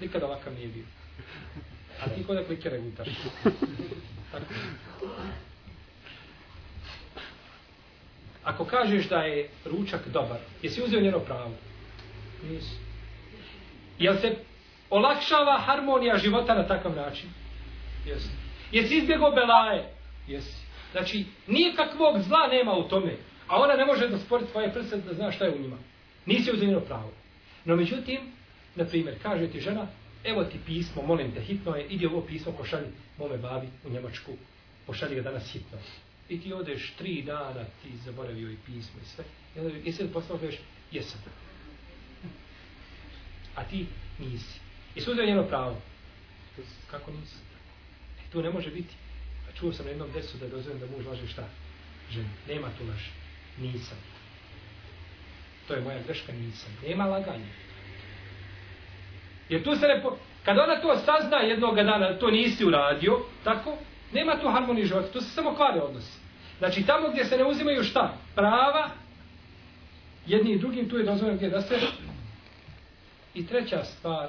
nikada 0.00 0.26
ovakav 0.26 0.52
nije 0.54 0.68
bio. 0.68 0.84
A 2.00 2.08
ti 2.08 2.24
kod 2.26 2.36
da 2.36 2.44
klikere 2.44 2.78
gutaš. 2.78 3.08
Tako. 4.32 4.54
Ako 8.44 8.64
kažeš 8.64 9.08
da 9.08 9.16
je 9.16 9.48
ručak 9.64 10.08
dobar, 10.08 10.38
jesi 10.62 10.82
uzeo 10.82 11.00
njeno 11.00 11.18
pravo? 11.18 11.52
Nisi. 12.50 12.76
Jel 13.98 14.16
se 14.20 14.36
olakšava 14.90 15.58
harmonija 15.58 16.16
života 16.16 16.54
na 16.54 16.66
takav 16.66 16.96
način? 16.96 17.28
Jesi. 18.06 18.28
Jesi 18.72 18.96
izbjegao 18.96 19.30
belaje? 19.30 19.94
Jesi. 20.28 20.62
Znači, 20.92 21.24
nikakvog 21.46 22.20
zla 22.20 22.46
nema 22.46 22.72
u 22.72 22.88
tome. 22.88 23.16
A 23.48 23.56
ona 23.56 23.74
ne 23.74 23.84
može 23.84 24.08
da 24.08 24.18
spori 24.18 24.46
tvoje 24.46 24.72
prse 24.72 24.96
da 24.96 25.14
zna 25.14 25.32
šta 25.32 25.44
je 25.44 25.54
u 25.54 25.58
njima. 25.58 25.76
Nisi 26.26 26.52
uzeo 26.52 26.68
njeno 26.68 26.80
pravo. 26.80 27.10
No 27.64 27.76
međutim, 27.76 28.20
na 28.76 28.84
primjer, 28.84 29.18
kaže 29.22 29.46
ti 29.46 29.60
žena, 29.60 29.86
evo 30.24 30.44
ti 30.44 30.58
pismo, 30.66 31.02
molim 31.02 31.32
te, 31.34 31.40
hitno 31.40 31.76
je, 31.76 31.86
idi 31.86 32.06
ovo 32.06 32.20
pismo, 32.20 32.52
pošalji 32.52 32.86
mome 33.18 33.38
babi 33.38 33.66
u 33.84 33.90
Njemačku, 33.90 34.32
pošalji 34.86 35.14
ga 35.14 35.22
danas 35.22 35.52
hitno. 35.52 35.78
I 36.28 36.40
ti 36.40 36.52
odeš 36.52 36.92
tri 36.98 37.22
dana, 37.22 37.64
ti 37.82 37.88
zaboravio 38.04 38.50
i 38.50 38.56
pismo 38.66 39.00
i 39.02 39.06
sve. 39.06 39.24
I 39.56 39.58
onda, 39.58 39.76
jesi 39.84 40.02
li 40.02 40.12
poslao, 40.12 40.38
kažeš, 40.38 40.60
jesam. 40.92 41.20
A 43.54 43.64
ti 43.64 43.86
nisi. 44.18 44.60
Jesi 44.94 45.10
uzeo 45.10 45.26
njeno 45.26 45.44
pravo? 45.44 45.80
Kako 46.90 47.10
nisi? 47.10 47.36
E, 48.20 48.30
tu 48.32 48.42
ne 48.42 48.50
može 48.50 48.70
biti. 48.70 48.94
A 49.48 49.56
čuo 49.58 49.72
sam 49.72 49.84
na 49.84 49.90
jednom 49.90 50.12
desu 50.12 50.38
da 50.38 50.44
je 50.46 50.78
da 50.78 50.86
muž 50.96 51.06
laže 51.06 51.28
šta? 51.28 51.48
Ženi. 52.10 52.28
Nema 52.48 52.68
tu 52.78 52.86
laži. 52.86 53.10
Nisam. 53.58 53.98
To 55.68 55.74
je 55.74 55.80
moja 55.80 56.02
greška, 56.02 56.32
nisam. 56.32 56.70
Nema 56.86 57.06
laganja. 57.06 57.46
Jer 59.52 59.62
tu 59.62 59.76
se 59.76 59.86
ne... 59.86 60.02
Po... 60.02 60.16
Kad 60.44 60.58
ona 60.58 60.80
to 60.80 60.96
sazna 60.96 61.36
jednog 61.36 61.76
dana, 61.76 62.18
to 62.18 62.30
nisi 62.30 62.64
uradio, 62.64 63.18
tako, 63.44 63.76
nema 64.12 64.40
tu 64.40 64.48
harmonije 64.48 64.86
života, 64.86 65.12
tu 65.12 65.20
se 65.20 65.30
samo 65.30 65.54
kvare 65.54 65.80
odnosi. 65.80 66.18
Znači, 66.58 66.86
tamo 66.86 67.08
gdje 67.08 67.24
se 67.24 67.36
ne 67.36 67.44
uzimaju 67.44 67.84
šta? 67.84 68.14
Prava, 68.34 68.90
jedni 70.26 70.52
i 70.52 70.58
drugim, 70.58 70.88
tu 70.88 70.96
je 70.96 71.04
dozvoljeno 71.04 71.36
gdje 71.36 71.50
da 71.50 71.62
se... 71.62 71.80
I 73.34 73.46
treća 73.46 73.84
stvar, 73.84 74.28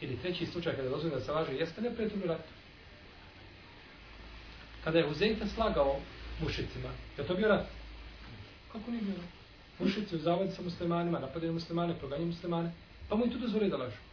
ili 0.00 0.16
treći 0.16 0.46
slučaj 0.46 0.72
kada 0.72 0.82
je 0.82 0.90
dozvoljeno 0.90 1.18
da 1.18 1.24
se 1.24 1.32
laže, 1.32 1.52
jeste 1.52 1.80
neprijatelj 1.80 2.24
u 2.24 2.28
ratu. 2.28 2.50
Kada 4.84 4.98
je 4.98 5.06
Huzeyfe 5.08 5.46
slagao 5.54 5.96
mušicima, 6.42 6.88
je 7.18 7.26
to 7.26 7.34
bio 7.34 7.48
rat? 7.48 7.66
Kako 8.72 8.90
nije 8.90 9.02
bio 9.02 9.14
rat? 9.14 9.30
Mušici 9.78 10.16
u 10.16 10.18
zavadi 10.18 10.50
sa 10.50 10.62
muslimanima, 10.62 11.18
napadaju 11.18 11.52
muslimane, 11.52 11.94
proganjaju 11.98 12.26
muslimane, 12.26 12.72
pa 13.08 13.16
mu 13.16 13.26
i 13.26 13.30
tu 13.30 13.38
dozvoli 13.38 13.68
da 13.68 13.76
lažu. 13.76 14.09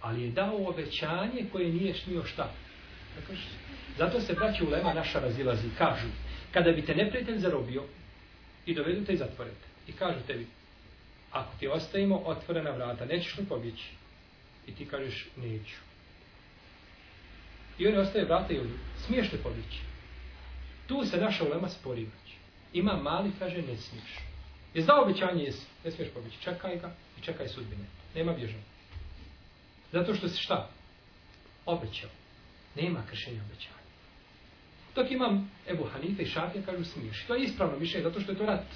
Ali 0.00 0.22
je 0.22 0.30
dao 0.30 0.68
obećanje 0.68 1.44
koje 1.52 1.68
nije 1.68 1.94
smio 1.94 2.24
šta. 2.24 2.52
Tako 3.14 3.32
Zato 3.98 4.20
se 4.20 4.32
braći 4.32 4.64
u 4.64 4.70
lema 4.70 4.92
naša 4.94 5.20
razilazi. 5.20 5.68
Kažu, 5.78 6.08
kada 6.52 6.72
bi 6.72 6.86
te 6.86 6.94
neprijatelj 6.94 7.38
zarobio 7.38 7.82
i 8.66 8.74
dovedu 8.74 9.04
te 9.04 9.12
i 9.12 9.16
zatvorete. 9.16 9.66
I 9.88 9.92
kažu 9.92 10.18
tebi, 10.26 10.46
ako 11.30 11.58
ti 11.58 11.68
ostavimo 11.68 12.16
otvorena 12.16 12.70
vrata, 12.70 13.04
nećeš 13.04 13.38
li 13.38 13.44
pobjeći? 13.44 13.90
I 14.66 14.74
ti 14.74 14.86
kažeš, 14.86 15.28
neću. 15.36 15.76
I 17.78 17.86
oni 17.86 17.96
ostaje 17.96 18.24
vrata 18.24 18.52
i. 18.54 18.60
Smiješ 19.06 19.32
li 19.32 19.38
pobjeći? 19.38 19.80
Tu 20.86 21.04
se 21.04 21.16
naša 21.16 21.44
ulema 21.44 21.68
spori 21.68 22.04
braći. 22.04 22.36
Ima 22.72 22.96
mali, 22.96 23.30
kaže, 23.38 23.56
ne 23.56 23.76
smiješ. 23.76 24.18
Je 24.74 24.82
za 24.82 25.00
obećanje, 25.02 25.44
jesi, 25.44 25.66
ne 25.84 25.90
smiješ 25.90 26.12
pobjeći. 26.14 26.36
Čekaj 26.40 26.76
ga 26.76 26.90
i 27.18 27.22
čekaj 27.22 27.48
sudbine. 27.48 27.84
Nema 28.14 28.32
bježanja. 28.32 28.62
Zato 29.92 30.14
što 30.14 30.28
se 30.28 30.36
šta? 30.36 30.68
Obećao. 31.66 32.10
Nema 32.76 33.02
kršenja 33.10 33.42
obećanja. 33.50 33.78
Dok 34.94 35.10
imam 35.10 35.50
Ebu 35.68 35.84
Hanife 35.84 36.22
i 36.22 36.26
Šafija 36.26 36.64
kažu 36.64 36.84
smiješ. 36.84 37.24
To 37.26 37.34
je 37.34 37.44
ispravno 37.44 37.78
mišljenje, 37.78 38.04
zato 38.04 38.20
što 38.20 38.32
je 38.32 38.38
to 38.38 38.46
rat. 38.46 38.66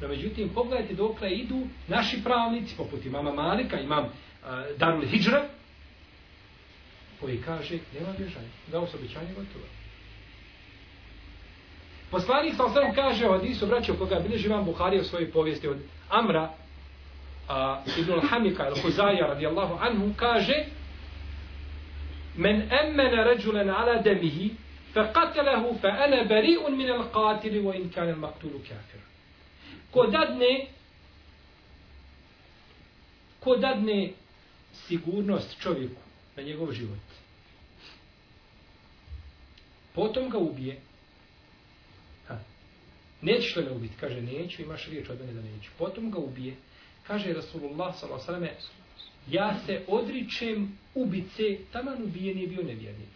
No 0.00 0.08
međutim, 0.08 0.48
pogledajte 0.54 0.94
dokle 0.94 1.30
idu 1.30 1.66
naši 1.88 2.22
pravnici, 2.24 2.76
poput 2.76 3.04
imama 3.04 3.32
Malika, 3.32 3.80
imam 3.80 4.04
uh, 4.04 4.10
Darul 4.78 5.06
Hidžra, 5.06 5.48
koji 7.20 7.42
kaže, 7.42 7.78
nema 7.94 8.12
bježanja. 8.18 8.48
Dao 8.70 8.86
se 8.86 8.96
obećanje 8.96 9.28
gotovo. 9.28 9.64
Poslanik 12.10 12.54
sa 12.56 12.64
osam 12.64 12.94
kaže 12.94 13.26
od 13.26 13.44
Isu 13.44 13.66
braća 13.66 13.92
koga 13.98 14.20
bilježi 14.20 14.46
imam 14.46 14.64
Buhari 14.64 15.00
u 15.00 15.04
svojoj 15.04 15.30
povijesti 15.30 15.68
od 15.68 15.78
Amra 16.08 16.54
a, 17.51 17.83
ibn 17.97 18.11
al-Hamika 18.11 18.63
al-Huzaja 18.63 19.27
radijallahu 19.27 19.77
anhu 19.81 20.13
kaže 20.15 20.65
Men 22.37 22.69
emmene 22.71 23.23
ređulen 23.23 23.69
ala 23.69 24.01
demihi 24.01 24.51
فقتله 24.95 25.73
فأنا 25.73 26.23
بريء 26.23 26.69
من 26.69 26.89
القاتل 26.89 27.59
وإن 27.59 27.89
كان 27.89 28.09
المقتول 28.09 28.51
كافرا 28.69 29.07
ko 29.93 30.07
dadne 30.07 30.67
ko 33.39 33.55
dadne 33.55 34.11
sigurnost 34.87 35.59
čovjeku 35.61 36.01
na 36.35 36.43
njegov 36.43 36.71
život 36.71 36.99
potom 39.95 40.29
ga 40.29 40.37
ubije 40.37 40.79
ha. 42.27 42.39
nećeš 43.21 43.55
li 43.55 43.63
me 43.63 43.71
ubiti 43.71 43.93
kaže 43.99 44.21
neću 44.21 44.61
imaš 44.61 44.87
riječ 44.87 45.09
od 45.09 45.19
mene 45.19 45.33
da 45.33 45.41
neću 45.41 45.71
potom 45.77 46.11
ga 46.11 46.17
ubije 46.17 46.55
kaže 47.12 47.36
Rasulullah 47.36 47.92
s.a.v. 47.92 48.48
ja 49.28 49.60
se 49.66 49.84
odričem 49.88 50.78
ubice 50.94 51.58
taman 51.72 52.02
ubijen 52.02 52.38
je 52.38 52.46
bio 52.46 52.62
nevjernik. 52.62 53.12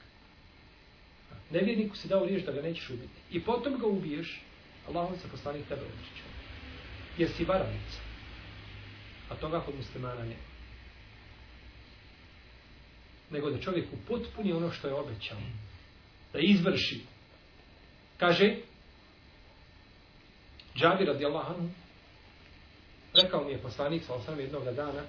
Nevjerniku 1.50 1.96
se 1.96 2.08
dao 2.08 2.26
riječ 2.26 2.44
da 2.44 2.52
ga 2.52 2.62
nećeš 2.62 2.90
ubiti. 2.90 3.20
I 3.30 3.40
potom 3.40 3.78
ga 3.78 3.86
ubiješ 3.86 4.40
Allahom 4.88 5.16
se 5.18 5.28
poslanik 5.28 5.68
tebe 5.68 5.80
odriče. 5.80 6.22
Jer 7.18 7.30
si 7.36 7.44
varalica 7.44 8.00
a 9.28 9.34
toga 9.34 9.60
kod 9.60 9.74
muslimana 9.76 10.24
ne 10.24 10.36
nego 13.30 13.50
da 13.50 13.60
čovjek 13.60 13.88
upotpuni 13.92 14.52
ono 14.52 14.70
što 14.70 14.88
je 14.88 14.94
obećao 14.94 15.38
da 16.32 16.38
izvrši. 16.38 17.00
Kaže 18.16 18.56
Džabir 20.76 21.06
radijallahu 21.06 21.52
anhu 21.52 21.85
rekao 23.15 23.43
mi 23.43 23.51
je 23.51 23.57
poslanik 23.57 24.03
sa 24.03 24.13
osam 24.13 24.39
jednoga 24.39 24.71
dana 24.71 25.01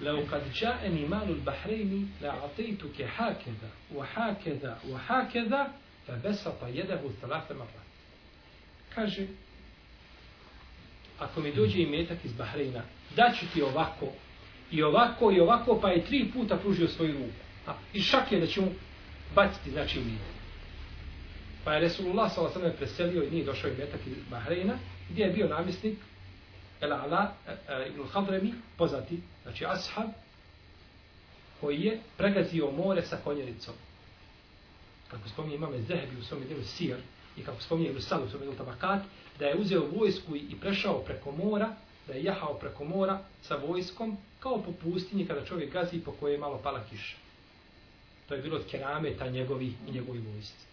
لو 0.00 0.22
قد 0.30 0.52
جاءني 0.52 1.06
مال 1.06 1.30
البحرين 1.30 2.12
لأعطيتك 2.22 3.00
هكذا 3.00 3.70
وهكذا 3.94 4.78
وهكذا 4.88 5.72
فبسط 6.06 6.64
يده 6.66 7.00
ثلاث 7.22 7.52
مرات 7.52 7.84
kaže 8.94 9.26
ako 11.18 11.40
mi 11.40 11.52
dođe 11.52 11.82
imetak 11.82 12.24
iz 12.24 12.32
Bahreina 12.32 12.82
daću 13.16 13.46
ti 13.54 13.62
ovako 13.62 14.06
i 14.70 14.82
ovako 14.82 15.32
i 15.32 15.40
ovako 15.40 15.80
pa 15.80 15.90
je 15.90 16.04
tri 16.04 16.30
puta 16.34 16.56
pružio 16.56 16.88
svoju 16.88 17.12
ruku 17.12 17.44
a, 17.66 17.74
i 17.92 18.02
šak 18.02 18.32
je 18.32 18.40
da 18.40 18.46
će 18.46 18.60
mu 18.60 18.70
baciti 19.34 19.70
znači 19.70 19.98
imetak 19.98 20.34
pa 21.64 21.72
je 21.72 21.80
Resulullah 21.80 22.32
s.a.v. 22.32 22.76
preselio 22.76 23.22
i 23.22 23.30
nije 23.30 23.44
došao 23.44 23.70
imetak 23.70 24.00
iz 24.06 24.12
Bahreina 24.30 24.78
gdje 25.09 25.23
je 25.23 25.31
bio 25.31 25.47
namjesnik 25.47 25.97
El 26.81 26.93
Ala 26.93 27.33
e, 27.47 27.51
e, 27.51 27.89
ibn 27.89 28.03
Hadremi, 28.11 28.53
poznati, 28.77 29.19
znači 29.43 29.65
ashab, 29.65 30.09
koji 31.61 31.81
je 31.81 31.99
pregazio 32.17 32.71
more 32.71 33.01
sa 33.01 33.17
konjericom. 33.23 33.73
Kako 35.11 35.29
spominje 35.29 35.55
imame 35.55 35.81
Zehebi 35.81 36.19
u 36.19 36.23
svom 36.23 36.43
djelu 36.47 36.63
Sir, 36.63 36.97
i 37.37 37.43
kako 37.43 37.61
spominje 37.61 37.89
Ibn 37.89 38.01
Sal 38.01 38.23
u 38.23 38.29
svom 38.29 38.41
djelu 38.41 38.55
Tabakat, 38.55 39.01
da 39.39 39.45
je 39.45 39.55
uzeo 39.55 39.87
vojsku 39.97 40.35
i 40.35 40.55
prešao 40.61 40.99
preko 40.99 41.31
mora, 41.31 41.75
da 42.07 42.13
je 42.13 42.23
jahao 42.23 42.53
preko 42.53 42.83
mora 42.83 43.19
sa 43.41 43.55
vojskom, 43.55 44.17
kao 44.39 44.63
po 44.63 44.71
pustinji 44.71 45.27
kada 45.27 45.45
čovjek 45.45 45.73
gazi 45.73 45.99
po 45.99 46.11
koje 46.11 46.31
je 46.31 46.37
malo 46.37 46.59
pala 46.63 46.83
kiša. 46.89 47.17
To 48.27 48.35
je 48.35 48.41
bilo 48.41 48.55
od 48.55 48.65
kerameta 48.71 49.29
njegovi 49.29 49.73
i 49.87 49.91
njegovi 49.91 50.19
vojsci. 50.19 50.68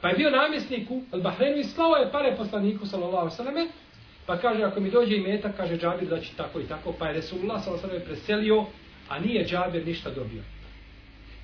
Pa 0.00 0.08
je 0.08 0.16
bio 0.16 0.30
namjesniku 0.30 1.02
Al-Bahrenu 1.12 1.56
i 1.56 1.64
slao 1.64 1.96
je 1.96 2.12
pare 2.12 2.36
poslaniku, 2.36 2.86
sallallahu 2.86 3.30
sallam, 3.30 3.68
Pa 4.26 4.36
kaže, 4.36 4.62
ako 4.62 4.80
mi 4.80 4.90
dođe 4.90 5.16
i 5.16 5.40
kaže 5.56 5.78
Džabir 5.78 6.08
da 6.08 6.20
će 6.20 6.32
tako 6.36 6.60
i 6.60 6.68
tako, 6.68 6.94
pa 6.98 7.06
je 7.06 7.14
Resulullah 7.14 7.64
s.a.v. 7.64 8.00
preselio, 8.00 8.64
a 9.08 9.18
nije 9.18 9.44
Džabir 9.44 9.86
ništa 9.86 10.10
dobio. 10.10 10.42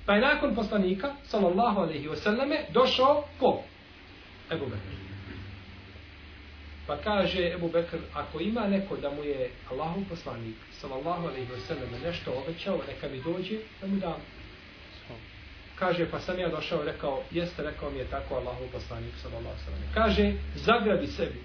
Pa 0.05 0.13
je 0.13 0.21
nakon 0.21 0.55
poslanika, 0.55 1.13
sallallahu 1.23 1.79
alaihi 1.79 2.07
wasallame, 2.07 2.57
došao 2.73 3.23
ko? 3.39 3.63
Ebu 4.51 4.65
Bekr. 4.65 4.95
Pa 6.87 6.97
kaže 6.97 7.51
Ebu 7.53 7.69
Bekr, 7.69 7.97
ako 8.13 8.39
ima 8.39 8.67
neko 8.67 8.97
da 8.97 9.09
mu 9.09 9.23
je 9.23 9.49
Allahov 9.71 10.03
poslanik, 10.09 10.55
sallallahu 10.71 11.27
alaihi 11.27 11.47
wasallame, 11.47 12.05
nešto 12.05 12.31
obećao, 12.31 12.79
neka 12.87 13.07
mi 13.07 13.21
dođe, 13.21 13.57
da 13.81 13.87
mu 13.87 13.95
dam. 13.95 14.40
Kaže, 15.81 16.05
pa 16.11 16.19
sam 16.19 16.39
ja 16.39 16.49
došao 16.49 16.83
i 16.83 16.85
rekao, 16.85 17.23
jeste, 17.31 17.63
rekao 17.63 17.89
mi 17.89 17.99
je 17.99 18.05
tako 18.05 18.35
Allahu 18.35 18.63
poslanik, 18.71 19.13
sallallahu 19.21 19.57
sallam. 19.65 19.81
Kaže, 19.93 20.33
zagradi 20.55 21.07
sebi, 21.07 21.41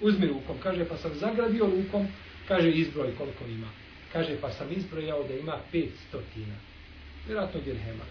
uzmi 0.00 0.26
rukom, 0.26 0.56
kaže 0.62 0.84
pa 0.84 0.96
sam 0.96 1.14
zagradio 1.14 1.66
rukom, 1.66 2.06
kaže 2.48 2.70
izbroj 2.70 3.16
koliko 3.18 3.44
ima. 3.44 3.66
Kaže 4.12 4.40
pa 4.40 4.50
sam 4.50 4.66
izbrojao 4.70 5.22
da 5.22 5.34
ima 5.34 5.56
500 5.72 5.88
tina. 6.34 6.54
Vjerojatno 7.26 7.60
dirhema. 7.60 8.04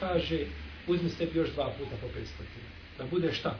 Kaže 0.00 0.38
uzmi 0.86 1.08
sebi 1.08 1.38
još 1.38 1.50
dva 1.50 1.72
puta 1.78 1.96
po 2.00 2.06
500 2.06 2.12
tina. 2.36 2.70
Da 2.98 3.04
bude 3.04 3.32
šta? 3.32 3.58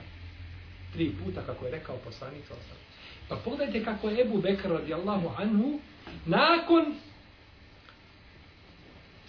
Tri 0.93 1.11
puta 1.23 1.41
kako 1.41 1.65
je 1.65 1.71
rekao 1.71 1.97
poslanik 1.97 2.41
sallallahu 2.47 2.83
Pa 3.29 3.35
pogledajte 3.35 3.85
kako 3.85 4.09
je 4.09 4.21
Ebu 4.21 4.41
Bekr 4.41 4.69
radijallahu 4.69 5.31
anhu 5.37 5.79
nakon 6.25 6.95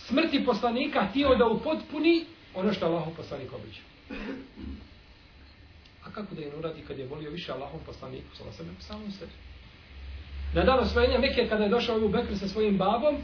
smrti 0.07 0.45
poslanika 0.45 1.07
htio 1.11 1.35
da 1.35 1.47
upotpuni 1.47 2.25
ono 2.55 2.73
što 2.73 2.87
Allahov 2.87 3.15
poslanik 3.17 3.53
obećao. 3.53 3.85
A 6.05 6.11
kako 6.11 6.35
da 6.35 6.43
je 6.43 6.57
uradi 6.57 6.83
kad 6.89 6.99
je 6.99 7.07
volio 7.07 7.31
više 7.31 7.53
Allahov 7.53 7.81
poslaniku, 7.87 8.37
sa 8.37 8.53
sebe, 8.53 8.71
samom 8.81 9.11
sebi. 9.11 9.33
Na 10.55 10.65
dan 10.65 10.79
osvojenja 10.79 11.19
Mekije, 11.19 11.49
kada 11.49 11.65
je 11.65 11.71
došao 11.71 11.99
u 11.99 12.09
Bekr 12.09 12.39
sa 12.39 12.49
svojim 12.49 12.79
babom, 12.79 13.17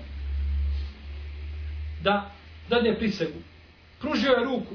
da 2.03 2.31
dadne 2.69 2.99
prisegu. 2.99 3.39
Pružio 4.01 4.31
je 4.31 4.45
ruku 4.45 4.75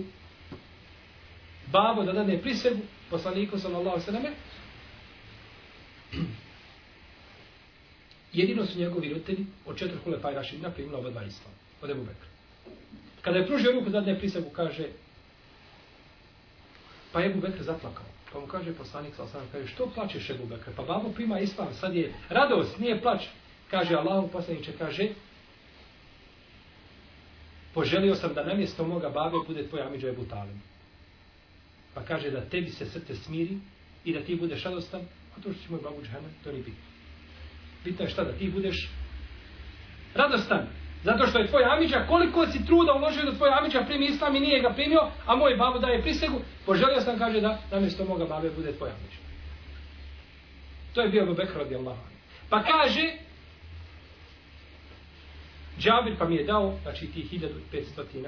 babo 1.71 2.03
da 2.03 2.11
dadne 2.11 2.41
prisegu 2.41 2.81
poslaniku, 3.09 3.59
sallallahu 3.59 4.01
sallam, 4.01 4.23
jedino 8.33 8.65
su 8.65 8.79
njegovi 8.79 9.09
roditelji 9.09 9.45
od 9.65 9.77
četiri 9.77 9.97
hule 10.03 10.21
pa 10.21 10.31
Rašidina 10.31 10.69
primila 10.69 10.99
oba 10.99 11.09
dva 11.09 11.23
islama 11.23 11.64
od 11.81 11.89
Ebu 11.89 12.01
Bekra. 12.01 12.29
Kada 13.21 13.37
je 13.37 13.47
pružio 13.47 13.71
ruku 13.71 13.89
da 13.89 14.15
prisegu, 14.19 14.49
kaže, 14.49 14.87
Pa 17.15 17.21
je 17.21 17.31
Ebu 17.31 17.39
Bekr 17.39 17.63
zaplakao. 17.63 18.05
Pa 18.31 18.39
mu 18.39 18.47
kaže 18.47 18.73
poslanik 18.75 19.15
sa 19.15 19.27
sam 19.27 19.47
kaže, 19.51 19.67
što 19.67 19.87
plačeš 19.95 20.29
Ebu 20.29 20.45
Bekr? 20.45 20.75
Pa 20.75 20.83
babo 20.83 21.09
prima 21.15 21.39
islam, 21.39 21.73
sad 21.73 21.95
je 21.95 22.13
radost, 22.29 22.79
nije 22.79 23.01
plač. 23.01 23.23
Kaže 23.71 23.95
Allah, 23.95 24.25
poslaniče, 24.31 24.73
kaže, 24.77 25.07
poželio 27.73 28.15
sam 28.15 28.33
da 28.33 28.43
namjesto 28.43 28.87
moga 28.87 29.09
babe 29.09 29.37
bude 29.47 29.67
tvoj 29.67 29.81
amiđa 29.81 30.07
Ebu 30.07 30.25
Talim. 30.25 30.61
Pa 31.93 32.03
kaže 32.03 32.31
da 32.31 32.49
tebi 32.49 32.69
se 32.69 32.85
srce 32.85 33.15
smiri 33.15 33.57
i 34.05 34.13
da 34.13 34.21
ti 34.21 34.35
budeš 34.35 34.63
radostan, 34.63 35.01
a 35.37 35.41
to 35.41 35.53
što 35.53 35.63
će 35.63 35.71
moj 35.71 35.79
babu 35.83 36.03
džahana, 36.03 36.27
to 36.43 36.51
nije 36.51 36.63
bitno. 36.63 36.83
Bitno 37.83 38.05
je 38.05 38.11
šta 38.11 38.23
da 38.23 38.31
ti 38.31 38.49
budeš 38.49 38.89
radostan. 40.13 40.67
Zato 41.05 41.27
što 41.27 41.39
je 41.39 41.47
tvoj 41.47 41.63
amiđa, 41.63 42.05
koliko 42.07 42.47
si 42.47 42.65
truda 42.65 42.93
uložio 42.93 43.25
da 43.25 43.37
tvoj 43.37 43.49
amiđa 43.59 43.83
primi 43.87 44.05
islam 44.05 44.35
i 44.35 44.39
nije 44.39 44.61
ga 44.61 44.69
primio, 44.69 45.01
a 45.25 45.35
moj 45.35 45.55
babo 45.55 45.79
daje 45.79 46.01
prisegu, 46.01 46.41
poželio 46.65 47.01
sam, 47.01 47.19
kaže 47.19 47.41
da, 47.41 47.57
namjesto 47.71 48.05
moga 48.05 48.25
babe 48.25 48.49
bude 48.49 48.71
tvoj 48.71 48.89
amiđa. 48.89 49.17
To 50.93 51.01
je 51.01 51.09
bio 51.09 51.23
Abu 51.23 51.33
Bekr 51.33 51.57
radijallahu 51.57 51.99
anhu. 51.99 52.15
Pa 52.49 52.63
kaže, 52.63 53.13
Džabir 55.79 56.17
pa 56.19 56.25
mi 56.25 56.35
je 56.35 56.43
dao, 56.43 56.77
znači 56.83 57.07
ti 57.07 57.39
1500 57.73 58.27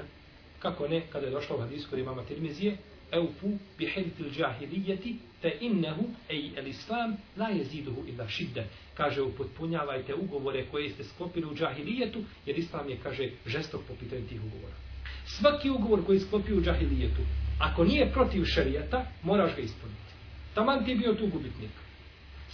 kako 0.58 0.88
ne, 0.88 1.02
kada 1.12 1.26
je 1.26 1.32
došlo 1.32 1.56
u 1.56 1.60
hadisku 1.60 1.94
od 1.94 1.98
imama 1.98 2.22
Tirmizije, 2.22 2.76
eufu 3.12 3.58
bi 3.78 3.86
hedithil 3.86 4.30
džahilijeti, 4.30 5.16
te 5.42 5.52
innehu, 5.60 6.04
ej 6.28 6.52
el 6.56 6.66
islam, 6.66 7.16
la 7.36 7.48
jeziduhu 7.48 8.04
illa 8.08 8.28
šidde. 8.28 8.64
Kaže, 8.94 9.22
upotpunjavajte 9.22 10.14
ugovore 10.14 10.66
koje 10.70 10.90
ste 10.90 11.04
sklopili 11.04 11.46
u 11.46 11.54
džahilijetu, 11.54 12.22
jer 12.46 12.58
islam 12.58 12.88
je, 12.88 12.96
kaže, 13.02 13.30
žestok 13.46 13.80
po 13.88 13.94
pitanju 13.94 14.26
tih 14.28 14.40
ugovora. 14.44 14.74
Svaki 15.26 15.70
ugovor 15.70 16.06
koji 16.06 16.20
sklopi 16.20 16.52
u 16.52 16.62
džahilijetu, 16.62 17.22
ako 17.58 17.84
nije 17.84 18.12
protiv 18.12 18.44
šarijata, 18.44 19.06
moraš 19.22 19.56
ga 19.56 19.62
ispuniti. 19.62 20.12
Taman 20.54 20.84
ti 20.84 20.94
bio 20.94 21.14
tu 21.14 21.26
gubitnik. 21.26 21.70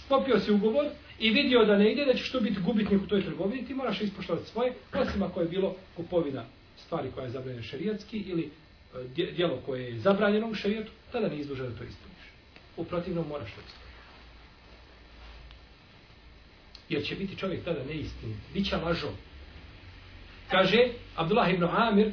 Sklopio 0.05 0.39
si 0.39 0.51
ugovor 0.51 0.85
i 1.19 1.29
vidio 1.29 1.65
da 1.65 1.77
ne 1.77 1.91
ide, 1.91 2.05
da 2.05 2.13
ćeš 2.13 2.31
tu 2.31 2.41
biti 2.41 2.61
gubitnik 2.61 3.01
u 3.01 3.07
toj 3.07 3.23
trgovini, 3.23 3.65
ti 3.65 3.73
moraš 3.73 4.01
ispoštovati 4.01 4.49
svoje, 4.49 4.73
osim 4.93 5.23
ako 5.23 5.41
je 5.41 5.47
bilo 5.47 5.75
kupovina 5.95 6.45
stvari 6.77 7.11
koja 7.11 7.23
je 7.23 7.31
zabranjena 7.31 7.63
šarijatski 7.63 8.17
ili 8.17 8.49
E, 8.95 9.31
djelo 9.31 9.61
koje 9.65 9.83
je 9.83 9.99
zabranjeno 9.99 10.47
u 10.47 10.55
šarijetu, 10.55 10.91
tada 11.11 11.27
ne 11.27 11.37
izduže 11.37 11.63
da 11.63 11.77
to 11.77 11.83
ispuniš. 11.83 12.25
U 12.77 12.83
protivnom 12.83 13.27
moraš 13.27 13.49
to 13.51 13.61
ispuniš. 13.61 13.85
Jer 16.89 17.03
će 17.03 17.15
biti 17.15 17.37
čovjek 17.37 17.63
tada 17.63 17.83
neistinit. 17.83 18.37
Biće 18.53 18.77
lažo. 18.77 19.11
Kaže 20.51 20.87
Abdullah 21.15 21.53
ibn 21.53 21.63
Amir, 21.63 22.11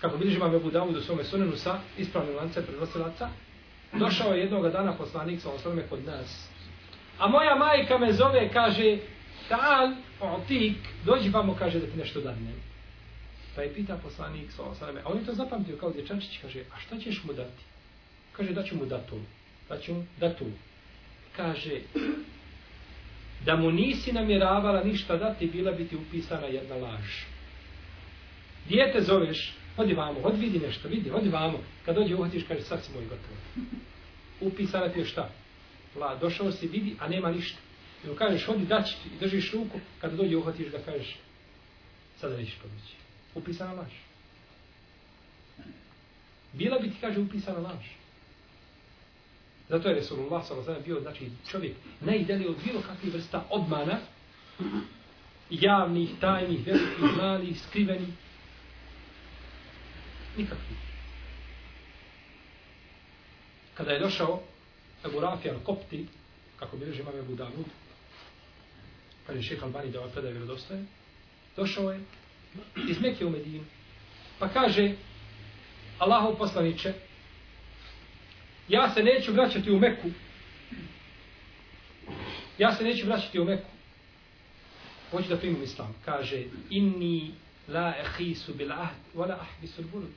kako 0.00 0.18
bilježi 0.18 0.38
vam 0.38 0.54
Ebu 0.54 0.70
Dawud 0.70 0.96
u 0.96 1.00
svome 1.00 1.24
sunenu 1.24 1.56
sa 1.56 1.80
ispravnim 1.98 2.36
lance 2.36 2.66
prenosilaca, 2.66 3.28
došao 3.92 4.32
je 4.32 4.40
jednog 4.40 4.70
dana 4.70 4.96
poslanik 4.96 5.40
sa 5.40 5.50
osnovime 5.50 5.82
kod 5.88 6.04
nas. 6.04 6.48
A 7.18 7.28
moja 7.28 7.54
majka 7.54 7.98
me 7.98 8.12
zove, 8.12 8.50
kaže, 8.52 8.98
Ta'al, 9.48 9.94
otik, 10.20 10.76
dođi 11.04 11.30
vamo, 11.30 11.56
kaže, 11.58 11.80
da 11.80 11.86
ti 11.86 11.98
nešto 11.98 12.20
dadnem. 12.20 12.71
Pa 13.54 13.62
je 13.62 13.74
pita 13.74 13.96
poslanik 13.96 14.52
sa 14.52 14.62
osaname, 14.62 15.00
a 15.00 15.08
on 15.08 15.18
je 15.18 15.26
to 15.26 15.34
zapamtio 15.34 15.76
kao 15.76 15.92
dječačić, 15.92 16.38
kaže, 16.42 16.60
a 16.60 16.80
šta 16.80 16.98
ćeš 16.98 17.24
mu 17.24 17.32
dati? 17.32 17.62
Kaže, 18.32 18.52
daću 18.52 18.76
mu 18.76 18.86
datu. 18.86 19.20
Daću 19.68 19.94
mu 19.94 20.04
datu. 20.20 20.46
Kaže, 21.36 21.80
da 23.44 23.56
mu 23.56 23.70
nisi 23.70 24.12
namjeravala 24.12 24.84
ništa 24.84 25.16
dati, 25.16 25.46
bila 25.46 25.72
bi 25.72 25.88
ti 25.88 25.96
upisana 25.96 26.46
jedna 26.46 26.76
laž. 26.76 27.24
Dijete 28.68 29.02
zoveš, 29.02 29.54
odi 29.76 29.94
vamo, 29.94 30.20
hodi 30.20 30.40
vidi 30.40 30.58
nešto, 30.58 30.88
vidi, 30.88 31.10
odi 31.10 31.28
vamo. 31.28 31.58
Kad 31.84 31.94
dođe 31.94 32.14
uhatiš, 32.14 32.44
kaže, 32.48 32.62
sad 32.62 32.84
si 32.84 32.92
moj 32.92 33.02
gotovo. 33.02 33.68
Upisana 34.40 34.88
ti 34.88 34.98
je 34.98 35.04
šta? 35.04 35.30
La, 35.96 36.16
došao 36.16 36.52
si, 36.52 36.68
vidi, 36.68 36.96
a 37.00 37.08
nema 37.08 37.30
ništa. 37.30 37.58
I 38.04 38.08
mu 38.08 38.14
kažeš, 38.14 38.48
odi 38.48 38.66
daći 38.66 38.94
ti, 39.02 39.08
držiš 39.20 39.52
ruku, 39.52 39.80
kad 40.00 40.12
dođe 40.12 40.36
uhatiš 40.36 40.70
ga, 40.70 40.78
kažeš, 40.78 41.16
sada 42.20 42.36
nećeš 42.36 42.54
pomoći. 42.54 42.94
Upisana 43.34 43.72
laž. 43.72 43.92
Bila 46.52 46.78
bi 46.78 46.90
ti, 46.90 46.96
kaže, 47.00 47.20
upisana 47.20 47.58
laž. 47.58 47.86
Zato 49.68 49.88
je 49.88 49.94
Resulullah 49.94 50.46
s.a.v. 50.46 50.80
bio 50.84 51.00
znači, 51.00 51.30
čovjek 51.50 51.76
najidelio 52.00 52.50
od 52.50 52.56
bilo 52.64 52.82
kakvih 52.82 53.14
vrsta 53.14 53.44
obmana, 53.50 53.98
javnih, 55.50 56.10
tajnih, 56.20 56.66
velikih, 56.66 57.16
malih, 57.16 57.60
skrivenih. 57.60 58.14
Nikakvih. 60.36 60.78
Kada 63.74 63.90
je 63.90 64.00
došao 64.00 64.42
Ebu 65.04 65.20
Rafijan 65.20 65.60
Kopti, 65.64 66.06
kako 66.56 66.76
bi 66.76 66.84
režim 66.84 67.00
imam 67.00 67.18
Ebu 67.18 67.34
Davud, 67.34 67.66
kada 69.26 69.38
je 69.38 69.42
šeha 69.42 69.66
Albani 69.66 69.90
da 69.90 70.00
ovaj 70.00 70.12
predaj 70.12 70.32
vjerodostaje, 70.32 70.84
Došao 71.56 71.90
je 71.90 72.00
iz 72.88 73.00
Mekke 73.00 73.26
u 73.26 73.30
Medinu. 73.30 73.64
Pa 74.38 74.48
kaže, 74.48 74.92
Allahov 75.98 76.36
poslaniče, 76.36 76.92
ja 78.68 78.90
se 78.94 79.02
neću 79.02 79.32
vraćati 79.32 79.70
u 79.70 79.78
Meku. 79.78 80.08
Ja 82.58 82.74
se 82.74 82.84
neću 82.84 83.06
vraćati 83.06 83.40
u 83.40 83.44
Meku. 83.44 83.68
Hoću 85.10 85.28
da 85.28 85.36
primim 85.36 85.62
islam. 85.62 85.94
Kaže, 86.04 86.44
inni 86.70 87.30
la 87.68 87.94
ehisu 88.00 88.54
bil 88.54 88.72
ahd, 88.72 88.96
wala 89.14 89.36
ahbisu 89.40 89.82
burud. 89.82 90.10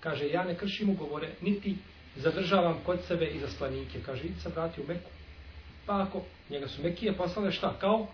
Kaže, 0.00 0.28
ja 0.28 0.44
ne 0.44 0.54
kršim 0.54 0.90
ugovore, 0.90 1.28
niti 1.40 1.76
zadržavam 2.16 2.80
kod 2.86 2.98
sebe 3.06 3.26
i 3.26 3.40
zaslanike. 3.40 4.00
Kaže, 4.06 4.24
idi 4.24 4.40
se 4.40 4.48
vrati 4.48 4.80
u 4.80 4.84
Meku. 4.88 5.10
Pa 5.86 6.02
ako 6.02 6.22
njega 6.50 6.68
su 6.68 6.82
Mekije 6.82 7.12
poslale 7.12 7.52
šta? 7.52 7.76
Kao 7.80 8.08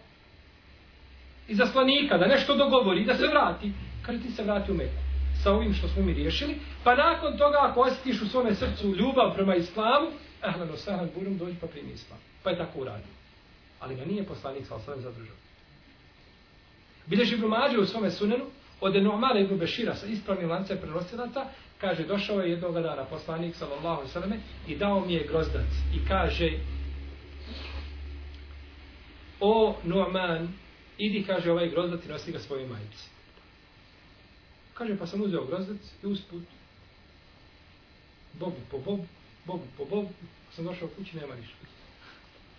i 1.49 1.55
zaslanika, 1.55 2.19
da 2.19 2.27
nešto 2.27 2.57
dogovori, 2.57 3.05
da 3.05 3.15
se 3.15 3.27
vrati. 3.27 3.73
Kaže, 4.03 4.19
ti 4.19 4.31
se 4.31 4.43
vrati 4.43 4.73
u 4.73 4.75
Meku 4.75 5.05
sa 5.45 5.53
ovim 5.53 5.75
što 5.75 5.89
smo 5.89 6.03
mi 6.03 6.15
riješili, 6.15 6.55
pa 6.85 6.95
nakon 6.95 7.39
toga 7.39 7.59
ako 7.61 7.81
osjetiš 7.81 8.23
u 8.23 8.29
svome 8.29 8.55
srcu 8.55 8.95
ljubav 8.95 9.35
prema 9.35 9.55
islamu, 9.57 10.07
ahlan 10.43 10.71
osahlan 10.71 11.11
burum, 11.19 11.39
dođi 11.39 11.57
pa 11.61 11.67
primi 11.67 11.93
islam. 11.93 12.19
Pa 12.43 12.51
je 12.51 12.59
tako 12.59 12.81
uradio. 12.81 13.15
Ali 13.81 13.97
ga 13.97 14.05
nije 14.05 14.25
poslanik 14.25 14.67
sa 14.67 14.75
osam 14.75 15.01
zadržao. 15.01 15.37
Biljež 17.07 17.33
Ibn 17.33 17.47
Mađe 17.47 17.79
u 17.79 17.87
svome 17.87 18.11
sunenu, 18.11 18.45
od 18.81 18.95
Nu'mana 18.95 19.45
Ibn 19.45 19.59
Bešira 19.59 19.95
sa 19.95 20.07
ispravnim 20.07 20.51
lancem 20.51 20.79
prenosilata, 20.79 21.51
kaže, 21.81 22.05
došao 22.05 22.41
je 22.41 22.51
jednog 22.51 22.75
dana 22.75 23.05
poslanik 23.05 23.55
sallallahu 23.55 24.09
sallam 24.09 24.33
i 24.69 24.77
dao 24.77 25.01
mi 25.01 25.15
je 25.15 25.27
grozdac 25.27 25.71
i 25.95 26.09
kaže, 26.09 26.51
o 29.41 29.77
Nu'man, 29.85 30.49
idi, 30.99 31.25
kaže, 31.27 31.51
ovaj 31.51 31.69
grozdac 31.69 32.05
i 32.05 32.09
nosi 32.09 32.33
ga 32.33 32.39
svojoj 32.39 32.67
majici. 32.67 33.09
Kaže, 34.75 34.99
pa 34.99 35.07
sam 35.07 35.23
uzeo 35.23 35.45
grozdac 35.45 35.81
i 36.03 36.07
usput, 36.07 36.43
bobu 38.33 38.57
po 38.71 38.79
bobu, 38.79 39.07
bobu 39.47 39.65
po 39.79 39.85
bobu, 39.85 40.09
pa 40.47 40.57
sam 40.57 40.65
došao 40.65 40.89
kući, 40.89 41.17
nema 41.17 41.35
ništa. 41.35 41.55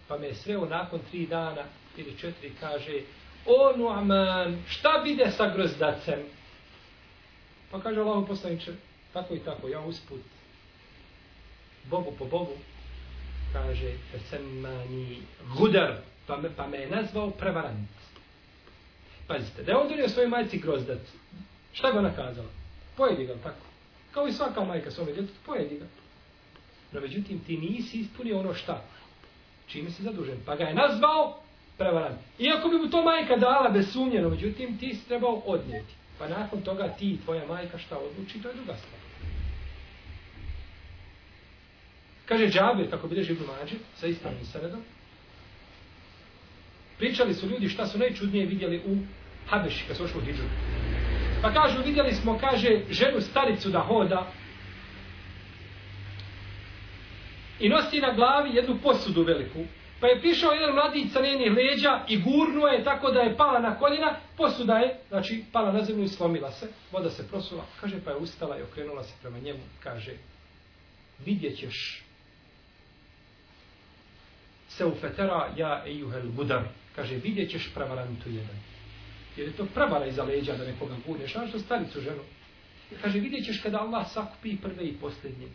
Pa 0.07 0.17
me 0.17 0.27
je 0.27 0.35
sreo 0.35 0.65
nakon 0.65 0.99
tri 1.11 1.27
dana 1.27 1.63
ili 1.97 2.17
četiri, 2.17 2.53
kaže, 2.59 3.01
o 3.45 3.77
Nu'man, 3.77 4.57
šta 4.67 5.01
bide 5.03 5.31
sa 5.31 5.53
grozdacem? 5.55 6.19
Pa 7.71 7.81
kaže 7.81 7.99
Allah 7.99 8.23
poslaniče, 8.27 8.73
tako 9.13 9.35
i 9.35 9.39
tako, 9.39 9.67
ja 9.67 9.79
usput, 9.79 10.21
bobu 11.89 12.11
po 12.19 12.25
bobu, 12.25 12.57
kaže, 13.53 13.97
fesemani 14.11 15.21
gudar, 15.57 15.97
pa 16.27 16.37
me, 16.37 16.49
pa 16.55 16.67
me 16.67 16.77
je 16.77 16.89
nazvao 16.89 17.31
prevarant. 17.31 17.89
Pazite, 19.27 19.63
da 19.63 19.71
je 19.71 19.77
on 19.77 19.89
donio 19.89 20.09
svojoj 20.09 20.29
majci 20.29 20.57
grozdac, 20.57 20.99
Šta 21.75 21.91
ga 21.91 22.11
kazala? 22.15 22.47
Pojedi 22.97 23.25
ga, 23.25 23.33
tako. 23.43 23.65
Kao 24.11 24.27
i 24.27 24.31
svaka 24.31 24.63
majka 24.63 24.91
svome 24.91 25.13
djetetu, 25.13 25.39
pojedi 25.45 25.77
ga. 25.79 25.85
No 26.91 27.01
međutim, 27.01 27.39
ti 27.39 27.57
nisi 27.57 27.99
ispunio 27.99 28.39
ono 28.39 28.53
šta? 28.53 28.83
Čime 29.67 29.89
si 29.89 30.03
zadužen? 30.03 30.37
Pa 30.45 30.55
ga 30.55 30.63
je 30.63 30.73
nazvao 30.73 31.39
prevarant. 31.77 32.19
Iako 32.39 32.69
bi 32.69 32.77
mu 32.77 32.89
to 32.89 33.03
majka 33.03 33.35
dala 33.35 33.69
bez 33.69 33.91
sumnje, 33.91 34.21
no 34.21 34.29
međutim, 34.29 34.77
ti 34.77 34.95
si 34.95 35.07
trebao 35.07 35.41
odnijeti. 35.45 35.93
Pa 36.19 36.27
nakon 36.27 36.61
toga 36.61 36.87
ti 36.87 37.11
i 37.11 37.17
tvoja 37.25 37.47
majka 37.47 37.77
šta 37.77 37.97
odluči, 37.97 38.41
to 38.41 38.47
je 38.47 38.55
druga 38.55 38.75
stvar. 38.75 39.01
Kaže 42.25 42.47
Džabir, 42.47 42.89
kako 42.89 43.07
bilježi 43.07 43.33
Ibn 43.33 43.43
Mađe, 43.45 43.75
sa 43.95 44.07
ispravnim 44.07 44.45
sredom, 44.45 44.81
pričali 46.97 47.33
su 47.33 47.49
ljudi 47.49 47.69
šta 47.69 47.85
su 47.85 47.97
najčudnije 47.97 48.45
vidjeli 48.45 48.81
u 48.85 48.97
Habeši, 49.49 49.85
kad 49.87 49.97
su 49.97 50.03
ošli 50.03 50.21
u 50.21 50.25
Hidžu. 50.25 50.43
Pa 51.41 51.53
kažu, 51.53 51.83
vidjeli 51.85 52.11
smo, 52.11 52.37
kaže, 52.37 52.79
ženu 52.89 53.21
staricu 53.21 53.69
da 53.69 53.79
hoda 53.79 54.31
i 57.59 57.69
nosi 57.69 57.99
na 57.99 58.13
glavi 58.13 58.55
jednu 58.55 58.77
posudu 58.83 59.23
veliku. 59.23 59.59
Pa 59.99 60.07
je 60.07 60.19
prišao 60.19 60.51
jedan 60.51 60.75
mladić 60.75 61.11
sa 61.11 61.21
njenih 61.21 61.51
leđa 61.51 62.05
i 62.07 62.21
gurnuo 62.21 62.67
je 62.67 62.83
tako 62.83 63.11
da 63.11 63.19
je 63.19 63.37
pala 63.37 63.59
na 63.59 63.79
koljena. 63.79 64.15
Posuda 64.37 64.77
je, 64.77 64.99
znači, 65.09 65.43
pala 65.51 65.71
na 65.71 65.83
zemlju 65.83 66.03
i 66.03 66.07
slomila 66.07 66.51
se. 66.51 66.67
Voda 66.91 67.09
se 67.09 67.27
prosula. 67.27 67.65
Kaže, 67.81 67.95
pa 68.05 68.11
je 68.11 68.17
ustala 68.17 68.59
i 68.59 68.61
okrenula 68.61 69.03
se 69.03 69.13
prema 69.21 69.39
njemu. 69.39 69.59
Kaže, 69.83 70.11
vidjet 71.25 71.57
ćeš 71.57 72.03
se 74.67 74.85
ufetera 74.85 75.53
ja 75.57 75.83
ejuhel 75.85 76.29
budar. 76.29 76.63
Kaže, 76.95 77.15
vidjet 77.15 77.51
ćeš 77.51 77.73
pravarantu 77.73 78.29
jedan. 78.29 78.59
Jer 79.37 79.47
je 79.47 79.53
to 79.53 79.65
pravara 79.65 80.05
iza 80.05 80.23
leđa 80.23 80.57
da 80.57 80.65
nekoga 80.65 80.95
gurneš. 81.07 81.33
Znaš 81.33 81.49
što 81.49 81.59
staricu 81.59 82.01
ženu? 82.01 82.21
Kaže, 83.01 83.19
vidjet 83.19 83.45
ćeš 83.45 83.61
kada 83.61 83.79
Allah 83.79 84.07
sakupi 84.11 84.57
prve 84.57 84.83
i 84.83 84.93
posljednje. 84.93 85.47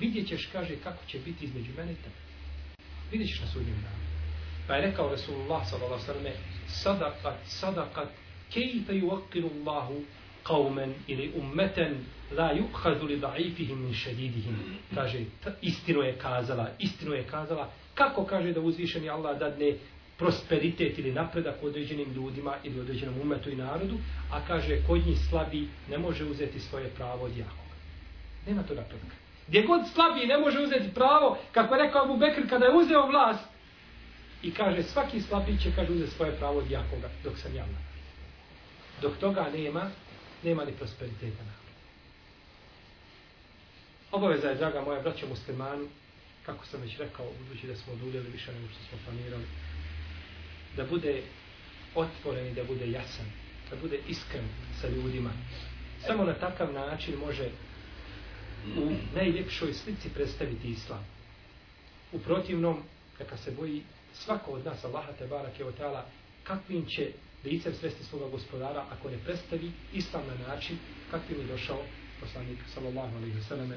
Vidjet 0.00 0.28
ćeš, 0.28 0.48
kaže, 0.52 0.76
kako 0.76 1.06
će 1.06 1.18
biti 1.18 1.44
između 1.44 1.70
mene 1.76 1.92
i 1.92 1.94
tebe. 1.94 2.16
Vidjet 3.12 3.30
ćeš 3.30 3.40
na 3.40 3.46
sudnjem 3.46 3.76
danu. 3.82 4.08
Pa 4.66 4.74
je 4.74 4.82
rekao 4.82 5.10
Resulullah 5.10 5.68
sallallahu 5.68 6.02
sallam, 6.02 6.32
sadakat, 6.68 7.36
sadakat, 7.46 8.08
kejfe 8.52 8.94
ju 8.94 9.10
akiru 9.10 9.50
Allahu 9.54 10.04
qawmen 10.44 10.92
ili 11.06 11.32
ummeten 11.36 11.96
la 12.30 12.52
yukhadu 12.54 13.06
li 13.06 13.20
da'ifihim 13.20 13.76
min 13.76 13.94
šedidihim. 13.94 14.56
Kaže, 14.94 15.24
istinu 15.62 16.02
je 16.02 16.12
kazala, 16.18 16.70
istinu 16.78 17.12
je 17.12 17.22
kazala, 17.22 17.72
kako 17.94 18.24
kaže 18.24 18.52
da 18.52 18.60
uzvišeni 18.60 19.08
Allah 19.08 19.38
dadne 19.38 19.74
prosperitet 20.18 20.98
ili 20.98 21.12
napredak 21.12 21.62
određenim 21.62 22.12
ljudima 22.12 22.54
ili 22.64 22.80
određenom 22.80 23.20
umetu 23.20 23.50
i 23.50 23.56
narodu, 23.56 23.98
a 24.32 24.40
kaže 24.46 24.82
kod 24.86 25.06
njih 25.06 25.18
slabi 25.28 25.68
ne 25.90 25.98
može 25.98 26.24
uzeti 26.24 26.60
svoje 26.60 26.88
pravo 26.88 27.24
od 27.24 27.36
jakoga. 27.36 27.74
Nema 28.46 28.62
to 28.62 28.74
napredka. 28.74 29.16
Gdje 29.48 29.62
god 29.62 29.80
slabi 29.94 30.26
ne 30.26 30.38
može 30.38 30.60
uzeti 30.60 30.94
pravo, 30.94 31.38
kako 31.52 31.74
je 31.74 31.82
rekao 31.82 32.04
Abu 32.04 32.16
Bekr 32.16 32.48
kada 32.48 32.64
je 32.64 32.76
uzeo 32.76 33.06
vlast, 33.06 33.44
i 34.42 34.54
kaže 34.54 34.82
svaki 34.82 35.20
slabi 35.20 35.58
će 35.62 35.72
kaže 35.76 35.92
uzeti 35.92 36.10
svoje 36.10 36.36
pravo 36.36 36.58
od 36.58 36.70
jakoga 36.70 37.08
dok 37.24 37.38
sam 37.38 37.54
javna. 37.54 37.78
Dok 39.02 39.16
toga 39.16 39.46
nema, 39.54 39.90
nema 40.42 40.64
ni 40.64 40.72
prosperiteta 40.72 41.44
na. 41.44 41.52
Obaveza 44.12 44.48
je, 44.48 44.54
draga 44.54 44.80
moja 44.80 45.00
braća 45.00 45.26
muslimani, 45.26 45.88
kako 46.46 46.66
sam 46.66 46.80
već 46.80 46.98
rekao, 46.98 47.26
budući 47.38 47.66
da 47.66 47.76
smo 47.76 47.92
oduljeli 47.92 48.30
više 48.30 48.52
nego 48.52 48.68
što 48.68 48.80
smo 48.88 48.98
planirali, 49.04 49.44
da 50.78 50.84
bude 50.84 51.22
otvoren 51.94 52.46
i 52.46 52.54
da 52.54 52.64
bude 52.64 52.90
jasan, 52.90 53.26
da 53.70 53.76
bude 53.76 53.98
iskren 54.08 54.44
sa 54.80 54.88
ljudima. 54.88 55.30
Samo 56.06 56.24
na 56.24 56.34
takav 56.34 56.72
način 56.72 57.14
može 57.18 57.50
u 58.76 58.92
najljepšoj 59.14 59.72
slici 59.72 60.08
predstaviti 60.14 60.68
islam. 60.68 61.04
U 62.12 62.18
protivnom, 62.18 62.82
neka 63.18 63.36
se 63.36 63.50
boji 63.50 63.82
svako 64.14 64.52
od 64.52 64.64
nas, 64.64 64.84
Allaha 64.84 65.12
te 65.12 65.26
barake 65.26 65.64
o 65.64 65.72
teala, 65.72 66.06
kakvim 66.44 66.86
će 66.86 67.12
licem 67.44 67.74
svesti 67.74 68.04
svoga 68.04 68.28
gospodara 68.28 68.84
ako 68.90 69.10
ne 69.10 69.18
predstavi 69.24 69.70
islam 69.92 70.22
na 70.26 70.54
način 70.54 70.78
kakvim 71.10 71.40
je 71.40 71.46
došao 71.46 71.82
poslanik 72.20 72.58
sallallahu 72.74 73.16
alaihi 73.16 73.36
wa 73.38 73.48
sallam. 73.48 73.72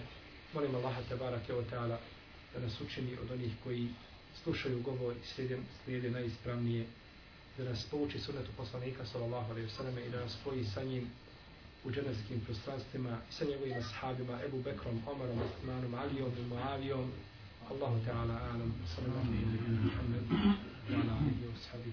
Molim 0.54 0.76
Allaha 0.76 1.02
te 1.10 1.16
barake 1.16 1.54
o 1.54 1.62
teala 1.62 1.99
da 2.54 2.60
nas 2.60 2.82
učini 2.82 3.18
od 3.24 3.32
onih 3.32 3.52
koji 3.64 3.88
slušaju 4.43 4.82
govor 4.82 5.15
i 5.23 5.27
slijede, 5.27 5.57
slijede 5.84 6.11
najispravnije, 6.11 6.86
da 7.57 7.63
nas 7.63 7.86
pouči 7.91 8.19
sunetu 8.19 8.51
poslanika 8.57 9.05
sallallahu 9.05 9.51
alaihi 9.51 9.69
sallam 9.69 9.97
i 9.97 10.09
da 10.09 10.19
nas 10.19 10.32
spoji 10.41 10.65
sa 10.65 10.84
njim 10.84 11.09
u 11.84 11.91
dženevskim 11.91 12.39
prostranstvima 12.45 13.17
i 13.29 13.34
sa 13.34 13.45
njegovim 13.45 13.77
ashabima 13.77 14.39
Ebu 14.45 14.61
Bekrom, 14.61 15.01
Omarom, 15.07 15.39
Osmanom, 15.41 15.93
Alijom 15.93 16.32
i 16.39 16.43
Muavijom 16.49 17.11
Allahu 17.71 17.99
ta'ala 18.05 18.36
alam, 18.53 18.73
sallallahu 18.95 19.27
alaihi 19.27 19.45
wa 19.45 19.57
sallam, 19.57 19.84
Muhammed, 19.86 20.25
wa 20.89 21.03
ala 21.03 21.13
alihi 21.19 21.45
wa 21.51 21.57
sahabi 21.63 21.91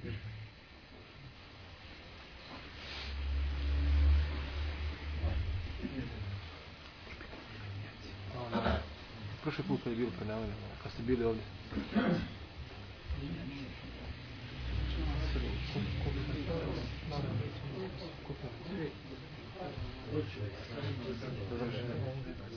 Prošli 9.49 9.65
put 9.65 9.81
kad 9.83 9.93
je 9.93 9.97
bilo 9.99 10.11
predavanje, 10.19 10.53
kad 10.83 10.93
ste 10.93 11.03
bili 11.03 11.25
ovdje, 11.25 11.43
Završeno. 21.51 22.48